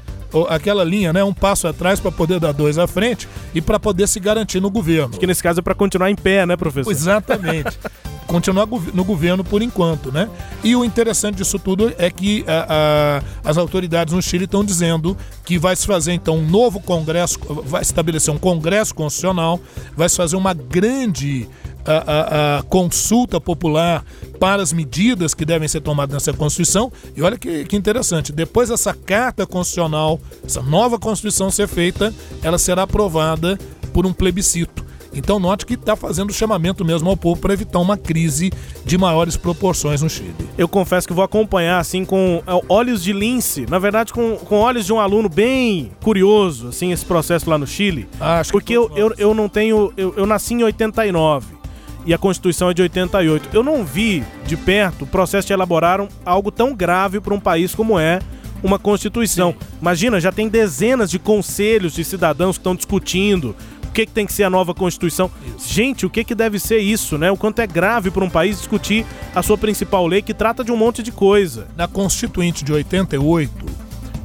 Aquela 0.49 0.85
linha, 0.85 1.13
né? 1.13 1.23
Um 1.23 1.35
passo 1.35 1.67
atrás 1.67 2.01
para 2.01 2.13
poder 2.13 2.41
dar 2.41 2.53
dois 2.53 2.79
à 2.79 2.87
frente 2.87 3.29
e 3.55 3.61
para 3.61 3.79
poder 3.79 4.07
se 4.09 4.19
garantir 4.21 4.61
no 4.61 4.71
governo. 4.71 5.17
Que 5.19 5.27
nesse 5.27 5.43
caso 5.43 5.61
é 5.61 5.63
para 5.63 5.75
continuar 5.75 6.11
em 6.11 6.17
pé, 6.17 6.47
né, 6.47 6.57
professor? 6.57 6.91
Exatamente. 6.91 7.79
continuar 8.27 8.67
no 8.67 9.05
governo 9.05 9.45
por 9.45 9.63
enquanto, 9.63 10.11
né? 10.11 10.29
E 10.63 10.75
o 10.75 10.85
interessante 10.85 11.37
disso 11.37 11.59
tudo 11.59 11.93
é 11.99 12.11
que 12.11 12.45
a, 12.47 13.23
a, 13.45 13.51
as 13.51 13.57
autoridades 13.57 14.15
no 14.15 14.23
Chile 14.23 14.45
estão 14.45 14.65
dizendo 14.65 15.17
que 15.45 15.59
vai 15.59 15.77
se 15.77 15.87
fazer 15.87 16.13
então 16.13 16.39
um 16.39 16.47
novo 16.47 16.81
congresso, 16.81 17.39
vai 17.65 17.83
estabelecer 17.83 18.33
um 18.33 18.39
congresso 18.39 18.95
constitucional, 18.95 19.61
vai 19.97 20.09
se 20.09 20.17
fazer 20.17 20.37
uma 20.37 20.55
grande 20.55 21.49
a, 21.87 21.93
a, 21.93 22.59
a, 22.59 22.63
consulta 22.63 23.41
popular 23.41 24.05
para 24.41 24.63
as 24.63 24.73
medidas 24.73 25.35
que 25.35 25.45
devem 25.45 25.69
ser 25.69 25.81
tomadas 25.81 26.15
nessa 26.15 26.33
Constituição. 26.33 26.91
E 27.15 27.23
olha 27.23 27.37
que, 27.37 27.65
que 27.65 27.77
interessante, 27.77 28.33
depois 28.33 28.71
dessa 28.71 28.95
carta 28.95 29.47
constitucional, 29.47 30.19
essa 30.45 30.63
nova 30.63 30.99
Constituição 30.99 31.51
ser 31.51 31.69
feita, 31.69 32.13
ela 32.43 32.59
será 32.59 32.83
aprovada 32.83 33.59
por 33.93 34.07
um 34.07 34.13
plebiscito. 34.13 34.85
Então 35.15 35.39
note 35.39 35.65
que 35.65 35.75
está 35.75 35.97
fazendo 35.97 36.33
chamamento 36.33 36.85
mesmo 36.85 37.09
ao 37.09 37.17
povo 37.17 37.41
para 37.41 37.53
evitar 37.53 37.79
uma 37.79 37.97
crise 37.97 38.53
de 38.85 38.99
maiores 38.99 39.37
proporções 39.37 40.03
no 40.03 40.11
Chile. 40.11 40.35
Eu 40.59 40.69
confesso 40.69 41.07
que 41.07 41.15
vou 41.15 41.25
acompanhar 41.25 41.79
assim 41.79 42.05
com 42.05 42.43
é, 42.47 42.65
olhos 42.69 43.03
de 43.03 43.13
lince, 43.13 43.67
na 43.69 43.79
verdade 43.79 44.13
com, 44.13 44.37
com 44.37 44.57
olhos 44.61 44.87
de 44.87 44.93
um 44.93 45.01
aluno 45.01 45.29
bem 45.29 45.91
curioso, 46.03 46.69
assim, 46.69 46.93
esse 46.93 47.05
processo 47.05 47.49
lá 47.49 47.59
no 47.59 47.67
Chile. 47.67 48.09
Acho 48.21 48.53
porque 48.53 48.73
eu, 48.73 48.91
eu, 48.97 49.15
eu 49.17 49.35
não 49.35 49.49
tenho. 49.49 49.93
Eu, 49.97 50.15
eu 50.17 50.27
nasci 50.27 50.55
em 50.55 50.63
89 50.63 51.65
e 52.07 52.13
a 52.13 52.19
Constituição 52.19 52.71
é 52.71 52.75
de 52.75 52.83
88. 52.83 53.49
Eu 53.53 53.63
não 53.63 53.85
vi 53.85 54.23
de 54.47 54.57
perto 54.57 55.03
o 55.03 55.07
processo 55.07 55.47
de 55.47 55.53
elaborar 55.53 56.07
algo 56.25 56.51
tão 56.51 56.75
grave 56.75 57.21
para 57.21 57.35
um 57.35 57.41
país 57.41 57.75
como 57.75 57.99
é 57.99 58.21
uma 58.63 58.79
Constituição. 58.79 59.53
Sim. 59.53 59.67
Imagina, 59.81 60.21
já 60.21 60.33
tem 60.33 60.49
dezenas 60.49 61.11
de 61.11 61.19
conselhos 61.19 61.93
de 61.93 62.05
cidadãos 62.05 62.57
que 62.57 62.61
estão 62.61 62.75
discutindo 62.75 63.55
que, 63.95 64.05
que 64.05 64.13
tem 64.13 64.27
que 64.27 64.33
ser 64.33 64.45
a 64.45 64.51
nova 64.51 64.75
Constituição. 64.75 65.31
Isso. 65.57 65.73
Gente, 65.73 66.05
o 66.05 66.11
que, 66.11 66.25
que 66.25 66.35
deve 66.35 66.59
ser 66.59 66.79
isso, 66.79 67.17
né? 67.17 67.31
O 67.31 67.37
quanto 67.37 67.61
é 67.61 67.67
grave 67.67 68.11
para 68.11 68.25
um 68.25 68.29
país 68.29 68.59
discutir 68.59 69.07
a 69.35 69.43
sua 69.43 69.57
principal 69.57 70.07
lei 70.07 70.21
que 70.21 70.35
trata 70.35 70.65
de 70.65 70.73
um 70.73 70.77
monte 70.77 71.03
de 71.03 71.13
coisa. 71.13 71.69
Na 71.77 71.87
Constituinte 71.87 72.65
de 72.65 72.73
88, 72.73 73.51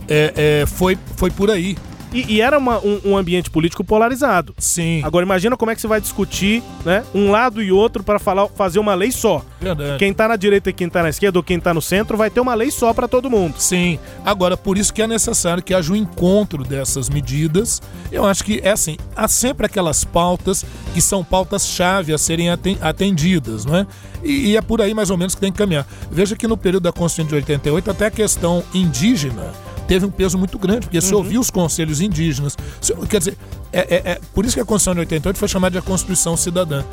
é, 0.09 0.33
é, 0.35 0.65
foi, 0.65 0.97
foi 1.15 1.29
por 1.29 1.51
aí. 1.51 1.77
E, 2.13 2.35
e 2.35 2.41
era 2.41 2.57
uma, 2.57 2.79
um, 2.79 3.01
um, 3.05 3.17
ambiente 3.17 3.49
político 3.49 3.83
polarizado. 3.83 4.53
Sim. 4.57 5.01
Agora 5.03 5.25
imagina 5.25 5.55
como 5.55 5.71
é 5.71 5.75
que 5.75 5.81
você 5.81 5.87
vai 5.87 6.01
discutir, 6.01 6.63
né, 6.83 7.03
um 7.13 7.29
lado 7.29 7.61
e 7.61 7.71
outro 7.71 8.03
para 8.03 8.17
falar, 8.17 8.47
fazer 8.49 8.79
uma 8.79 8.95
lei 8.95 9.11
só. 9.11 9.43
Verdade. 9.61 9.97
Quem 9.99 10.13
tá 10.13 10.27
na 10.27 10.35
direita 10.35 10.69
e 10.69 10.73
quem 10.73 10.89
tá 10.89 11.03
na 11.03 11.09
esquerda 11.09 11.37
ou 11.37 11.43
quem 11.43 11.59
tá 11.59 11.73
no 11.73 11.81
centro 11.81 12.17
vai 12.17 12.29
ter 12.29 12.39
uma 12.39 12.53
lei 12.53 12.71
só 12.71 12.93
para 12.93 13.07
todo 13.07 13.29
mundo. 13.29 13.55
Sim. 13.57 13.99
Agora 14.25 14.57
por 14.57 14.77
isso 14.77 14.93
que 14.93 15.01
é 15.01 15.07
necessário 15.07 15.61
que 15.61 15.73
haja 15.73 15.93
um 15.93 15.95
encontro 15.95 16.63
dessas 16.63 17.09
medidas. 17.09 17.81
Eu 18.11 18.25
acho 18.25 18.43
que 18.43 18.59
é 18.63 18.71
assim, 18.71 18.97
há 19.15 19.27
sempre 19.27 19.65
aquelas 19.65 20.03
pautas 20.03 20.65
que 20.93 21.01
são 21.01 21.23
pautas 21.23 21.67
chave 21.67 22.13
a 22.13 22.17
serem 22.17 22.49
atendidas, 22.49 23.65
não 23.65 23.75
é? 23.75 23.87
E, 24.23 24.51
e 24.51 24.57
é 24.57 24.61
por 24.61 24.81
aí 24.81 24.93
mais 24.93 25.09
ou 25.09 25.17
menos 25.17 25.35
que 25.35 25.41
tem 25.41 25.51
que 25.51 25.57
caminhar. 25.57 25.85
Veja 26.11 26.35
que 26.35 26.47
no 26.47 26.57
período 26.57 26.83
da 26.83 26.91
Constituição 26.91 27.27
de 27.27 27.35
88 27.35 27.91
até 27.91 28.05
a 28.07 28.11
questão 28.11 28.63
indígena 28.73 29.53
teve 29.89 30.05
um 30.05 30.11
peso 30.11 30.37
muito 30.37 30.59
grande, 30.59 30.81
porque 30.81 31.01
se 31.01 31.11
uhum. 31.11 31.17
ouviu 31.17 31.41
os 31.41 31.49
conselhos 31.49 31.99
indígenas. 31.99 32.55
Se, 32.79 32.93
quer 33.07 33.17
dizer, 33.17 33.35
é, 33.73 33.79
é, 33.79 34.11
é, 34.11 34.19
por 34.35 34.45
isso 34.45 34.53
que 34.55 34.61
a 34.61 34.65
Constituição 34.65 34.93
de 34.93 34.99
88 34.99 35.39
foi 35.39 35.47
chamada 35.47 35.71
de 35.71 35.77
a 35.79 35.81
Constituição 35.81 36.37
Cidadã. 36.37 36.83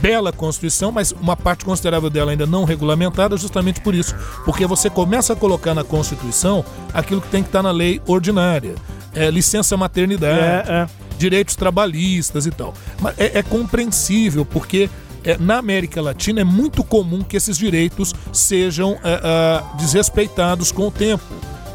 Bela 0.00 0.32
Constituição, 0.32 0.90
mas 0.90 1.12
uma 1.12 1.36
parte 1.36 1.62
considerável 1.62 2.08
dela 2.08 2.30
ainda 2.30 2.46
não 2.46 2.64
regulamentada, 2.64 3.36
justamente 3.36 3.82
por 3.82 3.94
isso. 3.94 4.16
Porque 4.46 4.66
você 4.66 4.88
começa 4.88 5.34
a 5.34 5.36
colocar 5.36 5.74
na 5.74 5.84
Constituição 5.84 6.64
aquilo 6.94 7.20
que 7.20 7.28
tem 7.28 7.42
que 7.42 7.50
estar 7.50 7.62
na 7.62 7.70
lei 7.70 8.00
ordinária. 8.06 8.76
É, 9.12 9.30
licença 9.30 9.76
maternidade, 9.76 10.70
é, 10.70 10.72
é. 10.72 10.86
direitos 11.18 11.54
trabalhistas 11.54 12.46
e 12.46 12.50
tal. 12.50 12.72
Mas 12.98 13.18
é, 13.18 13.40
é 13.40 13.42
compreensível, 13.42 14.46
porque 14.46 14.88
na 15.38 15.58
América 15.58 16.00
Latina 16.00 16.40
é 16.40 16.44
muito 16.44 16.82
comum 16.84 17.22
que 17.22 17.36
esses 17.36 17.56
direitos 17.56 18.14
sejam 18.32 18.98
é, 19.02 19.20
é, 19.22 19.76
desrespeitados 19.76 20.72
com 20.72 20.88
o 20.88 20.90
tempo 20.90 21.24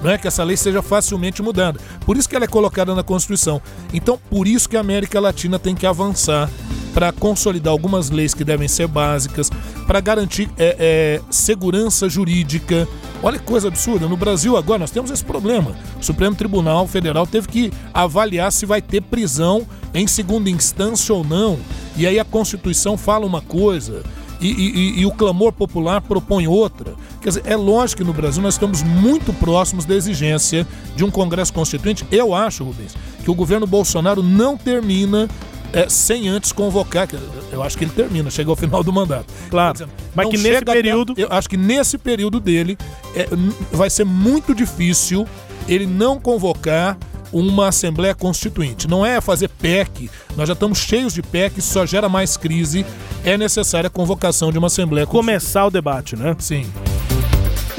não 0.03 0.11
é 0.11 0.17
que 0.17 0.27
essa 0.27 0.43
lei 0.43 0.57
seja 0.57 0.81
facilmente 0.81 1.41
mudada. 1.41 1.79
Por 2.05 2.17
isso 2.17 2.27
que 2.27 2.35
ela 2.35 2.43
é 2.43 2.47
colocada 2.47 2.93
na 2.93 3.03
Constituição. 3.03 3.61
Então, 3.93 4.19
por 4.29 4.45
isso 4.47 4.67
que 4.67 4.75
a 4.75 4.81
América 4.81 5.17
Latina 5.17 5.57
tem 5.57 5.73
que 5.73 5.85
avançar 5.85 6.49
para 6.93 7.11
consolidar 7.11 7.71
algumas 7.71 8.09
leis 8.09 8.33
que 8.33 8.43
devem 8.43 8.67
ser 8.67 8.87
básicas, 8.87 9.49
para 9.87 9.99
garantir 9.99 10.49
é, 10.57 10.75
é, 10.77 11.21
segurança 11.31 12.07
jurídica. 12.07 12.87
Olha 13.23 13.39
que 13.39 13.45
coisa 13.45 13.69
absurda. 13.69 14.07
No 14.07 14.17
Brasil 14.17 14.57
agora 14.57 14.79
nós 14.79 14.91
temos 14.91 15.09
esse 15.09 15.23
problema. 15.23 15.73
O 15.99 16.03
Supremo 16.03 16.35
Tribunal 16.35 16.85
Federal 16.85 17.25
teve 17.25 17.47
que 17.47 17.71
avaliar 17.93 18.51
se 18.51 18.65
vai 18.65 18.81
ter 18.81 19.01
prisão 19.01 19.65
em 19.93 20.07
segunda 20.07 20.49
instância 20.49 21.13
ou 21.13 21.23
não. 21.23 21.59
E 21.95 22.07
aí 22.07 22.19
a 22.19 22.25
Constituição 22.25 22.97
fala 22.97 23.25
uma 23.25 23.41
coisa 23.41 24.03
e, 24.41 24.47
e, 24.47 24.99
e 25.01 25.05
o 25.05 25.11
clamor 25.11 25.53
popular 25.53 26.01
propõe 26.01 26.47
outra. 26.47 26.93
Quer 27.21 27.29
dizer, 27.29 27.43
é 27.45 27.55
lógico 27.55 28.01
que 28.01 28.07
no 28.07 28.13
Brasil 28.13 28.41
nós 28.41 28.55
estamos 28.55 28.83
muito 28.83 29.31
próximos 29.33 29.85
da 29.85 29.95
exigência 29.95 30.67
de 30.95 31.03
um 31.03 31.09
Congresso 31.09 31.53
Constituinte. 31.53 32.05
Eu 32.11 32.33
acho, 32.33 32.63
Rubens, 32.63 32.95
que 33.23 33.31
o 33.31 33.35
governo 33.35 33.65
Bolsonaro 33.65 34.21
não 34.21 34.57
termina 34.57 35.29
é, 35.71 35.87
sem 35.87 36.27
antes 36.27 36.51
convocar. 36.51 37.07
Eu 37.51 37.63
acho 37.63 37.77
que 37.77 37.85
ele 37.85 37.91
termina, 37.91 38.29
chega 38.29 38.49
ao 38.49 38.55
final 38.55 38.83
do 38.83 38.91
mandato. 38.91 39.25
Claro. 39.49 39.73
Dizendo, 39.73 39.91
mas 40.13 40.29
que 40.29 40.37
nesse 40.37 40.65
período. 40.65 41.13
Eu 41.17 41.27
acho 41.31 41.49
que 41.49 41.57
nesse 41.57 41.97
período 41.97 42.39
dele 42.39 42.77
é, 43.15 43.27
vai 43.71 43.89
ser 43.89 44.03
muito 44.03 44.53
difícil 44.53 45.25
ele 45.67 45.85
não 45.85 46.19
convocar 46.19 46.97
uma 47.33 47.69
Assembleia 47.69 48.13
Constituinte. 48.13 48.87
Não 48.87 49.05
é 49.05 49.19
fazer 49.19 49.49
PEC, 49.49 50.09
nós 50.37 50.47
já 50.47 50.53
estamos 50.53 50.77
cheios 50.79 51.13
de 51.13 51.21
PEC, 51.21 51.59
isso 51.59 51.73
só 51.73 51.85
gera 51.85 52.07
mais 52.07 52.37
crise. 52.37 52.85
É 53.25 53.37
necessária 53.37 53.87
a 53.87 53.91
convocação 53.91 54.51
de 54.51 54.57
uma 54.57 54.67
Assembleia 54.67 55.05
Constituinte. 55.05 55.13
Começar 55.13 55.65
o 55.65 55.71
debate, 55.71 56.15
né? 56.15 56.35
Sim. 56.39 56.65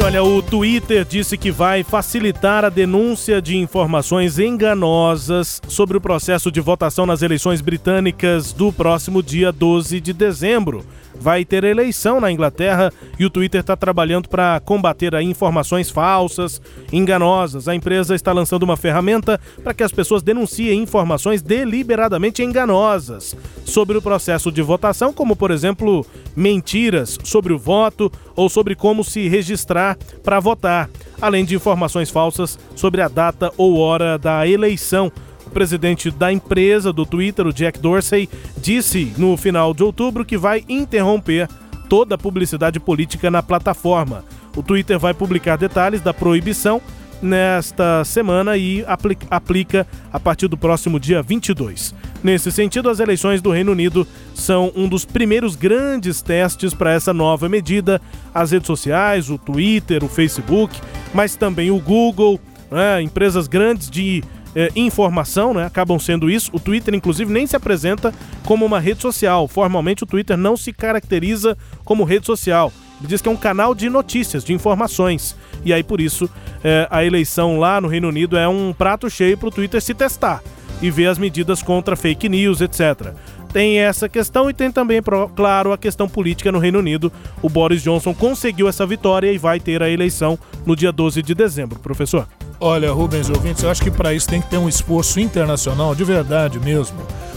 Olha, 0.02 0.22
o 0.22 0.42
Twitter 0.42 1.04
disse 1.04 1.38
que 1.38 1.50
vai 1.50 1.82
facilitar 1.82 2.64
a 2.64 2.68
denúncia 2.68 3.40
de 3.40 3.56
informações 3.56 4.38
enganosas 4.38 5.62
sobre 5.68 5.96
o 5.96 6.00
processo 6.00 6.50
de 6.50 6.60
votação 6.60 7.06
nas 7.06 7.22
eleições 7.22 7.60
britânicas 7.60 8.52
do 8.52 8.72
próximo 8.72 9.22
dia 9.22 9.50
12 9.50 10.00
de 10.00 10.12
dezembro 10.12 10.84
vai 11.20 11.44
ter 11.44 11.64
eleição 11.64 12.20
na 12.20 12.30
Inglaterra 12.30 12.92
e 13.18 13.24
o 13.24 13.30
Twitter 13.30 13.60
está 13.60 13.76
trabalhando 13.76 14.28
para 14.28 14.60
combater 14.60 15.14
aí 15.14 15.24
informações 15.24 15.90
falsas, 15.90 16.60
enganosas. 16.92 17.68
A 17.68 17.74
empresa 17.74 18.14
está 18.14 18.32
lançando 18.32 18.62
uma 18.62 18.76
ferramenta 18.76 19.40
para 19.62 19.74
que 19.74 19.82
as 19.82 19.92
pessoas 19.92 20.22
denunciem 20.22 20.82
informações 20.82 21.42
deliberadamente 21.42 22.42
enganosas 22.42 23.36
sobre 23.64 23.96
o 23.96 24.02
processo 24.02 24.50
de 24.50 24.62
votação, 24.62 25.12
como 25.12 25.36
por 25.36 25.50
exemplo 25.50 26.04
mentiras 26.36 27.18
sobre 27.24 27.52
o 27.52 27.58
voto 27.58 28.10
ou 28.36 28.48
sobre 28.48 28.74
como 28.74 29.04
se 29.04 29.28
registrar 29.28 29.96
para 30.22 30.40
votar, 30.40 30.90
além 31.20 31.44
de 31.44 31.54
informações 31.54 32.10
falsas 32.10 32.58
sobre 32.74 33.00
a 33.00 33.08
data 33.08 33.52
ou 33.56 33.78
hora 33.78 34.18
da 34.18 34.46
eleição 34.46 35.12
presidente 35.54 36.10
da 36.10 36.32
empresa 36.32 36.92
do 36.92 37.06
Twitter, 37.06 37.46
o 37.46 37.52
Jack 37.52 37.78
Dorsey, 37.78 38.28
disse 38.58 39.12
no 39.16 39.36
final 39.36 39.72
de 39.72 39.84
outubro 39.84 40.24
que 40.24 40.36
vai 40.36 40.64
interromper 40.68 41.48
toda 41.88 42.16
a 42.16 42.18
publicidade 42.18 42.80
política 42.80 43.30
na 43.30 43.42
plataforma. 43.42 44.24
O 44.56 44.62
Twitter 44.62 44.98
vai 44.98 45.14
publicar 45.14 45.56
detalhes 45.56 46.00
da 46.00 46.12
proibição 46.12 46.82
nesta 47.22 48.04
semana 48.04 48.56
e 48.56 48.84
aplica 49.30 49.86
a 50.12 50.20
partir 50.20 50.48
do 50.48 50.56
próximo 50.56 50.98
dia 51.00 51.22
22. 51.22 51.94
Nesse 52.22 52.50
sentido, 52.50 52.88
as 52.90 53.00
eleições 53.00 53.40
do 53.40 53.50
Reino 53.50 53.72
Unido 53.72 54.06
são 54.34 54.72
um 54.74 54.88
dos 54.88 55.04
primeiros 55.04 55.56
grandes 55.56 56.20
testes 56.20 56.74
para 56.74 56.92
essa 56.92 57.14
nova 57.14 57.48
medida. 57.48 58.00
As 58.34 58.50
redes 58.50 58.66
sociais, 58.66 59.30
o 59.30 59.38
Twitter, 59.38 60.02
o 60.02 60.08
Facebook, 60.08 60.78
mas 61.14 61.36
também 61.36 61.70
o 61.70 61.78
Google, 61.78 62.40
né, 62.70 63.00
empresas 63.00 63.46
grandes 63.46 63.88
de 63.88 64.22
é, 64.54 64.70
informação, 64.76 65.52
né? 65.52 65.64
Acabam 65.64 65.98
sendo 65.98 66.30
isso. 66.30 66.50
O 66.52 66.60
Twitter, 66.60 66.94
inclusive, 66.94 67.32
nem 67.32 67.46
se 67.46 67.56
apresenta 67.56 68.12
como 68.44 68.64
uma 68.64 68.80
rede 68.80 69.02
social. 69.02 69.48
Formalmente, 69.48 70.04
o 70.04 70.06
Twitter 70.06 70.36
não 70.36 70.56
se 70.56 70.72
caracteriza 70.72 71.56
como 71.84 72.04
rede 72.04 72.26
social. 72.26 72.72
Ele 73.00 73.08
diz 73.08 73.20
que 73.20 73.28
é 73.28 73.32
um 73.32 73.36
canal 73.36 73.74
de 73.74 73.90
notícias, 73.90 74.44
de 74.44 74.52
informações. 74.52 75.36
E 75.64 75.72
aí, 75.72 75.82
por 75.82 76.00
isso, 76.00 76.30
é, 76.62 76.86
a 76.90 77.04
eleição 77.04 77.58
lá 77.58 77.80
no 77.80 77.88
Reino 77.88 78.08
Unido 78.08 78.36
é 78.36 78.48
um 78.48 78.72
prato 78.72 79.10
cheio 79.10 79.36
para 79.36 79.48
o 79.48 79.52
Twitter 79.52 79.80
se 79.80 79.94
testar 79.94 80.42
e 80.80 80.90
ver 80.90 81.06
as 81.06 81.18
medidas 81.18 81.62
contra 81.62 81.96
fake 81.96 82.28
news, 82.28 82.60
etc. 82.60 83.12
tem 83.52 83.78
essa 83.78 84.08
questão 84.08 84.50
e 84.50 84.54
tem 84.54 84.70
também, 84.70 85.00
claro, 85.36 85.72
a 85.72 85.78
questão 85.78 86.08
política 86.08 86.50
no 86.50 86.58
Reino 86.58 86.78
Unido. 86.78 87.12
O 87.40 87.48
Boris 87.48 87.82
Johnson 87.82 88.12
conseguiu 88.12 88.68
essa 88.68 88.84
vitória 88.84 89.32
e 89.32 89.38
vai 89.38 89.60
ter 89.60 89.82
a 89.82 89.88
eleição 89.88 90.38
no 90.66 90.74
dia 90.74 90.90
12 90.90 91.22
de 91.22 91.34
dezembro, 91.34 91.78
professor. 91.78 92.26
Olha, 92.60 92.92
Rubens 92.92 93.28
ouvintes, 93.28 93.62
eu 93.62 93.70
acho 93.70 93.82
que 93.82 93.90
para 93.90 94.14
isso 94.14 94.28
tem 94.28 94.40
que 94.40 94.48
ter 94.48 94.58
um 94.58 94.68
esforço 94.68 95.20
internacional 95.20 95.94
de 95.94 96.04
verdade 96.04 96.58
mesmo. 96.58 96.96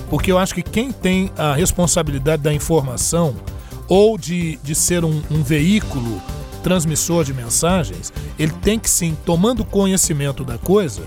Porque 0.09 0.31
eu 0.31 0.37
acho 0.37 0.53
que 0.53 0.63
quem 0.63 0.91
tem 0.91 1.31
a 1.37 1.53
responsabilidade 1.53 2.41
da 2.41 2.53
informação 2.53 3.35
ou 3.87 4.17
de, 4.17 4.57
de 4.63 4.75
ser 4.75 5.03
um, 5.03 5.21
um 5.29 5.43
veículo 5.43 6.21
transmissor 6.63 7.23
de 7.23 7.33
mensagens, 7.33 8.11
ele 8.37 8.51
tem 8.51 8.77
que 8.77 8.89
sim, 8.89 9.17
tomando 9.25 9.63
conhecimento 9.63 10.43
da 10.43 10.57
coisa, 10.57 11.01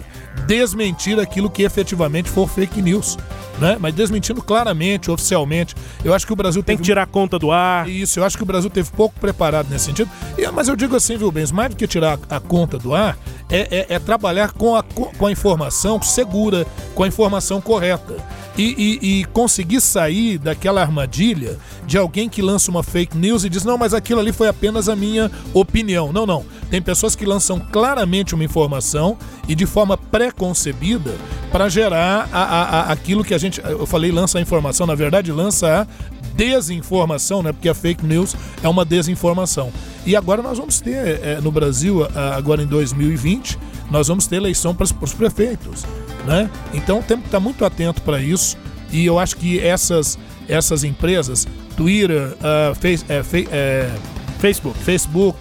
desmentir 0.46 1.18
aquilo 1.18 1.50
que 1.50 1.62
efetivamente 1.62 2.28
for 2.28 2.48
fake 2.48 2.80
news. 2.80 3.16
Né? 3.58 3.76
Mas 3.78 3.94
desmentindo 3.94 4.40
claramente, 4.40 5.10
oficialmente. 5.10 5.74
Eu 6.02 6.14
acho 6.14 6.26
que 6.26 6.32
o 6.32 6.36
Brasil 6.36 6.62
tem 6.62 6.76
que 6.76 6.82
tirar 6.82 7.06
conta 7.06 7.38
do 7.38 7.50
ar. 7.50 7.88
Isso, 7.88 8.18
eu 8.18 8.24
acho 8.24 8.36
que 8.36 8.42
o 8.42 8.46
Brasil 8.46 8.70
teve 8.70 8.90
pouco 8.90 9.18
preparado 9.20 9.68
nesse 9.68 9.84
sentido. 9.84 10.10
E, 10.38 10.50
mas 10.50 10.68
eu 10.68 10.76
digo 10.76 10.96
assim, 10.96 11.16
viu, 11.16 11.30
Bens, 11.30 11.52
mais 11.52 11.70
do 11.70 11.76
que 11.76 11.86
tirar 11.86 12.18
a 12.30 12.40
conta 12.40 12.78
do 12.78 12.94
ar, 12.94 13.18
é, 13.50 13.86
é, 13.90 13.94
é 13.94 13.98
trabalhar 13.98 14.52
com 14.52 14.74
a, 14.74 14.82
com 14.82 15.26
a 15.26 15.30
informação 15.30 16.00
segura, 16.00 16.66
com 16.94 17.02
a 17.02 17.08
informação 17.08 17.60
correta 17.60 18.16
e, 18.56 18.98
e, 19.00 19.20
e, 19.20 19.24
conseguir 19.26 19.80
sair 19.80 20.38
daquela 20.38 20.80
armadilha 20.80 21.58
de 21.86 21.96
alguém 21.96 22.28
que 22.28 22.42
lança 22.42 22.70
uma 22.70 22.82
fake 22.82 23.16
news 23.16 23.44
e 23.44 23.48
diz: 23.48 23.64
não, 23.64 23.78
mas 23.78 23.94
aquilo 23.94 24.20
ali 24.20 24.32
foi 24.32 24.48
apenas 24.48 24.88
a 24.88 24.96
minha 24.96 25.30
opinião. 25.54 26.12
Não, 26.12 26.26
não. 26.26 26.44
Tem 26.70 26.80
pessoas 26.80 27.16
que 27.16 27.24
lançam 27.26 27.58
claramente 27.58 28.34
uma 28.34 28.44
informação 28.44 29.18
e 29.48 29.54
de 29.54 29.66
forma 29.66 29.96
pré-concebida 29.96 31.14
para 31.50 31.68
gerar 31.68 32.28
a, 32.32 32.42
a, 32.42 32.62
a, 32.62 32.92
aquilo 32.92 33.24
que 33.24 33.34
a 33.34 33.38
gente. 33.38 33.60
Eu 33.60 33.86
falei 33.86 34.12
lança 34.12 34.38
a 34.38 34.40
informação, 34.40 34.86
na 34.86 34.94
verdade, 34.94 35.32
lança 35.32 35.82
a 35.82 35.86
desinformação, 36.34 37.42
né? 37.42 37.52
Porque 37.52 37.68
a 37.68 37.74
fake 37.74 38.06
news 38.06 38.36
é 38.62 38.68
uma 38.68 38.84
desinformação. 38.84 39.72
E 40.06 40.14
agora 40.14 40.40
nós 40.40 40.58
vamos 40.58 40.80
ter 40.80 41.20
é, 41.22 41.40
no 41.42 41.50
Brasil, 41.50 42.06
agora 42.34 42.62
em 42.62 42.66
2020, 42.66 43.58
nós 43.90 44.08
vamos 44.08 44.26
ter 44.26 44.36
eleição 44.36 44.74
para 44.74 44.84
os 44.84 45.12
prefeitos 45.12 45.84
né? 46.24 46.50
Então 46.72 47.02
temos 47.02 47.22
que 47.22 47.28
estar 47.28 47.40
muito 47.40 47.64
atento 47.64 48.02
para 48.02 48.20
isso 48.20 48.56
e 48.92 49.06
eu 49.06 49.18
acho 49.18 49.36
que 49.36 49.60
essas, 49.60 50.18
essas 50.48 50.84
empresas, 50.84 51.46
Twitter, 51.76 52.34
uh, 52.34 52.74
face, 52.74 53.04
é, 53.08 53.22
fe, 53.22 53.48
é, 53.50 53.90
Facebook, 54.38 54.78
Facebook 54.78 55.38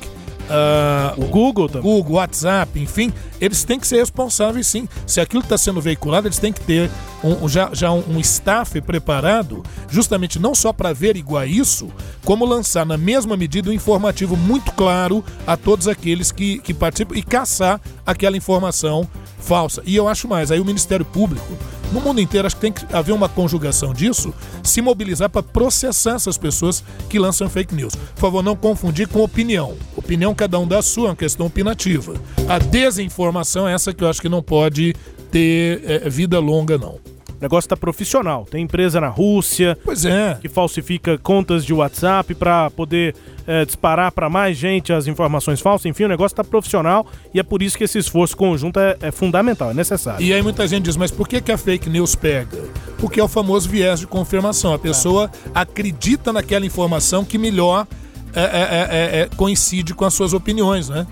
uh, 0.49 1.21
o 1.21 1.27
Google, 1.27 1.67
também. 1.69 1.81
Google, 1.83 2.15
WhatsApp, 2.15 2.79
enfim, 2.79 3.13
eles 3.39 3.63
têm 3.63 3.79
que 3.79 3.87
ser 3.87 3.97
responsáveis 3.97 4.67
sim. 4.67 4.87
Se 5.05 5.19
aquilo 5.21 5.41
está 5.41 5.57
sendo 5.57 5.81
veiculado, 5.81 6.27
eles 6.27 6.39
têm 6.39 6.53
que 6.53 6.61
ter 6.61 6.89
um, 7.23 7.47
já, 7.47 7.69
já 7.73 7.91
um, 7.91 8.03
um 8.09 8.19
staff 8.19 8.79
preparado, 8.81 9.63
justamente 9.89 10.39
não 10.39 10.55
só 10.55 10.71
para 10.71 10.89
averiguar 10.89 11.47
isso, 11.47 11.89
como 12.23 12.45
lançar 12.45 12.85
na 12.85 12.97
mesma 12.97 13.35
medida 13.35 13.69
um 13.69 13.73
informativo 13.73 14.35
muito 14.35 14.71
claro 14.71 15.23
a 15.45 15.57
todos 15.57 15.87
aqueles 15.87 16.31
que, 16.31 16.59
que 16.59 16.73
participam 16.73 17.15
e 17.15 17.23
caçar 17.23 17.81
aquela 18.05 18.37
informação 18.37 19.07
falsa. 19.39 19.81
E 19.85 19.95
eu 19.95 20.07
acho 20.07 20.27
mais, 20.27 20.51
aí 20.51 20.59
o 20.59 20.65
Ministério 20.65 21.05
Público, 21.05 21.57
no 21.91 22.01
mundo 22.01 22.21
inteiro, 22.21 22.45
acho 22.45 22.55
que 22.55 22.61
tem 22.61 22.71
que 22.71 22.85
haver 22.93 23.13
uma 23.13 23.27
conjugação 23.27 23.93
disso, 23.93 24.33
se 24.63 24.79
mobilizar 24.79 25.29
para 25.29 25.41
processar 25.41 26.15
essas 26.15 26.37
pessoas 26.37 26.83
que 27.09 27.17
lançam 27.17 27.49
fake 27.49 27.73
news. 27.73 27.95
Por 27.95 28.21
favor, 28.21 28.43
não 28.43 28.55
confundir 28.55 29.07
com 29.07 29.23
opinião. 29.23 29.75
Opinião 29.95 30.35
cada 30.35 30.59
um 30.59 30.67
dá 30.67 30.79
a 30.79 30.83
sua, 30.83 31.07
é 31.07 31.09
uma 31.09 31.15
questão 31.15 31.47
opinativa. 31.47 32.13
A 32.47 32.59
desinformação 32.59 33.28
é 33.67 33.73
essa 33.73 33.93
que 33.93 34.03
eu 34.03 34.09
acho 34.09 34.21
que 34.21 34.29
não 34.29 34.41
pode 34.41 34.95
ter 35.31 35.81
é, 35.85 36.09
vida 36.09 36.39
longa, 36.39 36.77
não. 36.77 36.99
O 37.39 37.41
negócio 37.41 37.67
está 37.67 37.77
profissional. 37.77 38.45
Tem 38.49 38.65
empresa 38.65 38.99
na 38.99 39.07
Rússia 39.07 39.77
é. 40.05 40.37
que 40.41 40.49
falsifica 40.49 41.17
contas 41.17 41.63
de 41.63 41.73
WhatsApp 41.73 42.35
para 42.35 42.69
poder 42.69 43.15
é, 43.47 43.63
disparar 43.63 44.11
para 44.11 44.29
mais 44.29 44.57
gente 44.57 44.91
as 44.91 45.07
informações 45.07 45.61
falsas. 45.61 45.85
Enfim, 45.85 46.03
o 46.03 46.09
negócio 46.09 46.33
está 46.33 46.43
profissional 46.43 47.07
e 47.33 47.39
é 47.39 47.43
por 47.43 47.61
isso 47.63 47.77
que 47.77 47.85
esse 47.85 47.97
esforço 47.97 48.35
conjunto 48.35 48.77
é, 48.77 48.97
é, 49.01 49.09
fundamental, 49.09 49.71
é 49.71 49.73
necessário. 49.73 50.21
E 50.21 50.33
aí 50.33 50.41
muita 50.41 50.67
gente 50.67 50.83
diz, 50.83 50.97
mas 50.97 51.11
por 51.11 51.29
que, 51.29 51.39
que 51.39 51.49
a 51.49 51.57
fake 51.57 51.89
news 51.89 52.13
pega? 52.13 52.57
Porque 52.97 53.21
é 53.21 53.23
o 53.23 53.27
famoso 53.29 53.69
viés 53.69 54.01
de 54.01 54.07
confirmação. 54.07 54.73
A 54.73 54.79
pessoa 54.79 55.31
acredita 55.55 56.33
naquela 56.33 56.65
informação 56.65 57.23
que 57.23 57.37
melhor 57.37 57.87
é, 58.35 59.21
é, 59.21 59.29
coincide 59.37 59.93
com 59.93 60.03
as 60.03 60.13
suas 60.13 60.33
opiniões, 60.33 60.89
né? 60.89 61.07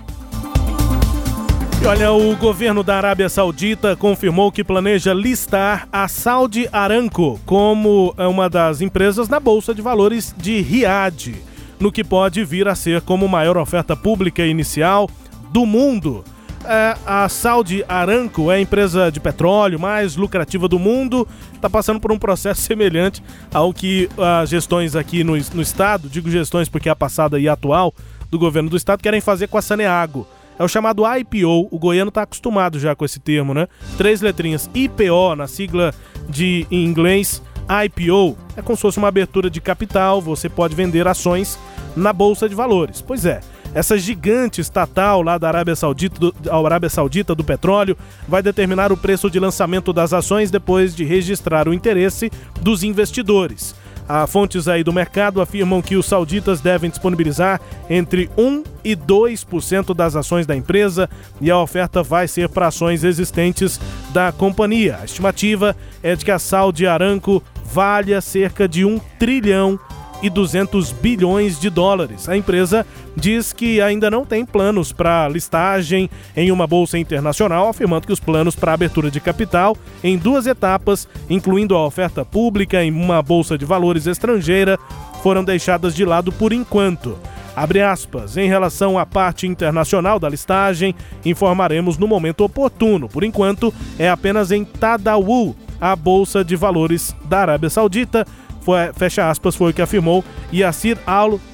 E 1.80 1.86
olha, 1.86 2.12
o 2.12 2.36
governo 2.36 2.82
da 2.82 2.96
Arábia 2.96 3.28
Saudita 3.28 3.94
confirmou 3.94 4.50
que 4.50 4.64
planeja 4.64 5.14
listar 5.14 5.88
a 5.92 6.08
Saudi 6.08 6.68
Aramco 6.72 7.40
como 7.46 8.12
uma 8.18 8.50
das 8.50 8.80
empresas 8.80 9.28
na 9.28 9.38
Bolsa 9.38 9.72
de 9.72 9.80
Valores 9.80 10.34
de 10.36 10.60
Riad, 10.60 11.36
no 11.78 11.92
que 11.92 12.02
pode 12.02 12.44
vir 12.44 12.66
a 12.66 12.74
ser 12.74 13.00
como 13.02 13.28
maior 13.28 13.56
oferta 13.56 13.96
pública 13.96 14.44
inicial 14.44 15.08
do 15.52 15.64
mundo. 15.64 16.24
É, 16.64 16.96
a 17.06 17.28
Saudi 17.28 17.84
Aramco 17.88 18.50
é 18.50 18.56
a 18.56 18.60
empresa 18.60 19.10
de 19.10 19.20
petróleo 19.20 19.78
mais 19.78 20.16
lucrativa 20.16 20.66
do 20.66 20.80
mundo, 20.80 21.28
está 21.54 21.70
passando 21.70 22.00
por 22.00 22.10
um 22.10 22.18
processo 22.18 22.60
semelhante 22.66 23.22
ao 23.54 23.72
que 23.72 24.08
as 24.18 24.50
gestões 24.50 24.96
aqui 24.96 25.22
no, 25.22 25.34
no 25.54 25.62
estado, 25.62 26.08
digo 26.08 26.28
gestões 26.28 26.68
porque 26.68 26.88
é 26.88 26.92
a 26.92 26.96
passada 26.96 27.38
e 27.38 27.48
a 27.48 27.52
atual 27.52 27.94
do 28.28 28.38
governo 28.38 28.68
do 28.68 28.76
estado, 28.76 29.00
querem 29.00 29.20
fazer 29.20 29.46
com 29.46 29.56
a 29.56 29.62
Saneago 29.62 30.26
é 30.58 30.64
o 30.64 30.68
chamado 30.68 31.02
IPO. 31.06 31.68
O 31.70 31.78
goiano 31.78 32.08
está 32.08 32.22
acostumado 32.22 32.78
já 32.78 32.94
com 32.94 33.04
esse 33.04 33.20
termo, 33.20 33.54
né? 33.54 33.68
Três 33.96 34.20
letrinhas 34.20 34.68
IPO 34.74 35.36
na 35.36 35.46
sigla 35.46 35.94
de 36.28 36.66
em 36.70 36.84
inglês 36.84 37.42
IPO. 37.68 38.36
É 38.56 38.62
como 38.62 38.76
se 38.76 38.82
fosse 38.82 38.98
uma 38.98 39.08
abertura 39.08 39.50
de 39.50 39.60
capital, 39.60 40.20
você 40.20 40.48
pode 40.48 40.74
vender 40.74 41.06
ações 41.06 41.58
na 41.94 42.12
bolsa 42.12 42.48
de 42.48 42.54
valores. 42.54 43.00
Pois 43.00 43.24
é. 43.24 43.40
Essa 43.74 43.98
gigante 43.98 44.62
estatal 44.62 45.22
lá 45.22 45.36
da 45.36 45.46
Arábia 45.46 45.76
Saudita 45.76 46.18
do, 46.18 46.34
Arábia 46.66 46.88
Saudita 46.88 47.34
do 47.34 47.44
petróleo 47.44 47.98
vai 48.26 48.42
determinar 48.42 48.90
o 48.90 48.96
preço 48.96 49.30
de 49.30 49.38
lançamento 49.38 49.92
das 49.92 50.14
ações 50.14 50.50
depois 50.50 50.96
de 50.96 51.04
registrar 51.04 51.68
o 51.68 51.74
interesse 51.74 52.30
dos 52.62 52.82
investidores. 52.82 53.74
A 54.08 54.26
fontes 54.26 54.66
aí 54.66 54.82
do 54.82 54.92
mercado 54.92 55.40
afirmam 55.42 55.82
que 55.82 55.94
os 55.94 56.06
sauditas 56.06 56.62
devem 56.62 56.88
disponibilizar 56.88 57.60
entre 57.90 58.30
1 58.38 58.64
e 58.82 58.96
2% 58.96 59.94
das 59.94 60.16
ações 60.16 60.46
da 60.46 60.56
empresa 60.56 61.10
e 61.40 61.50
a 61.50 61.58
oferta 61.58 62.02
vai 62.02 62.26
ser 62.26 62.48
para 62.48 62.68
ações 62.68 63.04
existentes 63.04 63.78
da 64.10 64.32
companhia. 64.32 64.98
A 65.02 65.04
estimativa 65.04 65.76
é 66.02 66.16
de 66.16 66.24
que 66.24 66.30
a 66.30 66.38
Saudi 66.38 66.86
Aramco 66.86 67.42
valha 67.64 68.22
cerca 68.22 68.66
de 68.66 68.82
1 68.82 68.98
trilhão 69.18 69.78
e 70.22 70.28
200 70.28 70.92
bilhões 70.92 71.58
de 71.60 71.70
dólares. 71.70 72.28
A 72.28 72.36
empresa 72.36 72.86
diz 73.16 73.52
que 73.52 73.80
ainda 73.80 74.10
não 74.10 74.24
tem 74.24 74.44
planos 74.44 74.92
para 74.92 75.28
listagem 75.28 76.10
em 76.36 76.50
uma 76.50 76.66
bolsa 76.66 76.98
internacional, 76.98 77.68
afirmando 77.68 78.06
que 78.06 78.12
os 78.12 78.20
planos 78.20 78.54
para 78.54 78.72
abertura 78.72 79.10
de 79.10 79.20
capital 79.20 79.76
em 80.02 80.16
duas 80.16 80.46
etapas, 80.46 81.08
incluindo 81.28 81.74
a 81.74 81.86
oferta 81.86 82.24
pública 82.24 82.82
em 82.82 82.90
uma 82.90 83.22
bolsa 83.22 83.56
de 83.56 83.64
valores 83.64 84.06
estrangeira, 84.06 84.78
foram 85.22 85.44
deixadas 85.44 85.94
de 85.94 86.04
lado 86.04 86.32
por 86.32 86.52
enquanto. 86.52 87.18
Abre 87.58 87.82
aspas, 87.82 88.36
em 88.36 88.48
relação 88.48 88.96
à 88.96 89.04
parte 89.04 89.44
internacional 89.44 90.20
da 90.20 90.28
listagem, 90.28 90.94
informaremos 91.24 91.98
no 91.98 92.06
momento 92.06 92.44
oportuno. 92.44 93.08
Por 93.08 93.24
enquanto, 93.24 93.74
é 93.98 94.08
apenas 94.08 94.52
em 94.52 94.64
Tadawul, 94.64 95.56
a 95.80 95.96
bolsa 95.96 96.44
de 96.44 96.54
valores 96.54 97.16
da 97.24 97.40
Arábia 97.40 97.68
Saudita, 97.68 98.24
foi, 98.68 98.92
fecha 98.92 99.30
aspas, 99.30 99.56
foi 99.56 99.70
o 99.70 99.74
que 99.74 99.80
afirmou 99.80 100.22
Yassir 100.52 100.98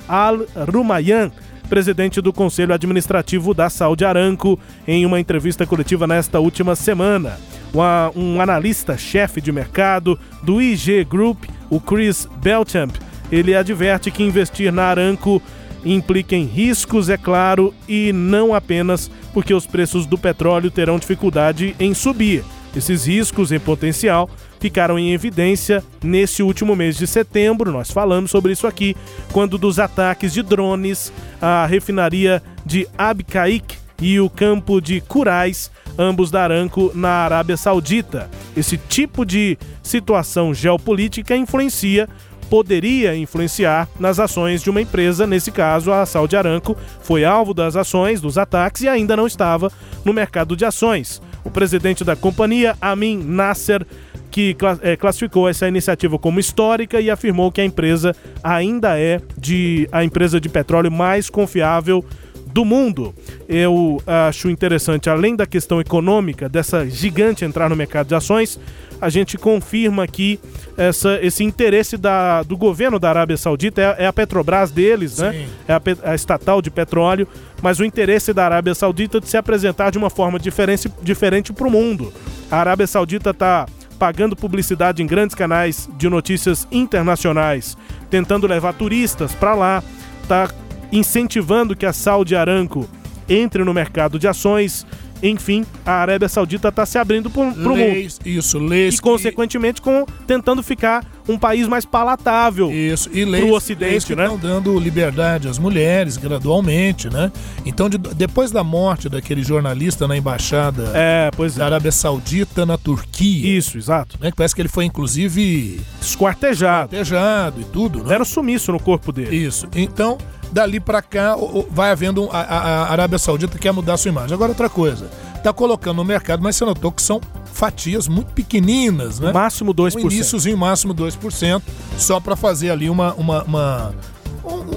Al-Rumayyan, 0.08 1.30
presidente 1.68 2.20
do 2.20 2.32
Conselho 2.32 2.74
Administrativo 2.74 3.54
da 3.54 3.70
Saudi 3.70 4.04
Aramco, 4.04 4.58
em 4.84 5.06
uma 5.06 5.20
entrevista 5.20 5.64
coletiva 5.64 6.08
nesta 6.08 6.40
última 6.40 6.74
semana. 6.74 7.38
Uma, 7.72 8.10
um 8.16 8.40
analista-chefe 8.40 9.40
de 9.40 9.52
mercado 9.52 10.18
do 10.42 10.60
IG 10.60 11.04
Group, 11.04 11.44
o 11.70 11.78
Chris 11.78 12.26
Belchamp, 12.42 12.96
ele 13.30 13.54
adverte 13.54 14.10
que 14.10 14.24
investir 14.24 14.72
na 14.72 14.86
Aramco 14.86 15.40
implica 15.84 16.34
em 16.34 16.46
riscos, 16.46 17.08
é 17.08 17.16
claro, 17.16 17.72
e 17.88 18.12
não 18.12 18.52
apenas 18.52 19.08
porque 19.32 19.54
os 19.54 19.68
preços 19.68 20.04
do 20.04 20.18
petróleo 20.18 20.68
terão 20.68 20.98
dificuldade 20.98 21.76
em 21.78 21.94
subir. 21.94 22.42
Esses 22.74 23.06
riscos 23.06 23.52
em 23.52 23.60
potencial 23.60 24.28
ficaram 24.64 24.98
em 24.98 25.12
evidência 25.12 25.84
nesse 26.02 26.42
último 26.42 26.74
mês 26.74 26.96
de 26.96 27.06
setembro. 27.06 27.70
Nós 27.70 27.90
falamos 27.90 28.30
sobre 28.30 28.50
isso 28.50 28.66
aqui, 28.66 28.96
quando 29.30 29.58
dos 29.58 29.78
ataques 29.78 30.32
de 30.32 30.42
drones 30.42 31.12
à 31.38 31.66
refinaria 31.66 32.42
de 32.64 32.88
Abqaiq 32.96 33.76
e 34.00 34.18
o 34.18 34.30
campo 34.30 34.80
de 34.80 35.02
Curais, 35.02 35.70
ambos 35.98 36.30
da 36.30 36.44
Aramco, 36.44 36.90
na 36.94 37.10
Arábia 37.10 37.58
Saudita. 37.58 38.30
Esse 38.56 38.78
tipo 38.78 39.26
de 39.26 39.58
situação 39.82 40.54
geopolítica 40.54 41.36
influencia 41.36 42.08
poderia 42.48 43.14
influenciar 43.14 43.86
nas 44.00 44.18
ações 44.18 44.62
de 44.62 44.70
uma 44.70 44.80
empresa, 44.80 45.26
nesse 45.26 45.50
caso 45.52 45.92
a 45.92 46.06
Saudi 46.06 46.36
Aramco 46.36 46.74
foi 47.02 47.22
alvo 47.22 47.52
das 47.52 47.76
ações, 47.76 48.18
dos 48.18 48.38
ataques 48.38 48.80
e 48.80 48.88
ainda 48.88 49.14
não 49.14 49.26
estava 49.26 49.70
no 50.06 50.12
mercado 50.14 50.56
de 50.56 50.64
ações. 50.64 51.20
O 51.44 51.50
presidente 51.50 52.02
da 52.02 52.16
companhia, 52.16 52.74
Amin 52.80 53.22
Nasser, 53.22 53.86
que 54.34 54.56
é, 54.82 54.96
classificou 54.96 55.48
essa 55.48 55.68
iniciativa 55.68 56.18
como 56.18 56.40
histórica 56.40 57.00
e 57.00 57.08
afirmou 57.08 57.52
que 57.52 57.60
a 57.60 57.64
empresa 57.64 58.16
ainda 58.42 58.98
é 58.98 59.20
de 59.38 59.88
a 59.92 60.02
empresa 60.02 60.40
de 60.40 60.48
petróleo 60.48 60.90
mais 60.90 61.30
confiável 61.30 62.04
do 62.44 62.64
mundo. 62.64 63.14
Eu 63.48 64.02
acho 64.04 64.50
interessante, 64.50 65.08
além 65.08 65.36
da 65.36 65.46
questão 65.46 65.80
econômica 65.80 66.48
dessa 66.48 66.84
gigante 66.84 67.44
entrar 67.44 67.70
no 67.70 67.76
mercado 67.76 68.08
de 68.08 68.14
ações, 68.16 68.58
a 69.00 69.08
gente 69.08 69.38
confirma 69.38 70.04
que 70.04 70.40
essa, 70.76 71.16
esse 71.22 71.44
interesse 71.44 71.96
da, 71.96 72.42
do 72.42 72.56
governo 72.56 72.98
da 72.98 73.10
Arábia 73.10 73.36
Saudita 73.36 73.80
é, 73.80 74.02
é 74.02 74.06
a 74.08 74.12
Petrobras 74.12 74.72
deles, 74.72 75.18
né? 75.18 75.30
Sim. 75.30 75.38
né? 75.38 75.46
É 75.68 75.72
a, 75.74 76.10
a, 76.10 76.14
estatal 76.16 76.60
de 76.60 76.72
petróleo, 76.72 77.28
mas 77.62 77.78
o 77.78 77.84
interesse 77.84 78.32
da 78.32 78.44
Arábia 78.46 78.74
Saudita 78.74 79.20
de 79.20 79.28
se 79.28 79.36
apresentar 79.36 79.90
de 79.90 79.98
uma 79.98 80.10
forma 80.10 80.40
diferente, 80.40 80.90
diferente 81.02 81.52
para 81.52 81.68
o 81.68 81.70
mundo. 81.70 82.12
A 82.50 82.56
Arábia 82.56 82.88
Saudita 82.88 83.30
está 83.30 83.66
pagando 84.04 84.36
publicidade 84.36 85.02
em 85.02 85.06
grandes 85.06 85.34
canais 85.34 85.88
de 85.96 86.10
notícias 86.10 86.68
internacionais, 86.70 87.74
tentando 88.10 88.46
levar 88.46 88.74
turistas 88.74 89.34
para 89.34 89.54
lá, 89.54 89.82
está 90.20 90.50
incentivando 90.92 91.74
que 91.74 91.86
a 91.86 91.92
Saudi 91.94 92.36
Aramco 92.36 92.86
entre 93.26 93.64
no 93.64 93.72
mercado 93.72 94.18
de 94.18 94.28
ações. 94.28 94.86
Enfim, 95.24 95.64
a 95.86 95.92
Arábia 95.92 96.28
Saudita 96.28 96.68
está 96.68 96.84
se 96.84 96.98
abrindo 96.98 97.30
para 97.30 97.40
o 97.40 97.46
mundo. 97.46 98.12
Isso, 98.26 98.58
leis. 98.58 98.96
E, 98.96 99.00
consequentemente, 99.00 99.80
com, 99.80 100.04
tentando 100.26 100.62
ficar 100.62 101.02
um 101.26 101.38
país 101.38 101.66
mais 101.66 101.86
palatável 101.86 102.70
isso, 102.70 103.08
e 103.10 103.24
leis, 103.24 103.46
pro 103.46 103.54
Ocidente, 103.54 103.90
leis 103.90 104.04
que 104.04 104.14
né? 104.14 104.24
estão 104.24 104.38
dando 104.38 104.78
liberdade 104.78 105.48
às 105.48 105.58
mulheres 105.58 106.18
gradualmente, 106.18 107.08
né? 107.08 107.32
Então, 107.64 107.88
de, 107.88 107.96
depois 107.96 108.50
da 108.50 108.62
morte 108.62 109.08
daquele 109.08 109.42
jornalista 109.42 110.06
na 110.06 110.14
embaixada 110.14 110.92
é, 110.94 111.30
pois 111.34 111.54
da 111.54 111.64
Arábia 111.64 111.90
Saudita 111.90 112.66
na 112.66 112.76
Turquia. 112.76 113.56
Isso, 113.56 113.78
exato. 113.78 114.18
Né? 114.20 114.30
Que 114.30 114.36
parece 114.36 114.54
que 114.54 114.60
ele 114.60 114.68
foi, 114.68 114.84
inclusive... 114.84 115.80
Esquartejado. 116.02 116.94
Esquartejado 116.94 117.60
e 117.62 117.64
tudo, 117.64 118.04
né? 118.04 118.16
Era 118.16 118.24
sumiço 118.26 118.70
no 118.72 118.78
corpo 118.78 119.10
dele. 119.10 119.34
Isso. 119.34 119.66
Então, 119.74 120.18
dali 120.54 120.78
para 120.78 121.02
cá 121.02 121.34
vai 121.68 121.90
havendo 121.90 122.28
a, 122.30 122.38
a, 122.38 122.92
Arábia 122.92 123.18
Saudita 123.18 123.58
quer 123.58 123.72
mudar 123.72 123.96
sua 123.96 124.08
imagem. 124.08 124.34
Agora 124.34 124.52
outra 124.52 124.70
coisa, 124.70 125.10
tá 125.42 125.52
colocando 125.52 125.96
no 125.96 126.04
mercado, 126.04 126.40
mas 126.44 126.54
você 126.54 126.64
notou 126.64 126.92
que 126.92 127.02
são 127.02 127.20
fatias 127.52 128.06
muito 128.06 128.32
pequeninas, 128.32 129.18
né? 129.18 129.32
Máximo 129.32 129.74
2%. 129.74 129.96
Um 129.96 130.00
iníciozinho, 130.08 130.56
máximo 130.56 130.94
2%, 130.94 131.60
só 131.98 132.20
para 132.20 132.36
fazer 132.36 132.70
ali 132.70 132.88
uma, 132.88 133.12
uma, 133.14 133.42
uma, 133.42 133.94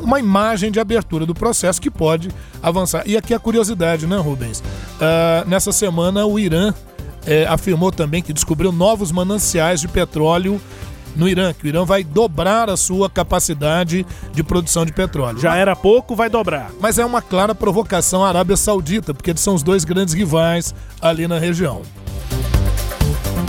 uma 0.02 0.20
imagem 0.20 0.72
de 0.72 0.80
abertura 0.80 1.28
do 1.28 1.36
processo 1.36 1.80
que 1.80 1.92
pode 1.92 2.30
avançar. 2.62 3.04
E 3.06 3.16
aqui 3.16 3.32
a 3.36 3.40
curiosidade, 3.40 4.08
né, 4.08 4.18
Rubens? 4.18 4.62
Uh, 4.62 5.48
nessa 5.48 5.72
semana 5.72 6.26
o 6.26 6.40
Irã 6.40 6.74
é, 7.24 7.46
afirmou 7.46 7.92
também 7.92 8.24
que 8.24 8.34
descobriu 8.34 8.72
novos 8.72 9.12
mananciais 9.12 9.80
de 9.80 9.88
petróleo 9.88 10.60
no 11.16 11.28
Irã, 11.28 11.54
que 11.54 11.66
o 11.66 11.68
Irã 11.68 11.84
vai 11.84 12.04
dobrar 12.04 12.70
a 12.70 12.78
sua 12.78 13.10
capacidade 13.10 14.06
de 14.34 14.44
produção 14.44 14.86
de 14.86 14.94
petróleo. 14.94 15.40
Já 15.40 15.56
era 15.56 15.76
pouco, 15.76 16.16
vai 16.16 16.30
dobrar. 16.30 16.72
Mas 16.80 17.00
é 17.00 17.06
uma 17.06 17.22
clara 17.22 17.56
provocação 17.56 18.24
à 18.24 18.30
Arábia 18.30 18.58
Saudita, 18.58 19.14
porque 19.14 19.32
eles 19.32 19.42
são 19.42 19.56
os 19.56 19.64
dois 19.64 19.84
grandes 19.84 20.14
rivais 20.14 20.74
ali 21.02 21.28
na 21.28 21.40
região. 21.40 21.82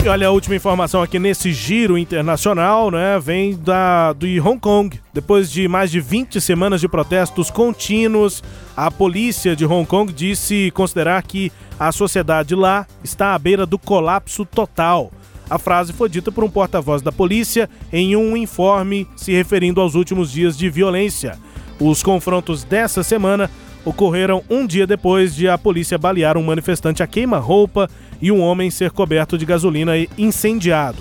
E 0.03 0.07
olha, 0.07 0.27
a 0.27 0.31
última 0.31 0.55
informação 0.55 1.03
aqui 1.03 1.19
nesse 1.19 1.51
giro 1.51 1.97
internacional, 1.97 2.89
né, 2.89 3.19
vem 3.19 3.53
da, 3.57 4.13
do 4.13 4.25
Hong 4.25 4.57
Kong. 4.57 4.97
Depois 5.13 5.51
de 5.51 5.67
mais 5.67 5.91
de 5.91 5.99
20 5.99 6.39
semanas 6.39 6.79
de 6.79 6.87
protestos 6.87 7.51
contínuos, 7.51 8.41
a 8.77 8.89
polícia 8.89 9.57
de 9.57 9.65
Hong 9.65 9.85
Kong 9.85 10.13
disse 10.13 10.71
considerar 10.71 11.21
que 11.23 11.51
a 11.77 11.91
sociedade 11.91 12.55
lá 12.55 12.87
está 13.03 13.35
à 13.35 13.39
beira 13.39 13.65
do 13.65 13.77
colapso 13.77 14.45
total. 14.45 15.11
A 15.49 15.57
frase 15.57 15.91
foi 15.93 16.07
dita 16.07 16.31
por 16.31 16.43
um 16.43 16.49
porta-voz 16.49 17.01
da 17.01 17.11
polícia 17.11 17.69
em 17.91 18.15
um 18.15 18.37
informe 18.37 19.07
se 19.15 19.31
referindo 19.31 19.81
aos 19.81 19.95
últimos 19.95 20.31
dias 20.31 20.57
de 20.57 20.69
violência. 20.69 21.37
Os 21.79 22.03
confrontos 22.03 22.63
dessa 22.63 23.03
semana 23.03 23.49
ocorreram 23.83 24.43
um 24.49 24.67
dia 24.67 24.85
depois 24.85 25.33
de 25.33 25.47
a 25.47 25.57
polícia 25.57 25.97
balear 25.97 26.37
um 26.37 26.43
manifestante 26.43 27.01
a 27.01 27.07
queima-roupa 27.07 27.89
e 28.21 28.31
um 28.31 28.41
homem 28.41 28.69
ser 28.69 28.91
coberto 28.91 29.37
de 29.37 29.45
gasolina 29.45 29.97
e 29.97 30.07
incendiado. 30.17 30.97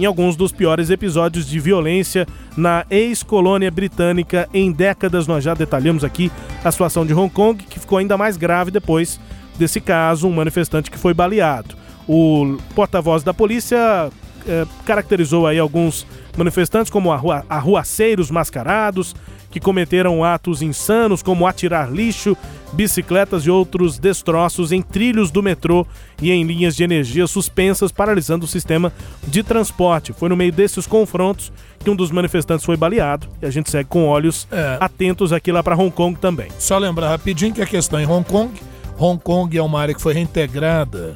Em 0.00 0.06
alguns 0.06 0.34
dos 0.34 0.50
piores 0.50 0.90
episódios 0.90 1.46
de 1.46 1.60
violência 1.60 2.26
na 2.56 2.84
ex-colônia 2.90 3.70
britânica 3.70 4.48
em 4.52 4.72
décadas, 4.72 5.26
nós 5.26 5.44
já 5.44 5.54
detalhamos 5.54 6.02
aqui 6.02 6.32
a 6.64 6.72
situação 6.72 7.06
de 7.06 7.14
Hong 7.14 7.32
Kong, 7.32 7.62
que 7.62 7.78
ficou 7.78 7.98
ainda 7.98 8.16
mais 8.16 8.36
grave 8.36 8.70
depois 8.70 9.20
desse 9.58 9.80
caso, 9.80 10.26
um 10.26 10.32
manifestante 10.32 10.90
que 10.90 10.98
foi 10.98 11.12
baleado. 11.12 11.76
O 12.08 12.58
porta-voz 12.74 13.22
da 13.22 13.32
polícia 13.32 14.10
é, 14.46 14.66
caracterizou 14.84 15.46
aí 15.46 15.58
alguns 15.58 16.06
manifestantes 16.36 16.90
como 16.90 17.12
arrua, 17.12 17.44
arruaceiros 17.48 18.30
mascarados, 18.30 19.14
que 19.50 19.60
cometeram 19.60 20.24
atos 20.24 20.62
insanos 20.62 21.22
como 21.22 21.46
atirar 21.46 21.92
lixo, 21.92 22.36
bicicletas 22.72 23.44
e 23.44 23.50
outros 23.50 23.98
destroços 23.98 24.72
em 24.72 24.80
trilhos 24.80 25.30
do 25.30 25.42
metrô 25.42 25.86
e 26.20 26.32
em 26.32 26.42
linhas 26.42 26.74
de 26.74 26.82
energia 26.82 27.26
suspensas, 27.26 27.92
paralisando 27.92 28.46
o 28.46 28.48
sistema 28.48 28.90
de 29.28 29.42
transporte. 29.42 30.14
Foi 30.14 30.30
no 30.30 30.36
meio 30.36 30.50
desses 30.50 30.86
confrontos 30.86 31.52
que 31.78 31.90
um 31.90 31.94
dos 31.94 32.10
manifestantes 32.10 32.64
foi 32.64 32.78
baleado 32.78 33.28
e 33.42 33.46
a 33.46 33.50
gente 33.50 33.70
segue 33.70 33.90
com 33.90 34.06
olhos 34.06 34.48
é. 34.50 34.78
atentos 34.80 35.32
aqui 35.32 35.52
lá 35.52 35.62
para 35.62 35.76
Hong 35.76 35.90
Kong 35.90 36.18
também. 36.18 36.48
Só 36.58 36.78
lembrar 36.78 37.10
rapidinho 37.10 37.52
que 37.52 37.60
a 37.60 37.66
questão 37.66 38.00
em 38.00 38.06
Hong 38.06 38.26
Kong, 38.26 38.58
Hong 38.98 39.22
Kong 39.22 39.56
é 39.56 39.62
uma 39.62 39.80
área 39.80 39.94
que 39.94 40.00
foi 40.00 40.14
reintegrada 40.14 41.14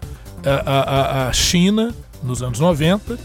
a, 0.51 1.25
a, 1.25 1.29
a 1.29 1.33
China 1.33 1.95
nos 2.23 2.43
anos 2.43 2.61
90 2.61 3.19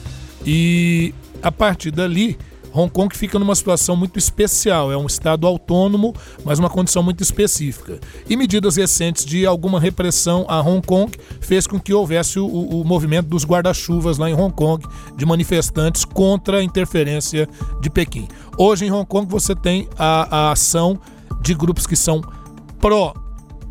e 0.46 1.14
a 1.42 1.52
partir 1.52 1.92
dali 1.92 2.38
Hong 2.74 2.90
Kong 2.90 3.16
fica 3.16 3.38
numa 3.38 3.54
situação 3.54 3.96
muito 3.96 4.18
especial, 4.18 4.92
é 4.92 4.98
um 4.98 5.06
estado 5.06 5.46
autônomo, 5.46 6.16
mas 6.46 6.58
uma 6.58 6.70
condição 6.70 7.04
muito 7.04 7.22
específica. 7.22 8.00
E 8.30 8.38
medidas 8.38 8.78
recentes 8.78 9.26
de 9.26 9.46
alguma 9.46 9.80
repressão 9.80 10.46
a 10.48 10.62
Hong 10.62 10.86
Kong 10.86 11.12
fez 11.42 11.68
com 11.68 11.80
que 11.80 11.94
houvesse 11.94 12.40
o, 12.40 12.48
o 12.48 12.84
movimento 12.86 13.28
dos 13.28 13.46
guarda-chuvas 13.46 14.18
lá 14.18 14.30
em 14.30 14.34
Hong 14.34 14.54
Kong, 14.56 14.86
de 15.18 15.26
manifestantes 15.26 16.06
contra 16.06 16.60
a 16.60 16.64
interferência 16.64 17.48
de 17.82 17.90
Pequim. 17.90 18.28
Hoje 18.58 18.86
em 18.86 18.92
Hong 18.92 19.06
Kong 19.06 19.30
você 19.30 19.54
tem 19.54 19.88
a, 19.98 20.48
a 20.48 20.52
ação 20.52 21.00
de 21.42 21.54
grupos 21.54 21.86
que 21.86 21.96
são 21.96 22.22
pró 22.80 23.14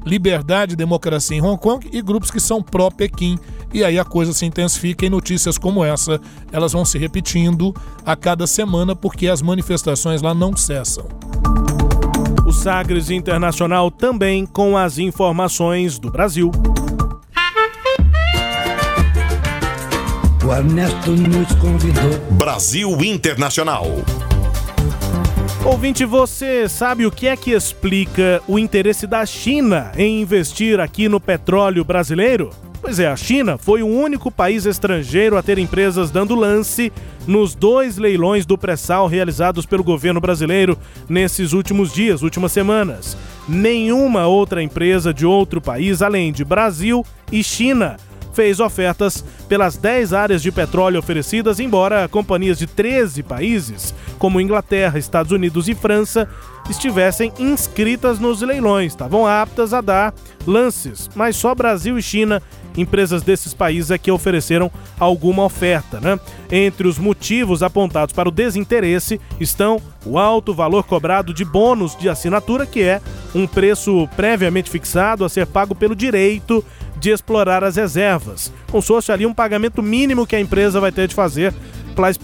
liberdade 0.04 0.74
e 0.74 0.76
democracia 0.76 1.36
em 1.36 1.42
Hong 1.42 1.60
Kong 1.60 1.88
e 1.92 2.00
grupos 2.02 2.30
que 2.30 2.40
são 2.40 2.62
pró-Pequim. 2.62 3.38
E 3.72 3.84
aí 3.84 3.98
a 3.98 4.04
coisa 4.04 4.32
se 4.32 4.44
intensifica 4.44 5.06
e 5.06 5.10
notícias 5.10 5.56
como 5.56 5.84
essa, 5.84 6.20
elas 6.50 6.72
vão 6.72 6.84
se 6.84 6.98
repetindo 6.98 7.74
a 8.04 8.16
cada 8.16 8.46
semana 8.46 8.96
porque 8.96 9.28
as 9.28 9.42
manifestações 9.42 10.22
lá 10.22 10.34
não 10.34 10.56
cessam. 10.56 11.06
O 12.46 12.52
Sagres 12.52 13.10
Internacional 13.10 13.90
também 13.90 14.44
com 14.44 14.76
as 14.76 14.98
informações 14.98 15.98
do 15.98 16.10
Brasil. 16.10 16.50
O 20.44 20.52
Ernesto 20.52 21.12
nos 21.12 21.54
convidou. 21.54 22.18
Brasil 22.32 22.90
Internacional. 23.04 23.86
Ouvinte, 25.64 26.06
você 26.06 26.66
sabe 26.68 27.04
o 27.04 27.10
que 27.10 27.28
é 27.28 27.36
que 27.36 27.50
explica 27.50 28.42
o 28.48 28.58
interesse 28.58 29.06
da 29.06 29.26
China 29.26 29.92
em 29.94 30.22
investir 30.22 30.80
aqui 30.80 31.06
no 31.06 31.20
petróleo 31.20 31.84
brasileiro? 31.84 32.50
Pois 32.80 32.98
é, 32.98 33.06
a 33.06 33.14
China 33.14 33.58
foi 33.58 33.82
o 33.82 33.86
único 33.86 34.30
país 34.30 34.64
estrangeiro 34.64 35.36
a 35.36 35.42
ter 35.42 35.58
empresas 35.58 36.10
dando 36.10 36.34
lance 36.34 36.90
nos 37.26 37.54
dois 37.54 37.98
leilões 37.98 38.46
do 38.46 38.56
pré-sal 38.56 39.06
realizados 39.06 39.66
pelo 39.66 39.84
governo 39.84 40.18
brasileiro 40.18 40.78
nesses 41.06 41.52
últimos 41.52 41.92
dias, 41.92 42.22
últimas 42.22 42.52
semanas. 42.52 43.16
Nenhuma 43.46 44.26
outra 44.26 44.62
empresa 44.62 45.12
de 45.12 45.26
outro 45.26 45.60
país, 45.60 46.00
além 46.00 46.32
de 46.32 46.42
Brasil 46.42 47.04
e 47.30 47.44
China, 47.44 47.98
fez 48.32 48.60
ofertas 48.60 49.24
pelas 49.48 49.76
10 49.76 50.12
áreas 50.12 50.42
de 50.42 50.52
petróleo 50.52 50.98
oferecidas, 50.98 51.60
embora 51.60 52.08
companhias 52.08 52.58
de 52.58 52.66
13 52.66 53.22
países, 53.22 53.94
como 54.18 54.40
Inglaterra, 54.40 54.98
Estados 54.98 55.32
Unidos 55.32 55.68
e 55.68 55.74
França, 55.74 56.28
estivessem 56.68 57.32
inscritas 57.38 58.18
nos 58.18 58.42
leilões, 58.42 58.92
estavam 58.92 59.26
aptas 59.26 59.74
a 59.74 59.80
dar 59.80 60.14
lances, 60.46 61.08
mas 61.14 61.36
só 61.36 61.54
Brasil 61.54 61.98
e 61.98 62.02
China 62.02 62.42
empresas 62.76 63.22
desses 63.22 63.52
países 63.54 63.90
é 63.90 63.98
que 63.98 64.10
ofereceram 64.10 64.70
alguma 64.98 65.44
oferta. 65.44 66.00
Né? 66.00 66.18
Entre 66.50 66.86
os 66.86 66.98
motivos 66.98 67.62
apontados 67.62 68.14
para 68.14 68.28
o 68.28 68.32
desinteresse 68.32 69.20
estão 69.38 69.80
o 70.04 70.18
alto 70.18 70.54
valor 70.54 70.84
cobrado 70.84 71.34
de 71.34 71.44
bônus 71.44 71.96
de 71.96 72.08
assinatura, 72.08 72.66
que 72.66 72.82
é 72.82 73.00
um 73.34 73.46
preço 73.46 74.08
previamente 74.16 74.70
fixado 74.70 75.24
a 75.24 75.28
ser 75.28 75.46
pago 75.46 75.74
pelo 75.74 75.94
direito 75.94 76.64
de 77.00 77.10
explorar 77.10 77.64
as 77.64 77.76
reservas, 77.76 78.52
como 78.70 78.82
ali 79.08 79.24
um 79.24 79.32
pagamento 79.32 79.82
mínimo 79.82 80.26
que 80.26 80.36
a 80.36 80.40
empresa 80.40 80.78
vai 80.78 80.92
ter 80.92 81.08
de 81.08 81.14
fazer 81.14 81.52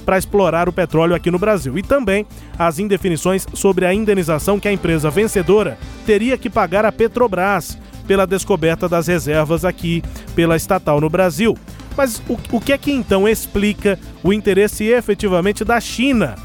para 0.05 0.19
explorar 0.19 0.69
o 0.69 0.73
petróleo 0.73 1.15
aqui 1.15 1.31
no 1.31 1.39
Brasil. 1.39 1.77
E 1.79 1.83
também 1.83 2.27
as 2.59 2.79
indefinições 2.79 3.47
sobre 3.55 3.87
a 3.87 3.95
indenização 3.95 4.61
que 4.61 4.69
a 4.69 4.73
empresa 4.73 5.11
vencedora 5.11 5.79
teria 6.05 6.37
que 6.37 6.51
pagar 6.51 6.85
à 6.85 6.93
Petrobras 6.93 7.79
pela 8.07 8.27
descoberta 8.27 8.89
das 8.89 9.07
reservas 9.07 9.65
aqui 9.65 10.03
pela 10.35 10.57
estatal 10.57 11.01
no 11.01 11.11
Brasil. 11.11 11.57
Mas 11.97 12.23
o, 12.29 12.39
o 12.53 12.61
que 12.61 12.73
é 12.73 12.79
que 12.79 12.93
então 12.93 13.27
explica 13.27 13.99
o 14.23 14.33
interesse 14.33 14.85
efetivamente 14.85 15.65
da 15.65 15.81
China? 15.81 16.37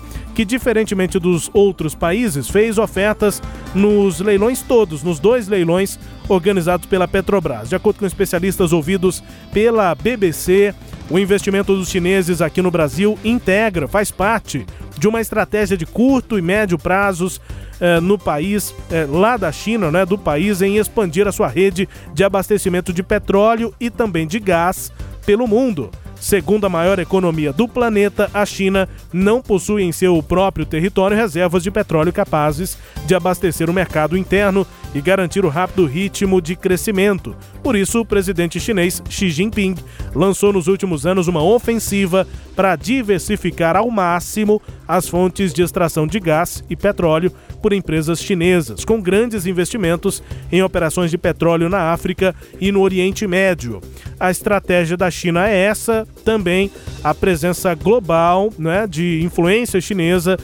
Que, 0.41 0.45
diferentemente 0.45 1.19
dos 1.19 1.51
outros 1.53 1.93
países, 1.93 2.49
fez 2.49 2.79
ofertas 2.79 3.39
nos 3.75 4.19
leilões 4.19 4.63
todos, 4.63 5.03
nos 5.03 5.19
dois 5.19 5.47
leilões 5.47 5.99
organizados 6.27 6.87
pela 6.87 7.07
Petrobras. 7.07 7.69
De 7.69 7.75
acordo 7.75 7.99
com 7.99 8.07
especialistas 8.07 8.73
ouvidos 8.73 9.23
pela 9.53 9.93
BBC, 9.93 10.73
o 11.11 11.19
investimento 11.19 11.75
dos 11.75 11.89
chineses 11.89 12.41
aqui 12.41 12.59
no 12.59 12.71
Brasil 12.71 13.19
integra, 13.23 13.87
faz 13.87 14.09
parte 14.09 14.65
de 14.97 15.07
uma 15.07 15.21
estratégia 15.21 15.77
de 15.77 15.85
curto 15.85 16.39
e 16.39 16.41
médio 16.41 16.79
prazos 16.79 17.39
eh, 17.79 17.99
no 17.99 18.17
país, 18.17 18.73
eh, 18.89 19.05
lá 19.07 19.37
da 19.37 19.51
China, 19.51 19.91
né, 19.91 20.07
do 20.07 20.17
país, 20.17 20.59
em 20.63 20.77
expandir 20.77 21.27
a 21.27 21.31
sua 21.31 21.49
rede 21.49 21.87
de 22.15 22.23
abastecimento 22.23 22.91
de 22.91 23.03
petróleo 23.03 23.75
e 23.79 23.91
também 23.91 24.25
de 24.25 24.39
gás 24.39 24.91
pelo 25.23 25.47
mundo. 25.47 25.91
Segundo 26.22 26.65
a 26.65 26.69
maior 26.69 26.99
economia 26.99 27.51
do 27.51 27.67
planeta, 27.67 28.30
a 28.32 28.45
China 28.45 28.88
não 29.11 29.41
possui 29.41 29.82
em 29.82 29.91
seu 29.91 30.22
próprio 30.22 30.67
território 30.67 31.17
reservas 31.17 31.63
de 31.63 31.72
petróleo 31.72 32.13
capazes 32.13 32.78
de 33.07 33.15
abastecer 33.15 33.72
o 33.72 33.74
mercado 33.74 34.15
interno 34.15 34.65
e 34.93 35.01
garantir 35.01 35.43
o 35.43 35.49
rápido 35.49 35.84
ritmo 35.88 36.39
de 36.39 36.55
crescimento. 36.55 37.36
Por 37.63 37.76
isso, 37.76 38.01
o 38.01 38.05
presidente 38.05 38.59
chinês 38.59 39.01
Xi 39.09 39.32
Jinping 39.32 39.76
lançou 40.13 40.53
nos 40.53 40.67
últimos 40.67 41.07
anos 41.07 41.28
uma 41.28 41.41
ofensiva 41.41 42.28
para 42.55 42.76
diversificar 42.76 43.76
ao 43.76 43.89
máximo 43.89 44.61
as 44.88 45.07
fontes 45.07 45.51
de 45.51 45.63
extração 45.63 46.05
de 46.05 46.19
gás 46.19 46.63
e 46.69 46.76
petróleo 46.76 47.32
por 47.62 47.74
empresas 47.74 48.20
chinesas, 48.20 48.84
com 48.84 49.01
grandes 49.01 49.45
investimentos 49.45 50.24
em 50.51 50.62
operações 50.62 51.12
de 51.12 51.18
petróleo 51.18 51.70
na 51.70 51.91
África 51.91 52.36
e 52.59 52.72
no 52.72 52.82
Oriente 52.82 53.28
Médio. 53.28 53.82
A 54.20 54.32
estratégia 54.32 54.97
da 54.97 55.09
China 55.12 55.47
é 55.47 55.57
essa, 55.57 56.07
também 56.26 56.72
a 57.03 57.14
presença 57.14 57.74
global 57.76 58.51
né, 58.57 58.88
de 58.88 59.22
influência 59.24 59.80
chinesa 59.80 60.38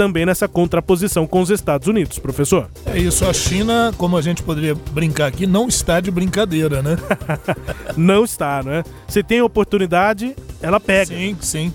também 0.00 0.24
nessa 0.24 0.48
contraposição 0.48 1.26
com 1.26 1.42
os 1.42 1.50
Estados 1.50 1.86
Unidos, 1.86 2.18
professor. 2.18 2.70
É 2.86 2.98
isso, 2.98 3.28
a 3.28 3.34
China, 3.34 3.92
como 3.98 4.16
a 4.16 4.22
gente 4.22 4.42
poderia 4.42 4.74
brincar 4.74 5.26
aqui, 5.26 5.46
não 5.46 5.68
está 5.68 6.00
de 6.00 6.10
brincadeira, 6.10 6.80
né? 6.80 6.96
não 7.98 8.24
está, 8.24 8.62
né? 8.62 8.82
Se 9.06 9.22
tem 9.22 9.42
oportunidade, 9.42 10.34
ela 10.62 10.80
pega. 10.80 11.14
Sim, 11.14 11.36
sim. 11.40 11.72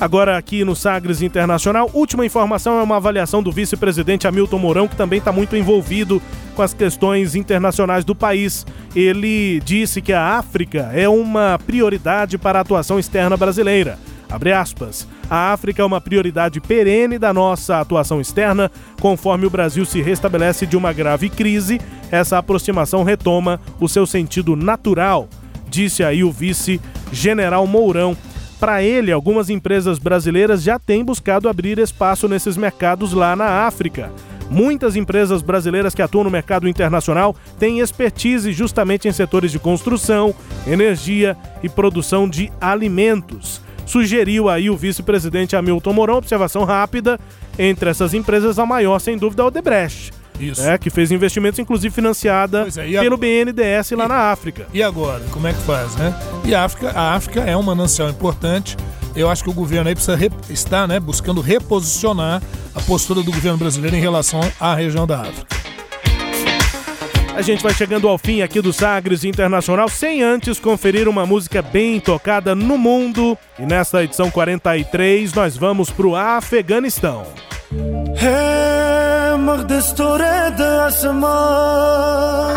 Agora 0.00 0.38
aqui 0.38 0.64
no 0.64 0.74
Sagres 0.74 1.20
Internacional, 1.20 1.90
última 1.92 2.24
informação 2.24 2.80
é 2.80 2.82
uma 2.82 2.96
avaliação 2.96 3.42
do 3.42 3.52
vice-presidente 3.52 4.26
Hamilton 4.26 4.58
Mourão, 4.58 4.88
que 4.88 4.96
também 4.96 5.18
está 5.18 5.30
muito 5.30 5.54
envolvido 5.54 6.22
com 6.54 6.62
as 6.62 6.72
questões 6.72 7.34
internacionais 7.34 8.02
do 8.02 8.14
país. 8.14 8.66
Ele 8.96 9.60
disse 9.60 10.00
que 10.00 10.14
a 10.14 10.38
África 10.38 10.90
é 10.94 11.06
uma 11.06 11.60
prioridade 11.66 12.38
para 12.38 12.58
a 12.58 12.62
atuação 12.62 12.98
externa 12.98 13.36
brasileira. 13.36 13.98
Abre 14.30 14.54
aspas. 14.54 15.06
A 15.28 15.52
África 15.52 15.82
é 15.82 15.84
uma 15.84 16.00
prioridade 16.00 16.62
perene 16.62 17.18
da 17.18 17.34
nossa 17.34 17.78
atuação 17.78 18.22
externa. 18.22 18.70
Conforme 19.02 19.44
o 19.44 19.50
Brasil 19.50 19.84
se 19.84 20.00
restabelece 20.00 20.66
de 20.66 20.78
uma 20.78 20.94
grave 20.94 21.28
crise, 21.28 21.78
essa 22.10 22.38
aproximação 22.38 23.02
retoma 23.02 23.60
o 23.78 23.86
seu 23.86 24.06
sentido 24.06 24.56
natural, 24.56 25.28
disse 25.68 26.02
aí 26.02 26.24
o 26.24 26.32
vice-general 26.32 27.66
Mourão. 27.66 28.16
Para 28.60 28.82
ele, 28.82 29.10
algumas 29.10 29.48
empresas 29.48 29.98
brasileiras 29.98 30.62
já 30.62 30.78
têm 30.78 31.02
buscado 31.02 31.48
abrir 31.48 31.78
espaço 31.78 32.28
nesses 32.28 32.58
mercados 32.58 33.14
lá 33.14 33.34
na 33.34 33.66
África. 33.66 34.12
Muitas 34.50 34.96
empresas 34.96 35.40
brasileiras 35.40 35.94
que 35.94 36.02
atuam 36.02 36.24
no 36.24 36.30
mercado 36.30 36.68
internacional 36.68 37.34
têm 37.58 37.80
expertise 37.80 38.52
justamente 38.52 39.08
em 39.08 39.12
setores 39.12 39.50
de 39.50 39.58
construção, 39.58 40.34
energia 40.66 41.36
e 41.62 41.68
produção 41.70 42.28
de 42.28 42.52
alimentos 42.60 43.62
sugeriu 43.90 44.48
aí 44.48 44.70
o 44.70 44.76
vice-presidente 44.76 45.56
Hamilton 45.56 45.92
Mourão, 45.92 46.18
observação 46.18 46.62
rápida, 46.62 47.18
entre 47.58 47.90
essas 47.90 48.14
empresas 48.14 48.56
a 48.56 48.64
maior, 48.64 49.00
sem 49.00 49.18
dúvida, 49.18 49.42
é 49.42 49.44
a 49.44 49.46
Odebrecht. 49.48 50.12
Isso. 50.40 50.62
É, 50.62 50.78
que 50.78 50.90
fez 50.90 51.10
investimentos, 51.10 51.58
inclusive 51.58 51.94
financiada 51.94 52.66
é, 52.76 53.00
pelo 53.00 53.16
BNDES 53.16 53.90
lá 53.92 54.04
e, 54.04 54.08
na 54.08 54.30
África. 54.30 54.66
E 54.72 54.82
agora, 54.82 55.22
como 55.30 55.46
é 55.46 55.52
que 55.52 55.60
faz, 55.60 55.94
né? 55.96 56.14
E 56.44 56.54
a 56.54 56.64
África, 56.64 56.90
a 56.90 57.14
África 57.14 57.40
é 57.40 57.56
um 57.56 57.62
manancial 57.62 58.08
importante. 58.08 58.76
Eu 59.14 59.28
acho 59.28 59.42
que 59.42 59.50
o 59.50 59.52
governo 59.52 59.88
aí 59.88 59.94
precisa 59.94 60.18
estar 60.48 60.86
né, 60.86 61.00
buscando 61.00 61.40
reposicionar 61.40 62.40
a 62.74 62.80
postura 62.80 63.22
do 63.22 63.32
governo 63.32 63.58
brasileiro 63.58 63.96
em 63.96 64.00
relação 64.00 64.40
à 64.58 64.74
região 64.74 65.06
da 65.06 65.20
África. 65.20 65.60
A 67.34 67.42
gente 67.42 67.62
vai 67.62 67.72
chegando 67.72 68.06
ao 68.06 68.18
fim 68.18 68.42
aqui 68.42 68.60
do 68.60 68.72
Sagres 68.72 69.24
Internacional, 69.24 69.88
sem 69.88 70.22
antes 70.22 70.60
conferir 70.60 71.08
uma 71.08 71.24
música 71.24 71.62
bem 71.62 71.98
tocada 71.98 72.54
no 72.54 72.76
mundo. 72.76 73.38
E 73.58 73.62
nessa 73.64 74.04
edição 74.04 74.30
43, 74.30 75.32
nós 75.32 75.56
vamos 75.56 75.90
pro 75.90 76.14
Afeganistão. 76.14 77.26
مخ 79.50 79.62
د 79.70 79.72
ستوره 79.80 80.34
د 80.58 80.62
اسمان. 80.88 82.56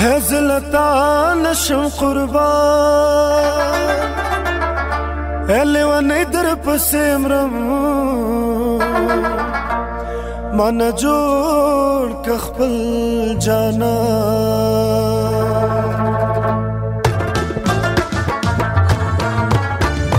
هزلتا 0.00 0.88
نشم 1.42 1.82
قربان. 1.98 3.74
الوانې 5.60 6.22
در 6.32 6.48
پسې 6.64 7.06
مرم. 7.22 7.54
من 10.58 10.78
جوړ 11.02 12.04
ک 12.24 12.26
خپل 12.44 12.74
جانا 13.44 13.96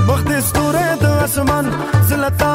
مخ 0.07 0.21
د 0.29 0.31
ستوره 0.49 0.87
د 1.03 1.05
اسمان. 1.25 1.67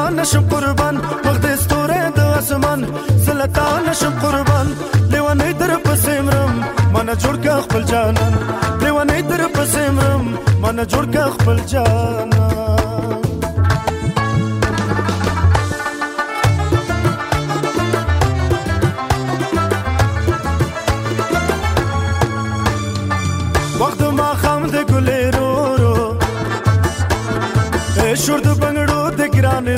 زلتا 0.09 0.21
نشم 0.21 0.49
قربان 0.49 0.97
وقت 1.25 1.45
ستوره 1.55 2.09
د 2.15 2.19
اسمان 2.19 2.85
زلتا 3.25 3.65
نشم 3.87 4.13
قربان 4.21 4.67
لیوانه 5.11 5.53
در 5.53 5.75
پسمرم 5.85 6.53
مانا 6.93 7.13
جوړ 7.13 7.35
کا 7.43 7.61
خپل 7.61 7.83
جانان. 7.91 8.33
لیوانه 8.81 9.21
در 9.21 9.43
پسمرم 9.55 10.25
مانا 10.61 10.83
جوړ 10.83 11.05
کا 11.13 11.29
خپل 11.35 11.57
جانان 11.71 12.68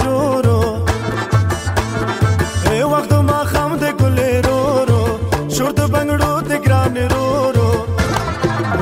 رو 0.04 0.20
رو 0.45 0.60
اے 2.72 2.84
وخت 2.93 3.12
ما 3.30 3.39
خام 3.52 3.72
د 3.84 3.86
ګلې 3.99 4.32
رو 4.47 4.60
رو 4.89 5.02
شور 5.56 5.72
د 5.80 5.82
بنگړو 5.93 6.34
د 6.49 6.52
ګران 6.66 6.95
رو 7.14 7.26
رو 7.58 7.70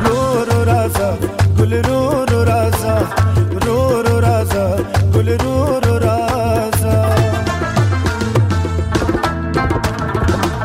رو 0.05 0.17
رو 0.49 0.57
رازا 0.69 1.09
ګل 1.57 1.73
رو 1.87 1.99
رو 2.31 2.39
رازا 2.51 2.95
رو 3.65 3.77
رو 4.07 4.15
رازا 4.27 4.65
ګل 5.13 5.29
رو 5.43 5.55
رو 5.85 5.93
رازا 6.05 6.95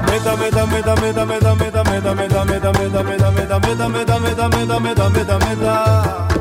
مدا 0.09 0.35
مدا 0.43 0.65
مدا 0.73 0.95
مدا 1.03 1.25
مدا 1.25 1.55
مدا 1.55 1.85
مدا 1.91 2.15
مدا 2.15 2.45
مدا 2.45 2.73
مدا 2.75 3.03
meda 3.03 3.33
meda 3.39 3.59
meda 3.61 3.89
meda 3.95 4.19
meda 4.19 4.49
meda 4.49 4.79
meda 4.85 5.09
meda 5.15 5.39
meda 5.45 6.34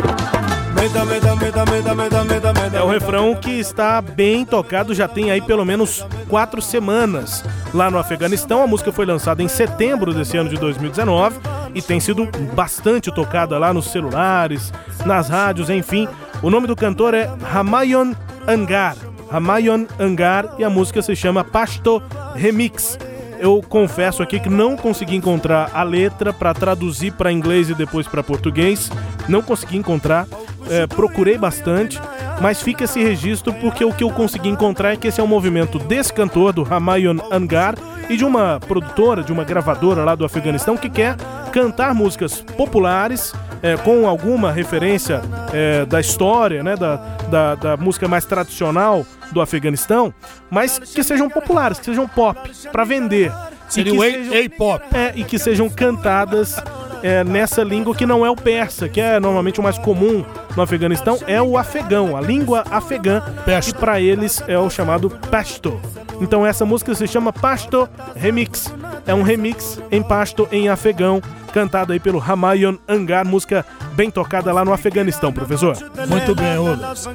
É 2.73 2.81
o 2.81 2.89
refrão 2.89 3.33
que 3.35 3.51
está 3.51 4.01
bem 4.01 4.43
tocado, 4.43 4.93
já 4.93 5.07
tem 5.07 5.31
aí 5.31 5.41
pelo 5.41 5.63
menos 5.63 6.05
quatro 6.27 6.61
semanas 6.61 7.41
lá 7.73 7.89
no 7.89 7.97
Afeganistão. 7.97 8.61
A 8.61 8.67
música 8.67 8.91
foi 8.91 9.05
lançada 9.05 9.41
em 9.41 9.47
setembro 9.47 10.13
desse 10.13 10.35
ano 10.35 10.49
de 10.49 10.57
2019 10.57 11.37
e 11.73 11.81
tem 11.81 12.01
sido 12.01 12.27
bastante 12.53 13.09
tocada 13.13 13.57
lá 13.57 13.73
nos 13.73 13.91
celulares, 13.91 14.73
nas 15.05 15.29
rádios, 15.29 15.69
enfim. 15.69 16.05
O 16.41 16.49
nome 16.49 16.67
do 16.67 16.75
cantor 16.75 17.13
é 17.13 17.31
Hamayon 17.53 18.13
Angar. 18.45 18.97
Hamayon 19.31 19.85
Angar 19.97 20.55
e 20.59 20.65
a 20.65 20.69
música 20.69 21.01
se 21.01 21.15
chama 21.15 21.45
Pasto 21.45 22.03
Remix 22.35 22.97
eu 23.43 23.61
confesso 23.61 24.23
aqui 24.23 24.39
que 24.39 24.47
não 24.47 24.77
consegui 24.77 25.17
encontrar 25.17 25.69
a 25.73 25.83
letra 25.83 26.31
para 26.31 26.53
traduzir 26.53 27.11
para 27.11 27.29
inglês 27.29 27.69
e 27.69 27.73
depois 27.73 28.07
para 28.07 28.23
português. 28.23 28.89
Não 29.27 29.41
consegui 29.41 29.75
encontrar 29.75 30.25
é, 30.69 30.87
procurei 30.87 31.37
bastante, 31.37 31.99
mas 32.41 32.61
fica 32.61 32.83
esse 32.83 33.01
registro 33.01 33.53
porque 33.53 33.83
o 33.83 33.93
que 33.93 34.03
eu 34.03 34.09
consegui 34.09 34.49
encontrar 34.49 34.93
é 34.93 34.95
que 34.95 35.07
esse 35.07 35.19
é 35.19 35.23
um 35.23 35.27
movimento 35.27 35.79
desse 35.79 36.13
cantor, 36.13 36.53
do 36.53 36.67
Hamayon 36.69 37.17
Angar, 37.31 37.75
e 38.09 38.17
de 38.17 38.25
uma 38.25 38.59
produtora, 38.59 39.23
de 39.23 39.31
uma 39.31 39.43
gravadora 39.43 40.03
lá 40.03 40.15
do 40.15 40.25
Afeganistão 40.25 40.75
que 40.75 40.89
quer 40.89 41.15
cantar 41.51 41.93
músicas 41.93 42.41
populares 42.41 43.33
é, 43.61 43.77
com 43.77 44.07
alguma 44.07 44.51
referência 44.51 45.21
é, 45.53 45.85
da 45.85 46.01
história, 46.01 46.61
né, 46.63 46.75
da, 46.75 46.95
da, 47.29 47.55
da, 47.55 47.77
música 47.77 48.07
mais 48.07 48.25
tradicional 48.25 49.05
do 49.31 49.39
Afeganistão, 49.39 50.13
mas 50.49 50.79
que 50.79 51.01
sejam 51.01 51.29
populares, 51.29 51.79
que 51.79 51.85
sejam 51.85 52.07
pop, 52.07 52.37
para 52.71 52.83
vender. 52.83 53.31
Seria 53.69 53.93
o 53.93 54.03
A-pop. 54.03 54.83
É, 54.93 55.13
e 55.15 55.23
que 55.23 55.39
sejam 55.39 55.69
cantadas 55.69 56.61
é, 57.03 57.23
nessa 57.23 57.61
língua 57.63 57.93
que 57.93 58.05
não 58.05 58.25
é 58.25 58.29
o 58.29 58.35
persa, 58.35 58.87
que 58.87 59.01
é 59.01 59.19
normalmente 59.19 59.59
o 59.59 59.63
mais 59.63 59.77
comum 59.77 60.23
no 60.55 60.63
Afeganistão, 60.63 61.19
é 61.27 61.41
o 61.41 61.57
afegão, 61.57 62.15
a 62.15 62.21
língua 62.21 62.63
afegã, 62.71 63.21
que 63.21 63.73
para 63.75 63.99
eles 63.99 64.41
é 64.47 64.57
o 64.57 64.69
chamado 64.69 65.09
Pashto. 65.29 65.79
Então 66.21 66.45
essa 66.45 66.65
música 66.65 66.95
se 66.95 67.05
chama 67.07 67.33
Pashto 67.33 67.89
Remix. 68.15 68.73
É 69.05 69.13
um 69.13 69.21
remix 69.21 69.79
em 69.91 70.01
Pashto 70.01 70.47
em 70.51 70.69
afegão, 70.69 71.21
cantado 71.53 71.91
aí 71.91 71.99
pelo 71.99 72.21
Hamayon 72.21 72.77
Angar, 72.87 73.25
música 73.25 73.65
bem 73.93 74.09
tocada 74.09 74.53
lá 74.53 74.63
no 74.63 74.71
Afeganistão, 74.71 75.33
professor. 75.33 75.75
Muito 76.07 76.33
bem, 76.33 76.57
Rubens. 76.57 77.07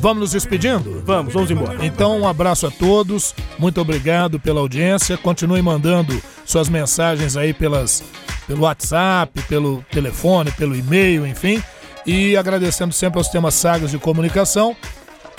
Vamos 0.00 0.20
nos 0.20 0.30
despedindo? 0.32 1.02
Vamos, 1.04 1.32
vamos 1.32 1.50
embora. 1.50 1.84
Então, 1.84 2.20
um 2.20 2.28
abraço 2.28 2.66
a 2.66 2.70
todos, 2.70 3.34
muito 3.58 3.80
obrigado 3.80 4.40
pela 4.40 4.60
audiência. 4.60 5.16
Continue 5.16 5.62
mandando 5.62 6.20
suas 6.44 6.68
mensagens 6.68 7.36
aí 7.36 7.54
pelas, 7.54 8.02
pelo 8.46 8.62
WhatsApp, 8.62 9.42
pelo 9.42 9.82
telefone, 9.90 10.50
pelo 10.52 10.74
e-mail, 10.74 11.26
enfim. 11.26 11.62
E 12.06 12.36
agradecendo 12.36 12.92
sempre 12.92 13.18
aos 13.18 13.28
temas 13.28 13.54
sagas 13.54 13.90
de 13.90 13.98
comunicação. 13.98 14.76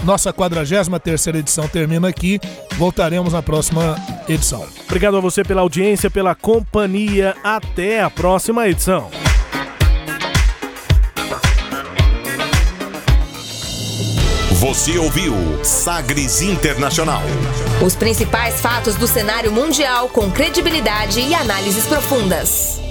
Nossa 0.04 0.32
43 0.32 1.28
edição 1.28 1.68
termina 1.68 2.08
aqui. 2.08 2.40
Voltaremos 2.78 3.34
na 3.34 3.42
próxima 3.42 3.96
edição. 4.28 4.66
Obrigado 4.86 5.18
a 5.18 5.20
você 5.20 5.44
pela 5.44 5.62
audiência, 5.62 6.10
pela 6.10 6.36
companhia. 6.36 7.36
Até 7.44 8.02
a 8.02 8.10
próxima 8.10 8.68
edição. 8.68 9.10
Você 14.60 14.98
ouviu 14.98 15.34
Sagres 15.64 16.42
Internacional. 16.42 17.22
Os 17.86 17.96
principais 17.96 18.60
fatos 18.60 18.96
do 18.96 19.08
cenário 19.08 19.52
mundial 19.52 20.10
com 20.10 20.32
credibilidade 20.32 21.20
e 21.20 21.34
análises 21.36 21.86
profundas. 21.86 22.87